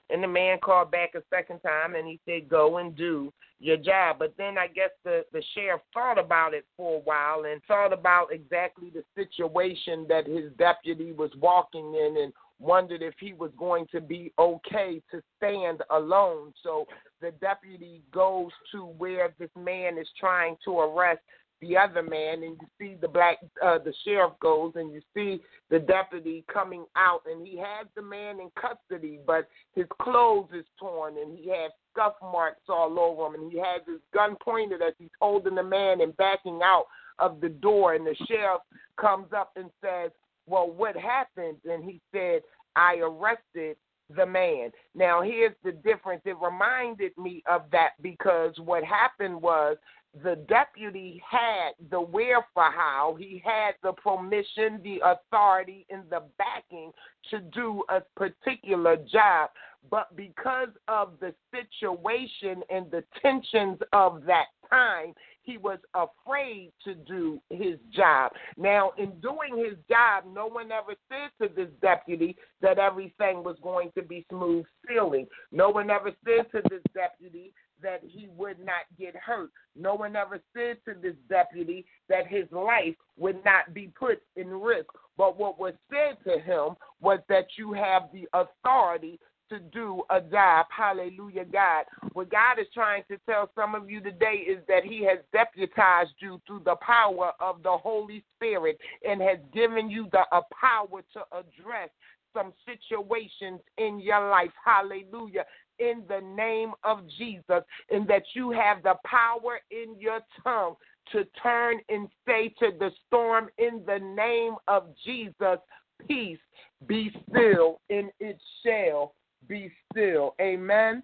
And 0.09 0.23
the 0.23 0.27
man 0.27 0.57
called 0.59 0.91
back 0.91 1.13
a 1.15 1.21
second 1.29 1.59
time 1.59 1.95
and 1.95 2.07
he 2.07 2.19
said, 2.25 2.49
Go 2.49 2.77
and 2.77 2.95
do 2.95 3.31
your 3.59 3.77
job. 3.77 4.17
But 4.19 4.33
then 4.37 4.57
I 4.57 4.67
guess 4.67 4.91
the, 5.03 5.23
the 5.33 5.43
sheriff 5.53 5.81
thought 5.93 6.17
about 6.17 6.53
it 6.53 6.65
for 6.77 6.97
a 6.97 7.01
while 7.01 7.43
and 7.45 7.61
thought 7.67 7.93
about 7.93 8.27
exactly 8.31 8.91
the 8.93 9.03
situation 9.15 10.05
that 10.09 10.25
his 10.25 10.51
deputy 10.57 11.11
was 11.11 11.31
walking 11.39 11.93
in 11.93 12.15
and 12.23 12.33
wondered 12.59 13.01
if 13.01 13.13
he 13.19 13.33
was 13.33 13.51
going 13.57 13.87
to 13.91 14.01
be 14.01 14.33
okay 14.37 15.01
to 15.11 15.21
stand 15.37 15.81
alone. 15.91 16.53
So 16.63 16.85
the 17.21 17.31
deputy 17.39 18.01
goes 18.13 18.51
to 18.73 18.85
where 18.85 19.33
this 19.39 19.49
man 19.57 19.97
is 19.97 20.07
trying 20.19 20.57
to 20.65 20.79
arrest 20.79 21.21
the 21.61 21.77
other 21.77 22.03
man, 22.03 22.43
and 22.43 22.57
you 22.59 22.67
see 22.79 22.95
the 22.99 23.07
black 23.07 23.37
uh, 23.63 23.77
the 23.77 23.93
sheriff 24.03 24.33
goes, 24.41 24.73
and 24.75 24.91
you 24.93 25.01
see 25.13 25.41
the 25.69 25.79
deputy 25.79 26.43
coming 26.51 26.85
out, 26.95 27.21
and 27.29 27.45
he 27.45 27.57
has 27.57 27.87
the 27.95 28.01
man 28.01 28.39
in 28.39 28.49
custody, 28.59 29.19
but 29.25 29.47
his 29.75 29.85
clothes 30.01 30.49
is 30.53 30.65
torn, 30.79 31.15
and 31.17 31.37
he 31.37 31.49
has 31.49 31.71
scuff 31.91 32.13
marks 32.21 32.61
all 32.69 32.99
over 32.99 33.27
him, 33.27 33.41
and 33.41 33.51
he 33.51 33.57
has 33.57 33.81
his 33.87 33.99
gun 34.13 34.35
pointed 34.43 34.81
as 34.81 34.93
he's 34.97 35.09
holding 35.19 35.55
the 35.55 35.63
man 35.63 36.01
and 36.01 36.15
backing 36.17 36.59
out 36.63 36.85
of 37.19 37.41
the 37.41 37.49
door, 37.49 37.93
and 37.93 38.05
the 38.05 38.15
sheriff 38.27 38.61
comes 38.99 39.27
up 39.35 39.51
and 39.55 39.69
says, 39.81 40.11
"Well, 40.47 40.69
what 40.69 40.95
happened?" 40.95 41.57
And 41.69 41.83
he 41.83 42.01
said, 42.11 42.41
"I 42.75 42.97
arrested." 42.97 43.77
the 44.15 44.25
man. 44.25 44.71
Now, 44.95 45.21
here's 45.21 45.53
the 45.63 45.71
difference. 45.71 46.21
It 46.25 46.35
reminded 46.41 47.15
me 47.17 47.43
of 47.49 47.63
that 47.71 47.91
because 48.01 48.53
what 48.57 48.83
happened 48.83 49.41
was 49.41 49.77
the 50.23 50.35
deputy 50.47 51.21
had 51.29 51.71
the 51.91 52.01
wherefore 52.01 53.17
he 53.17 53.41
had 53.45 53.75
the 53.83 53.93
permission, 53.93 54.79
the 54.83 55.01
authority, 55.05 55.85
and 55.89 56.03
the 56.09 56.23
backing 56.37 56.91
to 57.29 57.39
do 57.39 57.83
a 57.89 58.01
particular 58.15 58.97
job. 58.97 59.51
But 59.89 60.15
because 60.15 60.69
of 60.87 61.13
the 61.19 61.33
situation 61.51 62.63
and 62.69 62.89
the 62.91 63.03
tensions 63.21 63.79
of 63.93 64.23
that 64.25 64.47
time, 64.69 65.13
he 65.43 65.57
was 65.57 65.79
afraid 65.93 66.71
to 66.83 66.95
do 66.95 67.41
his 67.49 67.79
job. 67.91 68.31
Now, 68.57 68.91
in 68.97 69.19
doing 69.19 69.57
his 69.57 69.77
job, 69.89 70.25
no 70.31 70.47
one 70.47 70.71
ever 70.71 70.95
said 71.07 71.31
to 71.41 71.53
this 71.53 71.71
deputy 71.81 72.35
that 72.61 72.77
everything 72.77 73.43
was 73.43 73.57
going 73.63 73.91
to 73.95 74.03
be 74.03 74.25
smooth 74.29 74.65
sailing. 74.87 75.27
No 75.51 75.69
one 75.69 75.89
ever 75.89 76.11
said 76.25 76.51
to 76.51 76.61
this 76.69 76.83
deputy 76.93 77.53
that 77.81 78.01
he 78.03 78.27
would 78.35 78.59
not 78.59 78.85
get 78.97 79.15
hurt. 79.15 79.51
No 79.75 79.95
one 79.95 80.15
ever 80.15 80.39
said 80.53 80.77
to 80.85 80.99
this 80.99 81.15
deputy 81.29 81.85
that 82.09 82.27
his 82.27 82.45
life 82.51 82.95
would 83.17 83.43
not 83.45 83.73
be 83.73 83.91
put 83.97 84.21
in 84.35 84.49
risk. 84.49 84.89
But 85.17 85.37
what 85.37 85.59
was 85.59 85.73
said 85.89 86.17
to 86.25 86.39
him 86.39 86.75
was 87.01 87.19
that 87.29 87.47
you 87.57 87.73
have 87.73 88.03
the 88.13 88.27
authority 88.33 89.19
to 89.49 89.59
do 89.59 90.03
a 90.09 90.21
job. 90.21 90.67
Hallelujah, 90.75 91.45
God. 91.45 91.85
What 92.13 92.29
God 92.29 92.59
is 92.59 92.67
trying 92.73 93.03
to 93.09 93.17
tell 93.27 93.49
some 93.55 93.75
of 93.75 93.89
you 93.89 93.99
today 93.99 94.45
is 94.47 94.59
that 94.67 94.83
He 94.83 95.03
has 95.05 95.19
deputized 95.33 96.13
you 96.19 96.39
through 96.47 96.61
the 96.65 96.75
power 96.75 97.31
of 97.39 97.63
the 97.63 97.77
Holy 97.77 98.23
Spirit 98.35 98.79
and 99.07 99.21
has 99.21 99.39
given 99.53 99.89
you 99.89 100.07
the 100.11 100.23
power 100.59 101.01
to 101.13 101.21
address 101.31 101.89
some 102.33 102.53
situations 102.65 103.59
in 103.77 103.99
your 103.99 104.29
life. 104.29 104.51
Hallelujah 104.63 105.45
in 105.79 106.03
the 106.07 106.21
name 106.35 106.73
of 106.83 107.01
Jesus, 107.17 107.63
and 107.89 108.07
that 108.07 108.23
you 108.33 108.51
have 108.51 108.83
the 108.83 108.95
power 109.05 109.59
in 109.71 109.99
your 109.99 110.19
tongue 110.43 110.75
to 111.11 111.25
turn 111.41 111.79
and 111.89 112.07
say 112.27 112.53
to 112.59 112.71
the 112.77 112.91
storm, 113.07 113.49
in 113.57 113.81
the 113.85 113.99
name 113.99 114.55
of 114.67 114.87
Jesus, 115.03 115.59
peace, 116.07 116.39
be 116.87 117.11
still, 117.29 117.79
and 117.89 118.11
it 118.19 118.39
shall 118.63 119.13
be 119.47 119.71
still. 119.91 120.35
Amen. 120.39 121.03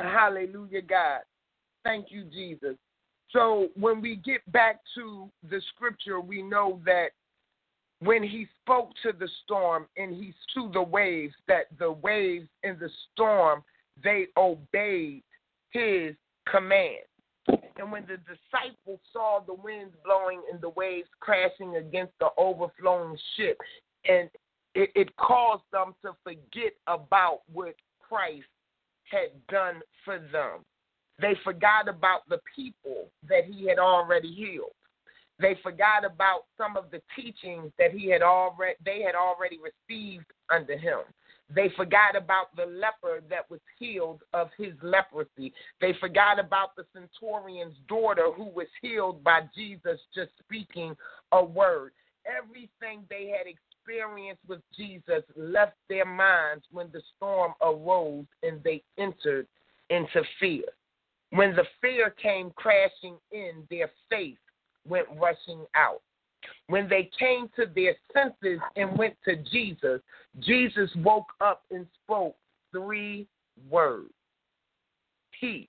Hallelujah, 0.00 0.82
God. 0.82 1.20
Thank 1.84 2.06
you, 2.10 2.24
Jesus. 2.24 2.76
So 3.30 3.68
when 3.74 4.00
we 4.00 4.16
get 4.16 4.40
back 4.52 4.80
to 4.94 5.30
the 5.48 5.60
scripture, 5.74 6.20
we 6.20 6.42
know 6.42 6.80
that 6.84 7.10
when 8.00 8.22
he 8.22 8.46
spoke 8.62 8.90
to 9.02 9.12
the 9.12 9.28
storm 9.44 9.86
and 9.96 10.14
he 10.14 10.34
to 10.54 10.70
the 10.72 10.82
waves, 10.82 11.34
that 11.48 11.66
the 11.78 11.92
waves 11.92 12.48
in 12.62 12.76
the 12.78 12.90
storm 13.12 13.62
they 14.02 14.26
obeyed 14.36 15.22
his 15.70 16.14
command. 16.50 17.04
And 17.76 17.90
when 17.90 18.02
the 18.02 18.18
disciples 18.18 19.00
saw 19.12 19.40
the 19.44 19.54
winds 19.54 19.94
blowing 20.04 20.42
and 20.52 20.60
the 20.60 20.68
waves 20.70 21.08
crashing 21.20 21.76
against 21.76 22.12
the 22.20 22.28
overflowing 22.36 23.16
ship, 23.36 23.58
and 24.08 24.28
it, 24.74 24.90
it 24.94 25.16
caused 25.16 25.64
them 25.72 25.94
to 26.04 26.12
forget 26.22 26.72
about 26.86 27.40
what 27.52 27.74
Christ 28.00 28.46
had 29.04 29.30
done 29.48 29.80
for 30.04 30.18
them. 30.18 30.64
They 31.20 31.34
forgot 31.44 31.88
about 31.88 32.28
the 32.28 32.40
people 32.54 33.08
that 33.28 33.44
he 33.44 33.66
had 33.68 33.78
already 33.78 34.32
healed. 34.32 34.72
They 35.38 35.56
forgot 35.62 36.04
about 36.04 36.44
some 36.56 36.76
of 36.76 36.90
the 36.90 37.02
teachings 37.16 37.72
that 37.78 37.92
he 37.92 38.08
had 38.08 38.22
already 38.22 38.76
they 38.84 39.02
had 39.02 39.14
already 39.14 39.58
received 39.58 40.26
under 40.50 40.76
him. 40.76 41.00
They 41.54 41.70
forgot 41.76 42.16
about 42.16 42.54
the 42.56 42.66
leper 42.66 43.22
that 43.28 43.50
was 43.50 43.60
healed 43.78 44.22
of 44.32 44.48
his 44.56 44.72
leprosy. 44.82 45.52
They 45.80 45.94
forgot 46.00 46.38
about 46.38 46.76
the 46.76 46.84
centurion's 46.92 47.76
daughter 47.88 48.30
who 48.34 48.44
was 48.44 48.68
healed 48.80 49.22
by 49.22 49.40
Jesus 49.54 50.00
just 50.14 50.30
speaking 50.38 50.96
a 51.32 51.44
word. 51.44 51.92
Everything 52.26 53.04
they 53.10 53.32
had 53.36 53.46
experienced 53.46 54.42
with 54.46 54.60
Jesus 54.76 55.22
left 55.36 55.76
their 55.88 56.06
minds 56.06 56.64
when 56.70 56.88
the 56.92 57.02
storm 57.16 57.52
arose 57.60 58.26
and 58.42 58.62
they 58.62 58.82
entered 58.96 59.46
into 59.90 60.22
fear. 60.38 60.64
When 61.30 61.54
the 61.56 61.64
fear 61.80 62.10
came 62.10 62.52
crashing 62.56 63.16
in, 63.32 63.64
their 63.70 63.90
faith 64.08 64.38
went 64.86 65.06
rushing 65.16 65.64
out. 65.74 66.02
When 66.68 66.88
they 66.88 67.10
came 67.18 67.48
to 67.56 67.66
their 67.74 67.94
senses 68.12 68.60
and 68.76 68.96
went 68.96 69.14
to 69.24 69.36
Jesus, 69.50 70.00
Jesus 70.40 70.90
woke 70.96 71.32
up 71.40 71.62
and 71.70 71.86
spoke 72.04 72.36
three 72.72 73.26
words 73.70 74.10
Peace 75.38 75.68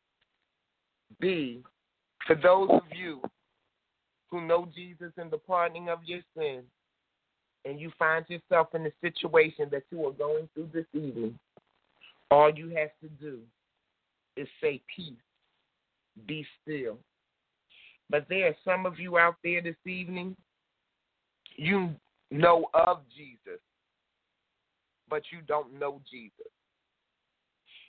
be 1.19 1.63
for 2.28 2.36
those 2.36 2.69
of 2.69 2.84
you 2.95 3.21
who 4.30 4.45
know 4.45 4.67
Jesus 4.74 5.11
and 5.17 5.30
the 5.30 5.38
pardoning 5.38 5.89
of 5.89 5.99
your 6.05 6.21
sins, 6.38 6.63
and 7.65 7.80
you 7.80 7.91
find 7.99 8.26
yourself 8.28 8.69
in 8.74 8.84
the 8.84 8.91
situation 9.01 9.67
that 9.71 9.84
you 9.91 10.05
are 10.07 10.11
going 10.11 10.49
through 10.53 10.69
this 10.74 10.86
evening, 10.93 11.38
all 12.32 12.51
you 12.53 12.69
have 12.69 12.89
to 13.01 13.09
do 13.21 13.39
is 14.36 14.47
say, 14.61 14.82
Peace, 14.95 15.13
be 16.26 16.45
still. 16.61 16.97
But 18.09 18.26
there 18.30 18.47
are 18.47 18.55
some 18.65 18.86
of 18.86 18.99
you 18.99 19.17
out 19.17 19.36
there 19.43 19.61
this 19.61 19.76
evening 19.86 20.36
you 21.58 21.95
know 22.32 22.68
of 22.74 23.01
Jesus, 23.16 23.60
but 25.10 25.24
you 25.32 25.39
don't 25.47 25.78
know 25.80 26.01
Jesus. 26.10 26.47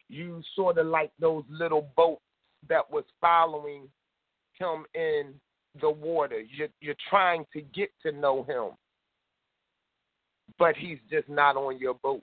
You 0.08 0.42
sort 0.54 0.78
of 0.78 0.86
like 0.86 1.12
those 1.18 1.44
little 1.48 1.88
boats 1.96 2.20
that 2.68 2.90
was 2.90 3.04
following 3.20 3.88
him 4.58 4.84
in 4.94 5.34
the 5.80 5.90
water. 5.90 6.40
You're, 6.40 6.68
you're 6.80 6.94
trying 7.10 7.46
to 7.52 7.62
get 7.74 7.90
to 8.04 8.12
know 8.12 8.44
him, 8.44 8.76
but 10.58 10.76
he's 10.76 10.98
just 11.10 11.28
not 11.28 11.56
on 11.56 11.78
your 11.78 11.94
boat. 11.94 12.22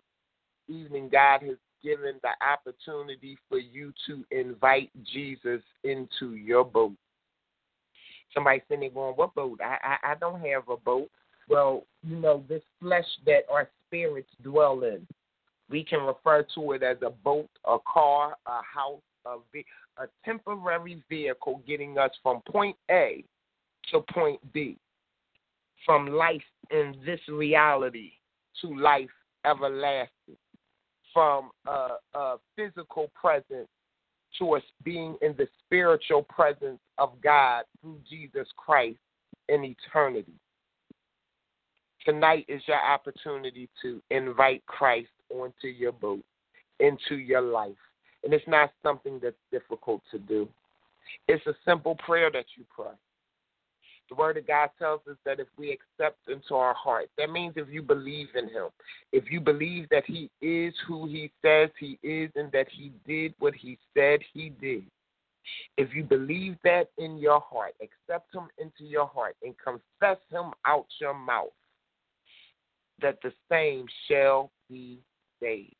Evening, 0.69 1.09
God 1.11 1.41
has 1.41 1.57
given 1.83 2.19
the 2.21 2.29
opportunity 2.45 3.37
for 3.49 3.57
you 3.57 3.91
to 4.07 4.23
invite 4.31 4.89
Jesus 5.11 5.61
into 5.83 6.35
your 6.35 6.63
boat. 6.63 6.93
Somebody 8.33 8.61
sitting 8.67 8.81
there 8.81 8.89
going, 8.91 9.15
"What 9.15 9.35
boat? 9.35 9.59
I, 9.61 9.77
I 9.83 10.11
I 10.11 10.15
don't 10.15 10.39
have 10.39 10.69
a 10.69 10.77
boat." 10.77 11.09
Well, 11.49 11.85
you 12.03 12.17
know, 12.17 12.43
this 12.47 12.61
flesh 12.79 13.05
that 13.25 13.41
our 13.51 13.69
spirits 13.87 14.29
dwell 14.43 14.83
in. 14.83 15.05
We 15.69 15.83
can 15.83 16.01
refer 16.01 16.45
to 16.55 16.71
it 16.73 16.83
as 16.83 16.97
a 17.05 17.09
boat, 17.09 17.49
a 17.65 17.77
car, 17.91 18.35
a 18.45 18.61
house, 18.61 19.01
a, 19.25 19.37
a 20.01 20.07
temporary 20.25 21.01
vehicle 21.09 21.61
getting 21.67 21.97
us 21.97 22.11
from 22.21 22.41
point 22.47 22.75
A 22.89 23.23
to 23.91 24.01
point 24.13 24.39
B, 24.53 24.77
from 25.85 26.07
life 26.07 26.41
in 26.71 26.95
this 27.05 27.19
reality 27.29 28.11
to 28.61 28.75
life 28.77 29.09
everlasting, 29.45 30.37
from 31.13 31.51
a, 31.65 31.87
a 32.13 32.35
physical 32.55 33.11
presence 33.19 33.67
to 34.39 34.53
us 34.53 34.63
being 34.83 35.15
in 35.21 35.35
the 35.37 35.47
spiritual 35.65 36.23
presence 36.23 36.79
of 36.97 37.11
God 37.21 37.63
through 37.81 37.99
Jesus 38.09 38.47
Christ 38.55 38.99
in 39.49 39.63
eternity. 39.63 40.33
Tonight 42.05 42.45
is 42.47 42.61
your 42.67 42.81
opportunity 42.81 43.69
to 43.81 44.01
invite 44.09 44.65
Christ 44.65 45.09
onto 45.29 45.67
your 45.67 45.91
boat, 45.91 46.23
into 46.79 47.15
your 47.15 47.41
life. 47.41 47.75
And 48.23 48.33
it's 48.33 48.47
not 48.47 48.71
something 48.81 49.19
that's 49.21 49.35
difficult 49.51 50.01
to 50.11 50.19
do. 50.19 50.47
It's 51.27 51.45
a 51.45 51.53
simple 51.65 51.95
prayer 51.95 52.31
that 52.31 52.45
you 52.57 52.65
pray. 52.75 52.93
The 54.09 54.15
Word 54.15 54.37
of 54.37 54.47
God 54.47 54.69
tells 54.77 55.01
us 55.09 55.15
that 55.25 55.39
if 55.39 55.47
we 55.57 55.71
accept 55.71 56.27
into 56.27 56.55
our 56.55 56.73
heart, 56.73 57.09
that 57.17 57.31
means 57.31 57.53
if 57.55 57.69
you 57.69 57.81
believe 57.81 58.27
in 58.35 58.49
Him, 58.49 58.67
if 59.13 59.31
you 59.31 59.39
believe 59.39 59.87
that 59.89 60.03
He 60.05 60.29
is 60.41 60.73
who 60.87 61.07
He 61.07 61.31
says 61.41 61.69
He 61.79 61.97
is 62.03 62.29
and 62.35 62.51
that 62.51 62.67
He 62.69 62.91
did 63.07 63.33
what 63.39 63.53
He 63.53 63.77
said 63.93 64.19
He 64.33 64.49
did, 64.59 64.83
if 65.77 65.93
you 65.95 66.03
believe 66.03 66.57
that 66.63 66.89
in 66.97 67.17
your 67.17 67.39
heart, 67.39 67.73
accept 67.81 68.35
Him 68.35 68.47
into 68.57 68.83
your 68.83 69.07
heart, 69.07 69.35
and 69.43 69.55
confess 69.63 70.17
Him 70.29 70.51
out 70.65 70.87
your 70.99 71.13
mouth, 71.13 71.53
that 73.01 73.17
the 73.21 73.31
same 73.49 73.85
shall 74.07 74.51
be 74.69 74.99
saved. 75.41 75.75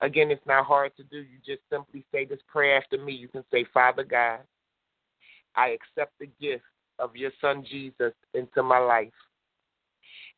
Again, 0.00 0.30
it's 0.30 0.46
not 0.46 0.66
hard 0.66 0.96
to 0.96 1.04
do. 1.04 1.18
You 1.18 1.38
just 1.46 1.62
simply 1.70 2.04
say 2.12 2.24
this 2.24 2.40
prayer 2.48 2.76
after 2.76 2.98
me. 2.98 3.12
You 3.12 3.28
can 3.28 3.44
say, 3.52 3.64
Father 3.72 4.04
God, 4.04 4.40
I 5.54 5.68
accept 5.68 6.12
the 6.18 6.28
gift 6.40 6.64
of 6.98 7.14
your 7.16 7.30
son 7.40 7.64
Jesus 7.68 8.12
into 8.34 8.62
my 8.62 8.78
life. 8.78 9.12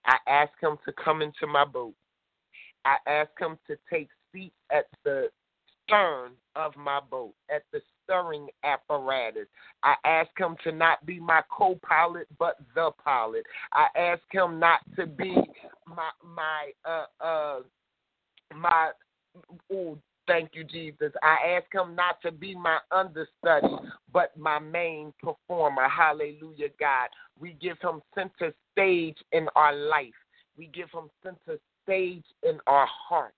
I 0.07 0.18
ask 0.29 0.53
him 0.61 0.77
to 0.85 0.93
come 0.93 1.22
into 1.22 1.47
my 1.47 1.64
boat. 1.64 1.95
I 2.85 2.97
ask 3.07 3.31
him 3.41 3.59
to 3.66 3.77
take 3.91 4.09
seat 4.33 4.53
at 4.70 4.85
the 5.05 5.29
stern 5.87 6.33
of 6.55 6.77
my 6.77 7.01
boat, 7.11 7.35
at 7.51 7.62
the 7.72 7.81
stirring 8.05 8.48
apparatus. 8.62 9.46
I 9.82 9.94
ask 10.05 10.30
him 10.38 10.57
to 10.64 10.72
not 10.72 11.05
be 11.07 11.20
my 11.20 11.42
co 11.50 11.78
pilot, 11.86 12.26
but 12.38 12.57
the 12.74 12.90
pilot. 13.02 13.44
I 13.72 13.86
ask 13.98 14.22
him 14.30 14.59
not 14.59 14.80
to 14.96 15.07
be 15.07 15.34
my, 15.86 16.11
my, 16.24 16.70
uh, 16.84 17.24
uh, 17.24 17.61
my, 18.55 18.90
oh, 19.72 19.98
thank 20.26 20.50
you, 20.55 20.64
Jesus. 20.64 21.12
I 21.22 21.57
ask 21.57 21.66
him 21.72 21.94
not 21.94 22.20
to 22.22 22.32
be 22.32 22.55
my 22.55 22.78
understudy, 22.90 23.74
but 24.12 24.36
my 24.36 24.59
main 24.59 25.12
performer. 25.22 25.88
Hallelujah, 25.88 26.68
God. 26.78 27.09
We 27.38 27.57
give 27.61 27.78
him 27.82 28.00
center 28.14 28.55
stage 28.72 29.18
in 29.32 29.48
our 29.57 29.74
life, 29.74 30.14
we 30.57 30.66
give 30.66 30.88
him 30.92 31.11
center 31.22 31.59
stage 31.82 32.24
in 32.42 32.59
our 32.66 32.86
heart. 32.86 33.34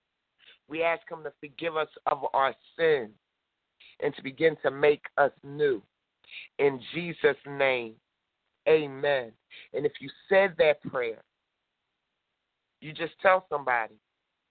We 0.69 0.83
ask 0.83 1.09
him 1.09 1.23
to 1.23 1.31
forgive 1.39 1.77
us 1.77 1.87
of 2.07 2.25
our 2.33 2.53
sins 2.77 3.11
and 4.01 4.15
to 4.15 4.23
begin 4.23 4.55
to 4.63 4.71
make 4.71 5.03
us 5.17 5.31
new. 5.43 5.81
In 6.59 6.79
Jesus' 6.93 7.37
name, 7.47 7.93
amen. 8.67 9.31
And 9.73 9.85
if 9.85 9.93
you 9.99 10.09
said 10.29 10.55
that 10.57 10.81
prayer, 10.83 11.23
you 12.81 12.93
just 12.93 13.13
tell 13.21 13.45
somebody. 13.49 13.95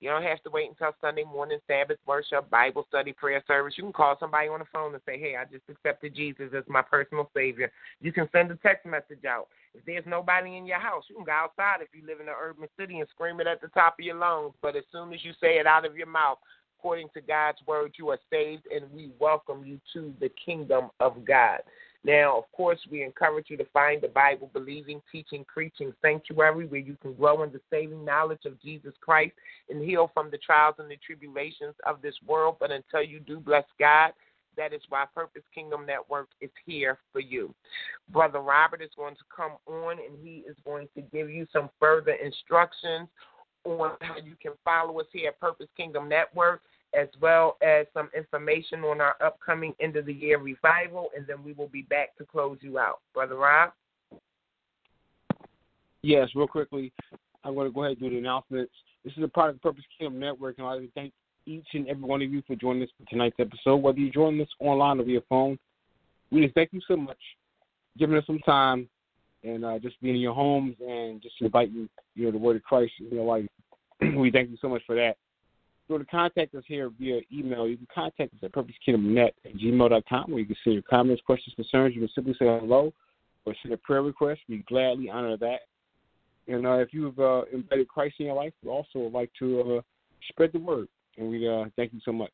You 0.00 0.10
don't 0.10 0.22
have 0.24 0.42
to 0.42 0.50
wait 0.50 0.68
until 0.68 0.94
Sunday 1.00 1.24
morning 1.24 1.58
Sabbath 1.66 1.96
worship, 2.06 2.50
Bible 2.50 2.84
study, 2.88 3.14
prayer 3.14 3.42
service. 3.46 3.74
You 3.78 3.84
can 3.84 3.94
call 3.94 4.16
somebody 4.20 4.48
on 4.48 4.58
the 4.58 4.66
phone 4.70 4.92
and 4.92 5.02
say, 5.06 5.18
Hey, 5.18 5.36
I 5.36 5.44
just 5.50 5.64
accepted 5.70 6.14
Jesus 6.14 6.50
as 6.54 6.64
my 6.68 6.82
personal 6.82 7.30
Savior. 7.34 7.72
You 8.02 8.12
can 8.12 8.28
send 8.30 8.50
a 8.50 8.56
text 8.56 8.84
message 8.84 9.24
out. 9.26 9.48
If 9.74 9.86
there's 9.86 10.04
nobody 10.06 10.56
in 10.58 10.66
your 10.66 10.78
house, 10.80 11.04
you 11.08 11.16
can 11.16 11.24
go 11.24 11.32
outside 11.32 11.80
if 11.80 11.88
you 11.94 12.06
live 12.06 12.20
in 12.20 12.28
an 12.28 12.34
urban 12.38 12.68
city 12.78 13.00
and 13.00 13.08
scream 13.08 13.40
it 13.40 13.46
at 13.46 13.62
the 13.62 13.68
top 13.68 13.96
of 13.98 14.04
your 14.04 14.16
lungs. 14.16 14.52
But 14.60 14.76
as 14.76 14.84
soon 14.92 15.14
as 15.14 15.24
you 15.24 15.32
say 15.40 15.58
it 15.58 15.66
out 15.66 15.86
of 15.86 15.96
your 15.96 16.06
mouth, 16.06 16.38
according 16.86 17.08
to 17.14 17.20
God's 17.20 17.58
word, 17.66 17.94
you 17.98 18.10
are 18.10 18.18
saved, 18.30 18.62
and 18.72 18.88
we 18.92 19.10
welcome 19.18 19.64
you 19.66 19.80
to 19.92 20.14
the 20.20 20.30
kingdom 20.44 20.88
of 21.00 21.24
God. 21.24 21.58
Now, 22.04 22.38
of 22.38 22.44
course, 22.52 22.78
we 22.88 23.02
encourage 23.02 23.46
you 23.48 23.56
to 23.56 23.66
find 23.72 24.00
the 24.00 24.06
Bible 24.06 24.48
believing, 24.52 25.02
teaching, 25.10 25.44
preaching 25.52 25.92
sanctuary 26.00 26.64
where 26.64 26.78
you 26.78 26.96
can 27.02 27.14
grow 27.14 27.42
in 27.42 27.50
the 27.50 27.60
saving 27.70 28.04
knowledge 28.04 28.44
of 28.44 28.62
Jesus 28.62 28.92
Christ 29.00 29.32
and 29.68 29.82
heal 29.82 30.12
from 30.14 30.30
the 30.30 30.38
trials 30.38 30.76
and 30.78 30.88
the 30.88 30.96
tribulations 31.04 31.74
of 31.84 32.00
this 32.02 32.14
world. 32.24 32.54
But 32.60 32.70
until 32.70 33.02
you 33.02 33.18
do, 33.18 33.40
bless 33.40 33.64
God. 33.80 34.12
That 34.56 34.72
is 34.72 34.82
why 34.88 35.06
Purpose 35.12 35.42
Kingdom 35.52 35.86
Network 35.86 36.28
is 36.40 36.50
here 36.64 36.98
for 37.12 37.18
you. 37.20 37.52
Brother 38.10 38.38
Robert 38.38 38.80
is 38.80 38.90
going 38.96 39.16
to 39.16 39.24
come 39.36 39.56
on 39.66 39.98
and 39.98 40.16
he 40.22 40.44
is 40.48 40.56
going 40.64 40.86
to 40.94 41.02
give 41.12 41.30
you 41.30 41.48
some 41.52 41.68
further 41.80 42.12
instructions 42.12 43.08
on 43.64 43.96
how 44.00 44.18
you 44.24 44.36
can 44.40 44.52
follow 44.64 45.00
us 45.00 45.06
here 45.12 45.30
at 45.30 45.40
Purpose 45.40 45.66
Kingdom 45.76 46.08
Network 46.08 46.60
as 46.94 47.08
well 47.20 47.56
as 47.62 47.86
some 47.92 48.08
information 48.16 48.80
on 48.80 49.00
our 49.00 49.16
upcoming 49.24 49.74
end 49.80 49.96
of 49.96 50.06
the 50.06 50.12
year 50.12 50.38
revival, 50.38 51.08
and 51.16 51.26
then 51.26 51.42
we 51.44 51.52
will 51.52 51.68
be 51.68 51.82
back 51.82 52.16
to 52.18 52.24
close 52.24 52.58
you 52.60 52.78
out. 52.78 53.00
Brother 53.14 53.36
Rob? 53.36 53.72
Yes, 56.02 56.28
real 56.34 56.46
quickly, 56.46 56.92
I'm 57.44 57.54
going 57.54 57.68
to 57.68 57.74
go 57.74 57.84
ahead 57.84 57.98
and 57.98 58.00
do 58.00 58.10
the 58.10 58.18
announcements. 58.18 58.72
This 59.04 59.12
is 59.12 59.18
a 59.18 59.22
the 59.22 59.28
Purpose 59.28 59.84
Kingdom 59.98 60.18
Network, 60.18 60.58
and 60.58 60.66
I'd 60.66 60.74
like 60.74 60.82
to 60.82 60.90
thank 60.94 61.12
each 61.46 61.66
and 61.74 61.88
every 61.88 62.04
one 62.04 62.22
of 62.22 62.32
you 62.32 62.42
for 62.46 62.56
joining 62.56 62.82
us 62.82 62.88
for 62.98 63.08
tonight's 63.08 63.36
episode. 63.38 63.76
Whether 63.76 63.98
you 63.98 64.10
join 64.10 64.40
us 64.40 64.48
online 64.58 65.00
or 65.00 65.04
via 65.04 65.20
phone, 65.28 65.58
we 66.30 66.42
just 66.42 66.54
thank 66.54 66.72
you 66.72 66.80
so 66.88 66.96
much 66.96 67.18
giving 67.98 68.16
us 68.16 68.26
some 68.26 68.38
time 68.40 68.88
and 69.42 69.64
uh, 69.64 69.78
just 69.78 70.00
being 70.02 70.16
in 70.16 70.20
your 70.20 70.34
homes 70.34 70.74
and 70.86 71.22
just 71.22 71.34
inviting 71.40 71.88
you 72.14 72.24
know 72.24 72.30
the 72.30 72.38
word 72.38 72.56
of 72.56 72.62
Christ 72.62 72.92
in 73.00 73.14
your 73.16 73.24
life. 73.24 73.46
we 74.16 74.30
thank 74.30 74.50
you 74.50 74.56
so 74.60 74.68
much 74.68 74.82
for 74.86 74.94
that 74.96 75.16
go 75.88 75.98
to 75.98 76.04
contact 76.04 76.54
us 76.54 76.64
here 76.66 76.90
via 76.98 77.20
email. 77.32 77.68
You 77.68 77.76
can 77.76 77.86
contact 77.94 78.34
us 78.34 78.40
at 78.42 78.52
purposekingdomnet 78.52 79.30
at 79.44 79.54
gmail.com 79.56 80.30
where 80.30 80.40
you 80.40 80.46
can 80.46 80.56
send 80.64 80.74
your 80.74 80.82
comments, 80.82 81.22
questions, 81.24 81.54
concerns. 81.54 81.94
You 81.94 82.02
can 82.02 82.10
simply 82.14 82.34
say 82.34 82.46
hello 82.46 82.92
or 83.44 83.54
send 83.62 83.72
a 83.72 83.76
prayer 83.78 84.02
request. 84.02 84.40
We 84.48 84.64
gladly 84.68 85.08
honor 85.08 85.36
that. 85.38 85.60
And 86.48 86.66
uh, 86.66 86.74
if 86.74 86.88
you've 86.92 87.18
uh, 87.18 87.42
embedded 87.52 87.88
Christ 87.88 88.16
in 88.18 88.26
your 88.26 88.36
life, 88.36 88.52
we 88.62 88.70
also 88.70 88.98
would 89.00 89.12
like 89.12 89.30
to 89.38 89.78
uh, 89.78 89.80
spread 90.28 90.52
the 90.52 90.58
word. 90.58 90.88
And 91.18 91.30
we 91.30 91.48
uh, 91.48 91.64
thank 91.76 91.92
you 91.92 92.00
so 92.04 92.12
much. 92.12 92.32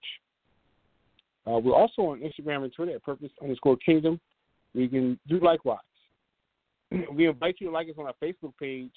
Uh, 1.46 1.58
we're 1.58 1.74
also 1.74 2.02
on 2.02 2.20
Instagram 2.20 2.64
and 2.64 2.72
Twitter 2.72 2.94
at 2.94 3.02
purpose 3.02 3.30
underscore 3.42 3.76
kingdom. 3.76 4.20
We 4.74 4.88
can 4.88 5.18
do 5.28 5.40
likewise. 5.40 5.78
we 7.12 7.26
invite 7.26 7.56
you 7.58 7.68
to 7.68 7.72
like 7.72 7.88
us 7.88 7.94
on 7.98 8.06
our 8.06 8.14
Facebook 8.22 8.52
page 8.58 8.92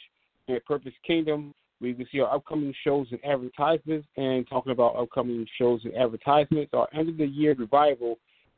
at 0.49 0.63
Purpose 0.65 0.93
Kingdom 1.05 1.53
where 1.79 1.89
you 1.89 1.95
can 1.95 2.07
see 2.11 2.19
our 2.19 2.33
upcoming 2.33 2.73
shows 2.83 3.07
and 3.11 3.19
advertisements. 3.25 4.07
And 4.17 4.47
talking 4.47 4.71
about 4.71 4.95
upcoming 4.95 5.45
shows 5.57 5.81
and 5.83 5.95
advertisements, 5.95 6.71
our 6.73 6.87
end 6.93 7.09
of 7.09 7.17
the 7.17 7.27
year 7.27 7.53
revival 7.57 8.17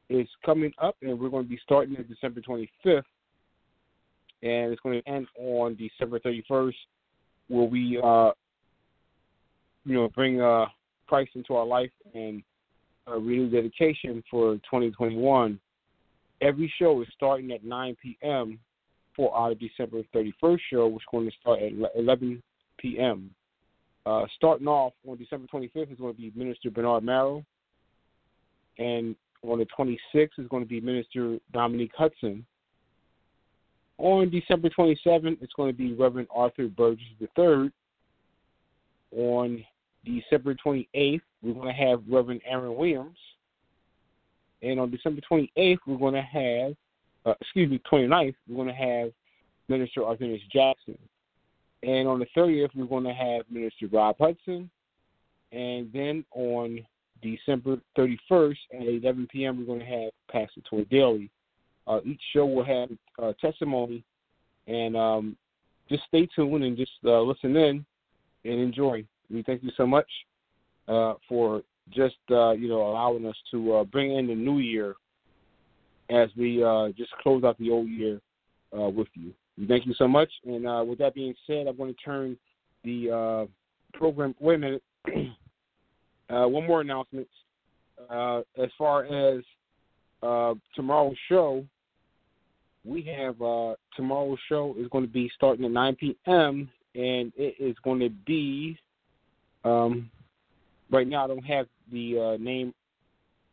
is 0.10 0.28
coming 0.46 0.72
up, 0.82 0.96
and 1.02 1.20
we're 1.20 1.30
going 1.30 1.46
to 1.46 1.50
be 1.50 1.60
starting 1.64 1.98
on 1.98 2.06
December 2.08 2.42
25th, 2.42 3.04
and 4.44 4.72
it's 4.72 4.82
going 4.82 5.02
to 5.02 5.10
end 5.10 5.28
on 5.38 5.76
December 5.76 6.20
31st, 6.20 6.74
where 7.50 7.66
we, 7.66 8.00
uh, 8.04 8.32
you 9.86 9.96
know, 9.96 10.10
bring 10.10 10.42
uh, 10.42 10.66
Christ 11.08 11.32
into 11.36 11.56
our 11.56 11.66
life 11.66 11.92
and 12.14 12.42
uh, 13.08 13.18
renew 13.18 13.50
dedication 13.50 14.24
for 14.30 14.56
2021. 14.56 15.60
Every 16.42 16.72
show 16.80 17.02
is 17.02 17.08
starting 17.16 17.52
at 17.52 17.64
9 17.64 17.98
p.m. 18.02 18.60
for 19.16 19.34
our 19.34 19.56
December 19.56 20.04
31st 20.16 20.60
show, 20.72 20.88
which 20.88 21.04
is 21.04 21.08
going 21.12 21.30
to 21.30 21.36
start 21.42 21.60
at 21.62 21.72
11 21.98 22.42
p.m. 22.78 23.30
Uh, 24.06 24.26
starting 24.36 24.68
off 24.68 24.94
on 25.08 25.18
December 25.18 25.48
25th 25.54 25.92
is 25.92 25.98
going 25.98 26.14
to 26.14 26.22
be 26.22 26.32
Minister 26.36 26.72
Bernard 26.72 27.04
Marrow, 27.04 27.44
and 28.78 29.16
on 29.44 29.60
the 29.60 29.68
26th 29.78 30.30
is 30.38 30.48
going 30.50 30.64
to 30.64 30.70
be 30.70 30.80
Minister 30.80 31.38
Dominique 31.54 31.92
Hudson. 31.98 32.46
On 33.98 34.30
December 34.30 34.70
27th, 34.70 35.42
it's 35.42 35.54
going 35.54 35.72
to 35.72 35.78
be 35.78 35.94
Reverend 35.94 36.28
Arthur 36.34 36.68
Burgess 36.68 37.04
III. 37.22 37.72
On 39.16 39.64
December 40.06 40.56
28th, 40.66 41.22
we're 41.42 41.54
going 41.54 41.68
to 41.68 41.74
have 41.74 42.02
Reverend 42.08 42.42
Aaron 42.46 42.76
Williams. 42.76 43.18
And 44.62 44.80
on 44.80 44.92
December 44.92 45.22
28th, 45.30 45.78
we're 45.86 45.98
going 45.98 46.14
to 46.14 46.22
have, 46.22 46.76
uh, 47.26 47.36
excuse 47.42 47.70
me, 47.70 47.82
29th, 47.92 48.36
we're 48.48 48.56
going 48.56 48.68
to 48.68 48.74
have 48.74 49.12
Minister 49.68 50.04
Arthur 50.04 50.36
Jackson. 50.52 50.98
And 51.84 52.08
on 52.08 52.20
the 52.20 52.28
30th, 52.36 52.70
we're 52.76 52.86
going 52.86 53.04
to 53.04 53.14
have 53.14 53.44
Minister 53.50 53.88
Rob 53.92 54.16
Hudson. 54.20 54.70
And 55.52 55.92
then 55.94 56.26
on 56.34 56.80
December 57.22 57.78
31st 57.98 58.58
at 58.74 58.88
11 58.88 59.28
p.m., 59.32 59.58
we're 59.58 59.66
going 59.66 59.80
to 59.80 59.86
have 59.86 60.12
Pastor 60.32 60.62
Toi 60.70 60.84
Dailey. 60.86 61.30
Uh, 61.86 62.00
each 62.04 62.22
show 62.34 62.46
will 62.46 62.66
have 62.66 62.90
uh, 63.22 63.34
testimony. 63.40 64.04
And 64.68 64.98
um, 64.98 65.38
just 65.90 66.04
stay 66.08 66.28
tuned 66.36 66.64
and 66.64 66.76
just 66.76 66.92
uh, 67.06 67.22
listen 67.22 67.56
in 67.56 67.86
and 68.44 68.60
enjoy. 68.60 69.06
We 69.30 69.44
thank 69.44 69.64
you 69.64 69.72
so 69.78 69.88
much 69.88 70.08
uh, 70.88 71.14
for 71.28 71.64
just 71.90 72.16
uh, 72.32 72.52
you 72.52 72.68
know 72.68 72.82
allowing 72.82 73.26
us 73.26 73.36
to 73.52 73.76
uh, 73.76 73.84
bring 73.86 74.18
in 74.18 74.28
the 74.28 74.36
new 74.36 74.60
year 74.60 74.96
as 76.10 76.30
we 76.38 76.58
just 76.98 77.12
close 77.24 77.44
out 77.44 77.58
the 77.60 77.70
old 77.70 77.88
year 77.88 78.20
with 78.72 79.08
you. 79.14 79.34
Thank 79.66 79.88
you 79.88 79.94
so 79.96 80.08
much. 80.08 80.30
And 80.46 80.68
uh, 80.68 80.84
with 80.88 81.00
that 81.00 81.16
being 81.16 81.34
said, 81.48 81.68
I'm 81.68 81.78
going 81.78 81.94
to 81.94 82.02
turn 82.04 82.38
the 82.84 83.12
uh, 83.12 83.98
program. 83.98 84.36
Wait 84.40 84.56
a 84.56 84.58
minute. 84.58 84.84
uh, 86.30 86.48
one 86.48 86.68
more 86.68 86.82
announcement. 86.82 87.28
Uh, 88.10 88.42
as 88.62 88.70
far 88.78 89.06
as 89.06 89.44
uh, 90.22 90.54
tomorrow's 90.76 91.18
show, 91.28 91.66
we 92.86 93.02
have 93.04 93.42
uh, 93.42 93.74
tomorrow's 93.96 94.38
show 94.48 94.76
is 94.78 94.88
going 94.90 95.04
to 95.04 95.12
be 95.12 95.30
starting 95.36 95.66
at 95.66 95.72
9 95.72 95.96
p.m. 95.96 96.70
and 96.94 97.34
it 97.36 97.56
is 97.60 97.76
going 97.84 98.00
to 98.00 98.10
be. 98.10 98.78
Um, 99.66 100.10
right 100.92 101.08
now, 101.08 101.26
I 101.26 101.28
don't 101.28 101.44
have 101.44 101.66
the 101.92 102.38
name 102.40 102.74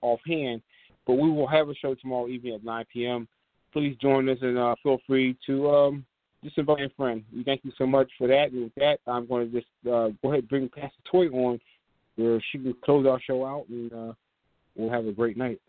offhand, 0.02 0.61
but 1.07 1.14
we 1.14 1.30
will 1.30 1.46
have 1.46 1.70
a 1.70 1.74
show 1.74 1.94
tomorrow 1.94 2.28
evening 2.28 2.55
at 2.55 2.62
9 2.62 2.84
p.m 2.92 3.26
please 3.74 3.96
join 4.00 4.28
us 4.28 4.38
and 4.40 4.56
uh, 4.56 4.74
feel 4.82 4.98
free 5.06 5.36
to 5.46 5.68
um, 5.68 6.06
just 6.42 6.56
invite 6.56 6.84
a 6.84 6.88
friend. 6.96 7.24
We 7.34 7.42
thank 7.42 7.62
you 7.64 7.72
so 7.76 7.86
much 7.86 8.10
for 8.16 8.28
that. 8.28 8.52
And 8.52 8.62
with 8.62 8.74
that, 8.76 8.98
I'm 9.06 9.26
going 9.26 9.50
to 9.50 9.60
just 9.60 9.66
uh, 9.86 10.08
go 10.22 10.30
ahead 10.30 10.40
and 10.40 10.48
bring 10.48 10.68
Pastor 10.68 10.90
Toi 11.10 11.26
on 11.26 11.60
where 12.16 12.40
she 12.52 12.58
can 12.58 12.74
close 12.84 13.06
our 13.06 13.20
show 13.20 13.44
out 13.44 13.66
and 13.68 13.92
uh, 13.92 14.12
we'll 14.76 14.90
have 14.90 15.06
a 15.06 15.12
great 15.12 15.36
night. 15.36 15.60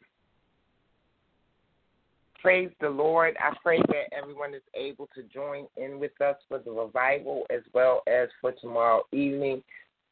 Praise 2.41 2.69
the 2.79 2.89
Lord. 2.89 3.35
I 3.39 3.55
pray 3.63 3.79
that 3.87 4.15
everyone 4.15 4.53
is 4.53 4.61
able 4.75 5.09
to 5.15 5.23
join 5.23 5.65
in 5.77 5.99
with 5.99 6.21
us 6.21 6.35
for 6.47 6.59
the 6.59 6.69
revival 6.69 7.47
as 7.49 7.61
well 7.73 8.03
as 8.05 8.29
for 8.39 8.51
tomorrow 8.51 9.01
evening. 9.11 9.63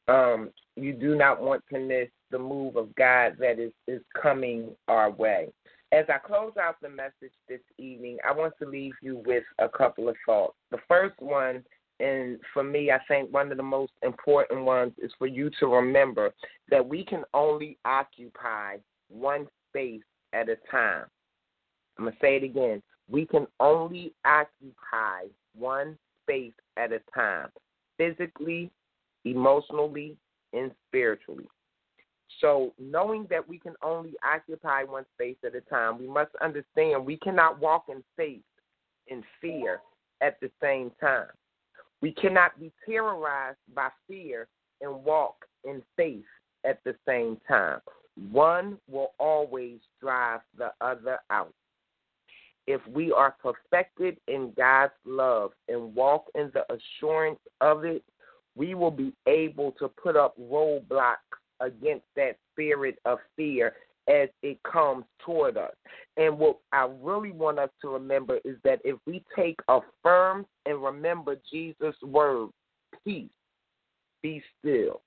Um, 0.08 0.50
you 0.76 0.94
do 0.94 1.16
not 1.16 1.40
want 1.40 1.64
to 1.72 1.80
miss 1.80 2.08
the 2.32 2.40
move 2.40 2.76
of 2.76 2.94
God 2.96 3.36
that 3.38 3.60
is, 3.60 3.72
is 3.88 4.02
coming 4.20 4.72
our 4.88 5.12
way. 5.12 5.50
As 5.94 6.06
I 6.10 6.18
close 6.18 6.54
out 6.60 6.78
the 6.82 6.90
message 6.90 7.34
this 7.48 7.60
evening, 7.78 8.18
I 8.28 8.32
want 8.32 8.56
to 8.60 8.68
leave 8.68 8.94
you 9.04 9.22
with 9.28 9.44
a 9.60 9.70
couple 9.70 10.10
of 10.10 10.16
thoughts. 10.26 10.56
The 10.72 10.80
first 10.88 11.14
one, 11.20 11.64
and 12.00 12.40
for 12.52 12.64
me, 12.64 12.90
I 12.90 12.98
think 13.08 13.32
one 13.32 13.52
of 13.52 13.58
the 13.58 13.64
most 13.64 13.92
important 14.02 14.66
ones, 14.66 14.94
is 14.98 15.12
for 15.20 15.28
you 15.28 15.52
to 15.60 15.68
remember 15.68 16.34
that 16.72 16.84
we 16.84 17.06
can 17.06 17.24
only 17.36 17.78
occupy 17.86 18.78
one 19.10 19.46
space 19.70 20.02
at 20.34 20.50
a 20.50 20.56
time. 20.72 21.06
I'm 22.00 22.06
going 22.06 22.14
to 22.14 22.20
say 22.20 22.38
it 22.38 22.44
again. 22.44 22.82
We 23.08 23.28
can 23.28 23.46
only 23.60 24.14
occupy 24.26 25.28
one 25.56 25.96
space 26.24 26.54
at 26.76 26.92
a 26.92 27.02
time, 27.14 27.50
physically, 28.00 28.72
emotionally, 29.26 30.18
and 30.54 30.72
spiritually. 30.88 31.48
So, 32.40 32.74
knowing 32.80 33.28
that 33.30 33.48
we 33.48 33.60
can 33.60 33.74
only 33.82 34.14
occupy 34.24 34.84
one 34.84 35.06
space 35.16 35.38
at 35.46 35.56
a 35.56 35.62
time, 35.62 36.00
we 36.00 36.08
must 36.08 36.32
understand 36.42 37.06
we 37.06 37.18
cannot 37.18 37.60
walk 37.60 37.86
in 37.90 38.04
faith 38.18 38.42
and 39.10 39.24
fear 39.40 39.82
at 40.22 40.40
the 40.42 40.50
same 40.62 40.92
time. 41.00 41.28
We 42.02 42.12
cannot 42.14 42.60
be 42.60 42.72
terrorized 42.86 43.58
by 43.74 43.90
fear 44.08 44.48
and 44.82 45.04
walk 45.04 45.46
in 45.64 45.82
faith 45.96 46.26
at 46.66 46.84
the 46.84 46.96
same 47.08 47.38
time. 47.48 47.80
One 48.32 48.78
will 48.90 49.14
always 49.20 49.80
drive 50.02 50.42
the 50.58 50.72
other 50.82 51.20
out. 51.30 51.54
if 52.68 52.82
we 52.88 53.12
are 53.12 53.36
perfected 53.42 54.18
in 54.28 54.54
God's 54.56 54.94
love 55.06 55.52
and 55.68 55.94
walk 55.96 56.26
in 56.36 56.52
the 56.54 56.66
assurance 56.74 57.40
of 57.62 57.84
it, 57.84 58.04
we 58.56 58.74
will 58.76 58.92
be 58.92 59.14
able 59.28 59.72
to 59.74 59.88
put 59.88 60.16
up 60.16 60.36
roadblocks 60.40 61.16
against 61.64 62.06
that 62.16 62.38
spirit 62.52 63.00
of 63.06 63.18
fear 63.36 63.74
as 64.10 64.28
it 64.42 64.60
comes 64.64 65.06
toward 65.26 65.58
us. 65.58 65.74
And 66.18 66.38
what 66.38 66.60
I 66.74 66.88
really 67.02 67.32
want 67.32 67.58
us 67.58 67.70
to 67.82 67.90
remember 67.90 68.40
is 68.44 68.58
that 68.64 68.80
if 68.84 68.98
we 69.08 69.24
take 69.36 69.58
a 69.70 69.80
firm 70.02 70.46
and 70.66 70.84
remember 70.84 71.38
Jesus' 71.50 71.96
word, 72.04 72.50
peace, 73.06 73.30
be 74.22 74.44
still. 74.60 75.02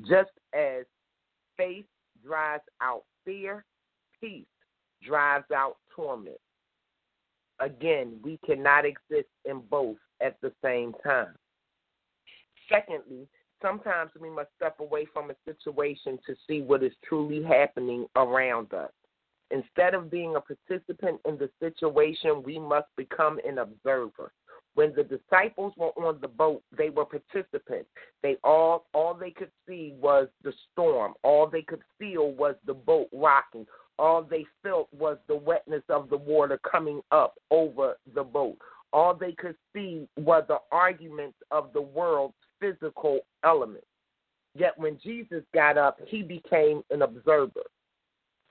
Just 0.00 0.30
as 0.54 0.84
faith 1.56 1.86
drives 2.24 2.64
out 2.82 3.04
fear, 3.24 3.64
peace 4.20 4.44
drives 5.02 5.50
out 5.54 5.76
torment. 5.94 6.36
Again, 7.60 8.18
we 8.22 8.38
cannot 8.44 8.84
exist 8.84 9.28
in 9.44 9.60
both 9.70 9.96
at 10.20 10.36
the 10.42 10.52
same 10.62 10.92
time. 11.04 11.34
Secondly, 12.68 13.26
sometimes 13.62 14.10
we 14.20 14.30
must 14.30 14.48
step 14.56 14.80
away 14.80 15.06
from 15.12 15.30
a 15.30 15.34
situation 15.44 16.18
to 16.26 16.34
see 16.46 16.60
what 16.60 16.82
is 16.82 16.92
truly 17.06 17.42
happening 17.42 18.06
around 18.16 18.72
us. 18.74 18.90
Instead 19.50 19.94
of 19.94 20.10
being 20.10 20.36
a 20.36 20.40
participant 20.40 21.20
in 21.26 21.38
the 21.38 21.50
situation, 21.60 22.42
we 22.42 22.58
must 22.58 22.88
become 22.96 23.38
an 23.46 23.58
observer. 23.58 24.32
When 24.74 24.92
the 24.96 25.04
disciples 25.04 25.72
were 25.76 25.90
on 25.90 26.20
the 26.20 26.28
boat, 26.28 26.62
they 26.76 26.90
were 26.90 27.04
participants. 27.04 27.88
They 28.22 28.36
all 28.42 28.86
all 28.92 29.14
they 29.14 29.30
could 29.30 29.52
see 29.68 29.94
was 30.00 30.28
the 30.42 30.52
storm. 30.72 31.14
All 31.22 31.46
they 31.46 31.62
could 31.62 31.82
feel 31.98 32.32
was 32.32 32.56
the 32.66 32.74
boat 32.74 33.08
rocking. 33.12 33.66
All 33.98 34.22
they 34.22 34.44
felt 34.64 34.88
was 34.92 35.18
the 35.28 35.36
wetness 35.36 35.84
of 35.88 36.10
the 36.10 36.16
water 36.16 36.58
coming 36.68 37.00
up 37.12 37.34
over 37.52 37.96
the 38.14 38.24
boat. 38.24 38.58
All 38.92 39.14
they 39.14 39.32
could 39.32 39.56
see 39.72 40.08
were 40.16 40.44
the 40.46 40.58
arguments 40.72 41.38
of 41.52 41.72
the 41.72 41.82
world's 41.82 42.34
physical 42.64 43.20
element. 43.44 43.84
Yet 44.54 44.78
when 44.78 44.98
Jesus 45.02 45.42
got 45.52 45.76
up, 45.76 45.98
he 46.06 46.22
became 46.22 46.82
an 46.90 47.02
observer. 47.02 47.62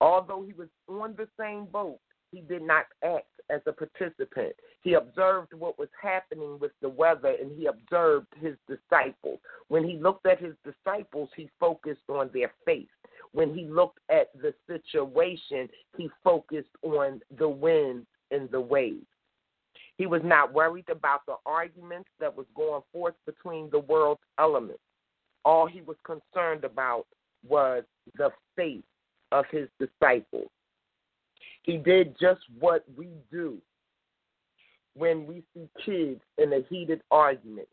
Although 0.01 0.43
he 0.45 0.53
was 0.53 0.67
on 0.89 1.15
the 1.17 1.27
same 1.39 1.65
boat, 1.65 1.99
he 2.31 2.41
did 2.41 2.61
not 2.61 2.85
act 3.03 3.27
as 3.49 3.61
a 3.67 3.71
participant. 3.71 4.53
He 4.81 4.93
observed 4.95 5.53
what 5.53 5.79
was 5.79 5.89
happening 6.01 6.57
with 6.59 6.71
the 6.81 6.89
weather 6.89 7.35
and 7.39 7.57
he 7.57 7.67
observed 7.67 8.27
his 8.41 8.55
disciples. 8.67 9.39
When 9.69 9.87
he 9.87 9.97
looked 9.97 10.25
at 10.25 10.41
his 10.41 10.55
disciples, 10.65 11.29
he 11.35 11.49
focused 11.59 12.09
on 12.09 12.31
their 12.33 12.51
faith. 12.65 12.89
When 13.31 13.53
he 13.55 13.65
looked 13.65 13.99
at 14.09 14.29
the 14.41 14.53
situation, 14.67 15.69
he 15.95 16.09
focused 16.23 16.75
on 16.81 17.21
the 17.37 17.47
wind 17.47 18.05
and 18.31 18.49
the 18.51 18.61
waves. 18.61 19.05
He 19.97 20.05
was 20.05 20.21
not 20.23 20.53
worried 20.53 20.89
about 20.89 21.21
the 21.27 21.35
arguments 21.45 22.09
that 22.19 22.35
was 22.35 22.47
going 22.55 22.81
forth 22.91 23.15
between 23.25 23.69
the 23.69 23.79
world's 23.79 24.21
elements. 24.39 24.81
All 25.45 25.67
he 25.67 25.81
was 25.81 25.97
concerned 26.05 26.63
about 26.63 27.05
was 27.47 27.83
the 28.17 28.31
faith 28.55 28.83
of 29.31 29.45
his 29.51 29.67
disciples. 29.79 30.49
He 31.63 31.77
did 31.77 32.15
just 32.19 32.41
what 32.59 32.83
we 32.97 33.09
do 33.31 33.57
when 34.95 35.25
we 35.25 35.43
see 35.53 35.69
kids 35.85 36.21
in 36.37 36.53
a 36.53 36.61
heated 36.69 37.01
argument. 37.11 37.67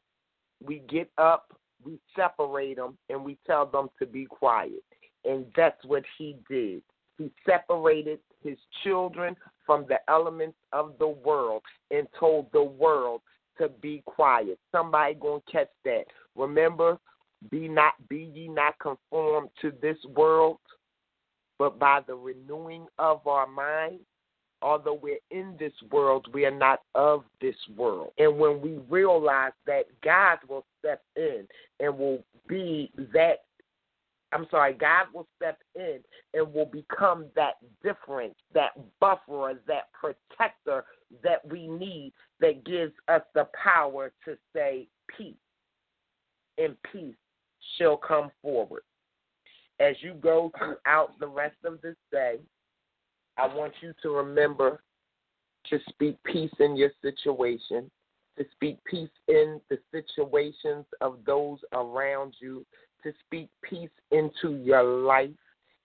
We 0.64 0.82
get 0.88 1.10
up, 1.18 1.52
we 1.84 1.98
separate 2.14 2.76
them, 2.76 2.98
and 3.08 3.24
we 3.24 3.38
tell 3.46 3.66
them 3.66 3.88
to 3.98 4.06
be 4.06 4.26
quiet. 4.26 4.82
And 5.24 5.46
that's 5.56 5.82
what 5.84 6.02
he 6.18 6.36
did. 6.48 6.82
He 7.18 7.30
separated 7.46 8.20
his 8.42 8.56
children 8.82 9.36
from 9.66 9.86
the 9.88 9.98
elements 10.08 10.56
of 10.72 10.94
the 10.98 11.08
world 11.08 11.62
and 11.90 12.06
told 12.18 12.50
the 12.52 12.62
world 12.62 13.20
to 13.58 13.68
be 13.80 14.02
quiet. 14.06 14.58
Somebody 14.72 15.14
gonna 15.14 15.42
catch 15.50 15.68
that. 15.84 16.04
Remember, 16.34 16.98
be 17.50 17.68
not 17.68 17.94
be 18.08 18.30
ye 18.34 18.48
not 18.48 18.78
conformed 18.78 19.50
to 19.60 19.72
this 19.80 19.96
world, 20.14 20.58
but 21.58 21.78
by 21.78 22.00
the 22.06 22.14
renewing 22.14 22.86
of 22.98 23.26
our 23.26 23.46
mind. 23.46 24.00
Although 24.62 25.00
we're 25.02 25.16
in 25.30 25.56
this 25.58 25.72
world, 25.90 26.26
we 26.34 26.44
are 26.44 26.50
not 26.50 26.80
of 26.94 27.24
this 27.40 27.56
world. 27.76 28.12
And 28.18 28.38
when 28.38 28.60
we 28.60 28.78
realize 28.90 29.52
that 29.66 29.84
God 30.04 30.38
will 30.48 30.66
step 30.78 31.02
in 31.16 31.48
and 31.78 31.96
will 31.96 32.22
be 32.46 32.90
that 33.14 33.44
I'm 34.32 34.46
sorry, 34.50 34.74
God 34.74 35.06
will 35.12 35.26
step 35.36 35.58
in 35.74 35.98
and 36.34 36.52
will 36.52 36.66
become 36.66 37.26
that 37.34 37.54
difference, 37.82 38.36
that 38.54 38.70
buffer, 39.00 39.54
that 39.66 39.92
protector 39.92 40.84
that 41.24 41.46
we 41.50 41.66
need 41.66 42.12
that 42.40 42.64
gives 42.64 42.92
us 43.08 43.22
the 43.34 43.48
power 43.62 44.12
to 44.24 44.36
say 44.54 44.86
peace. 45.16 45.34
And 46.58 46.76
peace 46.92 47.16
shall 47.76 47.96
come 47.96 48.30
forward. 48.42 48.82
As 49.80 49.96
you 50.02 50.14
go 50.14 50.52
throughout 50.58 51.18
the 51.18 51.26
rest 51.26 51.56
of 51.64 51.80
this 51.80 51.96
day, 52.12 52.36
I 53.38 53.52
want 53.52 53.72
you 53.80 53.94
to 54.02 54.10
remember 54.10 54.82
to 55.70 55.78
speak 55.88 56.22
peace 56.24 56.52
in 56.60 56.76
your 56.76 56.90
situation, 57.02 57.90
to 58.38 58.44
speak 58.52 58.78
peace 58.84 59.10
in 59.28 59.60
the 59.70 59.78
situations 59.90 60.84
of 61.00 61.18
those 61.26 61.58
around 61.72 62.34
you, 62.40 62.64
to 63.02 63.12
speak 63.26 63.48
peace 63.62 63.90
into 64.10 64.56
your 64.56 64.82
life. 64.82 65.30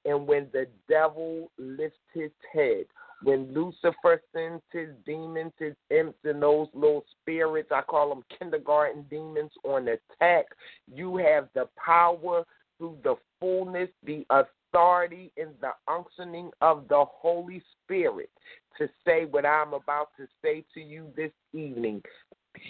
And 0.05 0.28
when 0.28 0.47
the 0.53 0.68
devil 0.88 1.51
lifts 1.57 1.97
his 2.13 2.32
head, 2.53 2.86
when 3.24 3.53
Lucifer 3.53 4.22
sends 4.34 4.61
his 4.72 4.89
demons, 5.05 5.53
his 5.57 5.74
imps, 5.89 6.20
and 6.24 6.41
those 6.41 6.68
little 6.74 7.03
spirits, 7.22 7.70
I 7.72 7.82
call 7.82 8.09
them 8.09 8.24
kindergarten 8.38 9.05
demons, 9.09 9.51
on 9.63 9.88
attack, 9.88 10.45
you 10.93 11.18
have 11.18 11.47
the 11.55 11.68
power 11.84 12.43
through 12.78 12.97
the 13.03 13.16
fullness, 13.39 13.89
the 14.05 14.26
authority, 14.30 15.32
and 15.38 15.51
the 15.61 15.72
unctioning 15.88 16.51
of 16.61 16.88
the 16.88 17.05
Holy 17.07 17.63
Spirit 17.84 18.30
to 18.78 18.88
say 19.05 19.26
what 19.26 19.45
I'm 19.45 19.74
about 19.74 20.09
to 20.18 20.28
say 20.43 20.66
to 20.74 20.82
you 20.82 21.07
this 21.16 21.32
evening. 21.53 22.03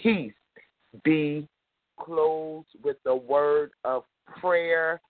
Peace 0.02 0.32
be 1.04 1.48
closed 1.98 2.68
with 2.82 2.96
the 3.04 3.14
word 3.14 3.72
of 3.84 4.04
prayer 4.40 5.00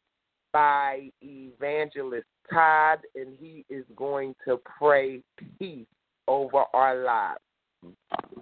by 0.53 1.11
Evangelist 1.23 2.27
Todd, 2.53 3.01
and 3.14 3.37
he 3.39 3.64
is 3.69 3.85
going 3.95 4.35
to 4.47 4.59
pray 4.79 5.23
peace 5.59 5.87
over 6.29 6.64
our 6.73 6.97
lives. 7.03 7.41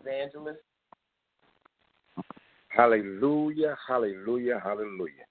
Evangelist. 0.00 0.60
Hallelujah, 2.68 3.76
hallelujah, 3.86 4.60
hallelujah. 4.62 5.24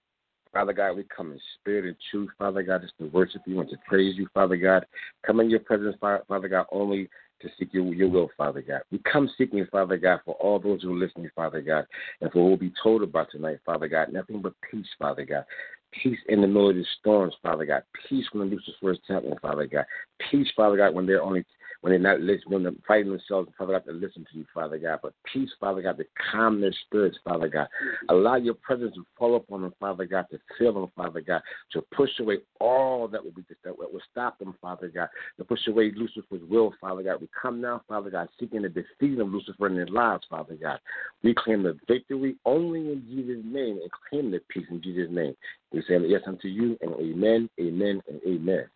Father 0.53 0.71
God, 0.71 0.97
we 0.97 1.03
come 1.15 1.31
in 1.31 1.39
spirit 1.59 1.85
and 1.85 1.95
truth, 2.11 2.29
Father 2.37 2.61
God, 2.63 2.81
just 2.81 2.93
to 2.99 3.05
worship 3.07 3.41
you 3.45 3.59
and 3.59 3.69
to 3.69 3.77
praise 3.87 4.15
you, 4.15 4.27
Father 4.33 4.55
God. 4.55 4.85
Come 5.25 5.39
in 5.39 5.49
your 5.49 5.59
presence, 5.59 5.95
Father 5.99 6.47
God, 6.47 6.65
only 6.71 7.09
to 7.43 7.49
seek 7.59 7.73
your, 7.73 7.93
your 7.93 8.09
will, 8.09 8.29
Father 8.37 8.61
God. 8.61 8.81
We 8.91 8.99
come 8.99 9.29
seeking, 9.37 9.65
Father 9.71 9.97
God, 9.97 10.21
for 10.25 10.35
all 10.35 10.59
those 10.59 10.81
who 10.81 10.93
are 10.93 10.97
listening, 10.97 11.29
Father 11.35 11.61
God, 11.61 11.85
and 12.21 12.31
for 12.31 12.41
what 12.41 12.47
we'll 12.49 12.69
be 12.69 12.73
told 12.81 13.03
about 13.03 13.27
tonight, 13.31 13.59
Father 13.65 13.87
God. 13.87 14.11
Nothing 14.11 14.41
but 14.41 14.53
peace, 14.71 14.87
Father 14.97 15.25
God. 15.25 15.45
Peace 15.91 16.19
in 16.27 16.41
the 16.41 16.47
middle 16.47 16.71
of 16.71 16.75
the 16.75 16.85
storms, 16.99 17.35
Father 17.43 17.65
God. 17.65 17.83
Peace 18.09 18.25
when 18.31 18.49
the 18.49 18.55
Lucifer 18.55 18.91
is 18.91 18.99
tempting, 19.05 19.35
Father 19.41 19.67
God. 19.67 19.85
Peace, 20.31 20.47
Father 20.55 20.77
God, 20.77 20.95
when 20.95 21.05
they're 21.05 21.21
only 21.21 21.45
when 21.83 21.91
they're 21.91 21.99
not 21.99 22.21
listening, 22.21 22.53
when 22.53 22.63
they're 22.63 22.71
fighting 22.87 23.11
themselves, 23.11 23.49
Father 23.57 23.73
God, 23.73 23.85
to 23.85 23.91
listen 23.91 24.25
to 24.31 24.37
you, 24.37 24.45
Father 24.53 24.77
God. 24.77 24.99
But 25.03 25.13
peace, 25.33 25.49
Father 25.59 25.81
God, 25.81 25.97
to 25.97 26.05
calm 26.31 26.61
their 26.61 26.73
spirits, 26.85 27.17
Father 27.25 27.49
God. 27.49 27.67
Allow 28.07 28.37
your 28.37 28.53
presence 28.53 28.95
to 28.95 29.05
fall 29.19 29.35
upon 29.35 29.63
them, 29.63 29.73
Father 29.81 30.05
God, 30.05 30.27
to 30.31 30.39
fill 30.57 30.71
them, 30.75 30.87
Father 30.95 31.19
God, 31.19 31.41
to 31.73 31.81
push 31.93 32.09
away 32.21 32.37
all 32.61 33.09
that 33.09 33.21
will 33.21 33.31
be 33.31 33.43
that 33.65 33.77
will 33.77 33.99
stop 34.09 34.39
them, 34.39 34.55
Father 34.61 34.87
God, 34.87 35.09
to 35.35 35.43
push 35.43 35.59
away 35.67 35.91
Lucifer's 35.93 36.39
will, 36.49 36.73
Father 36.79 37.03
God. 37.03 37.19
We 37.19 37.27
come 37.39 37.59
now, 37.59 37.81
Father 37.85 38.09
God, 38.09 38.29
seeking 38.39 38.61
the 38.61 38.69
defeat 38.69 39.19
of 39.19 39.27
Lucifer 39.27 39.67
in 39.67 39.75
their 39.75 39.85
lives, 39.87 40.23
Father 40.29 40.55
God. 40.55 40.79
We 41.21 41.35
claim 41.37 41.63
the 41.63 41.77
victory 41.85 42.37
only 42.45 42.93
in 42.93 43.03
Jesus' 43.09 43.43
name 43.43 43.79
and 43.81 43.91
claim 44.09 44.31
the 44.31 44.39
peace 44.47 44.67
in 44.71 44.81
Jesus' 44.81 45.11
name. 45.11 45.35
We 45.73 45.81
say 45.81 45.97
yes 46.07 46.21
unto 46.27 46.47
you 46.47 46.77
and 46.81 46.93
amen, 46.93 47.49
amen, 47.59 48.01
and 48.07 48.21
amen. 48.25 48.69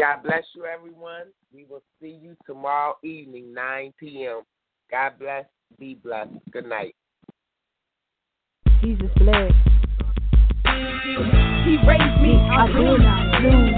God 0.00 0.22
bless 0.22 0.44
you, 0.56 0.64
everyone. 0.64 1.24
We 1.52 1.66
will 1.68 1.82
see 2.00 2.18
you 2.22 2.34
tomorrow 2.46 2.94
evening, 3.04 3.52
9 3.52 3.92
p.m. 4.00 4.40
God 4.90 5.12
bless. 5.18 5.44
Be 5.78 5.92
blessed. 5.92 6.32
Good 6.50 6.64
night. 6.64 6.94
Jesus 8.80 9.10
bless. 9.18 9.52
He 10.64 11.76
raised 11.86 12.20
me, 12.22 12.32
I 12.32 12.64
will 12.64 12.96
not 12.96 13.42
lose. 13.42 13.76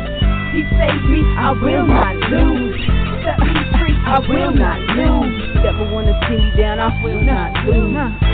He 0.54 0.62
saved 0.78 1.10
me, 1.10 1.26
I 1.38 1.50
will 1.60 1.86
not 1.88 2.14
lose. 2.30 2.80
Set 3.24 3.40
me 3.40 3.54
free, 3.80 3.96
I 4.06 4.20
will 4.20 4.54
not 4.54 4.78
lose. 4.94 5.56
Never 5.56 5.92
wanna 5.92 6.20
see 6.28 6.36
me 6.36 6.52
down, 6.56 6.78
I 6.78 7.02
will 7.02 7.20
not 7.20 7.66
lose. 7.66 8.31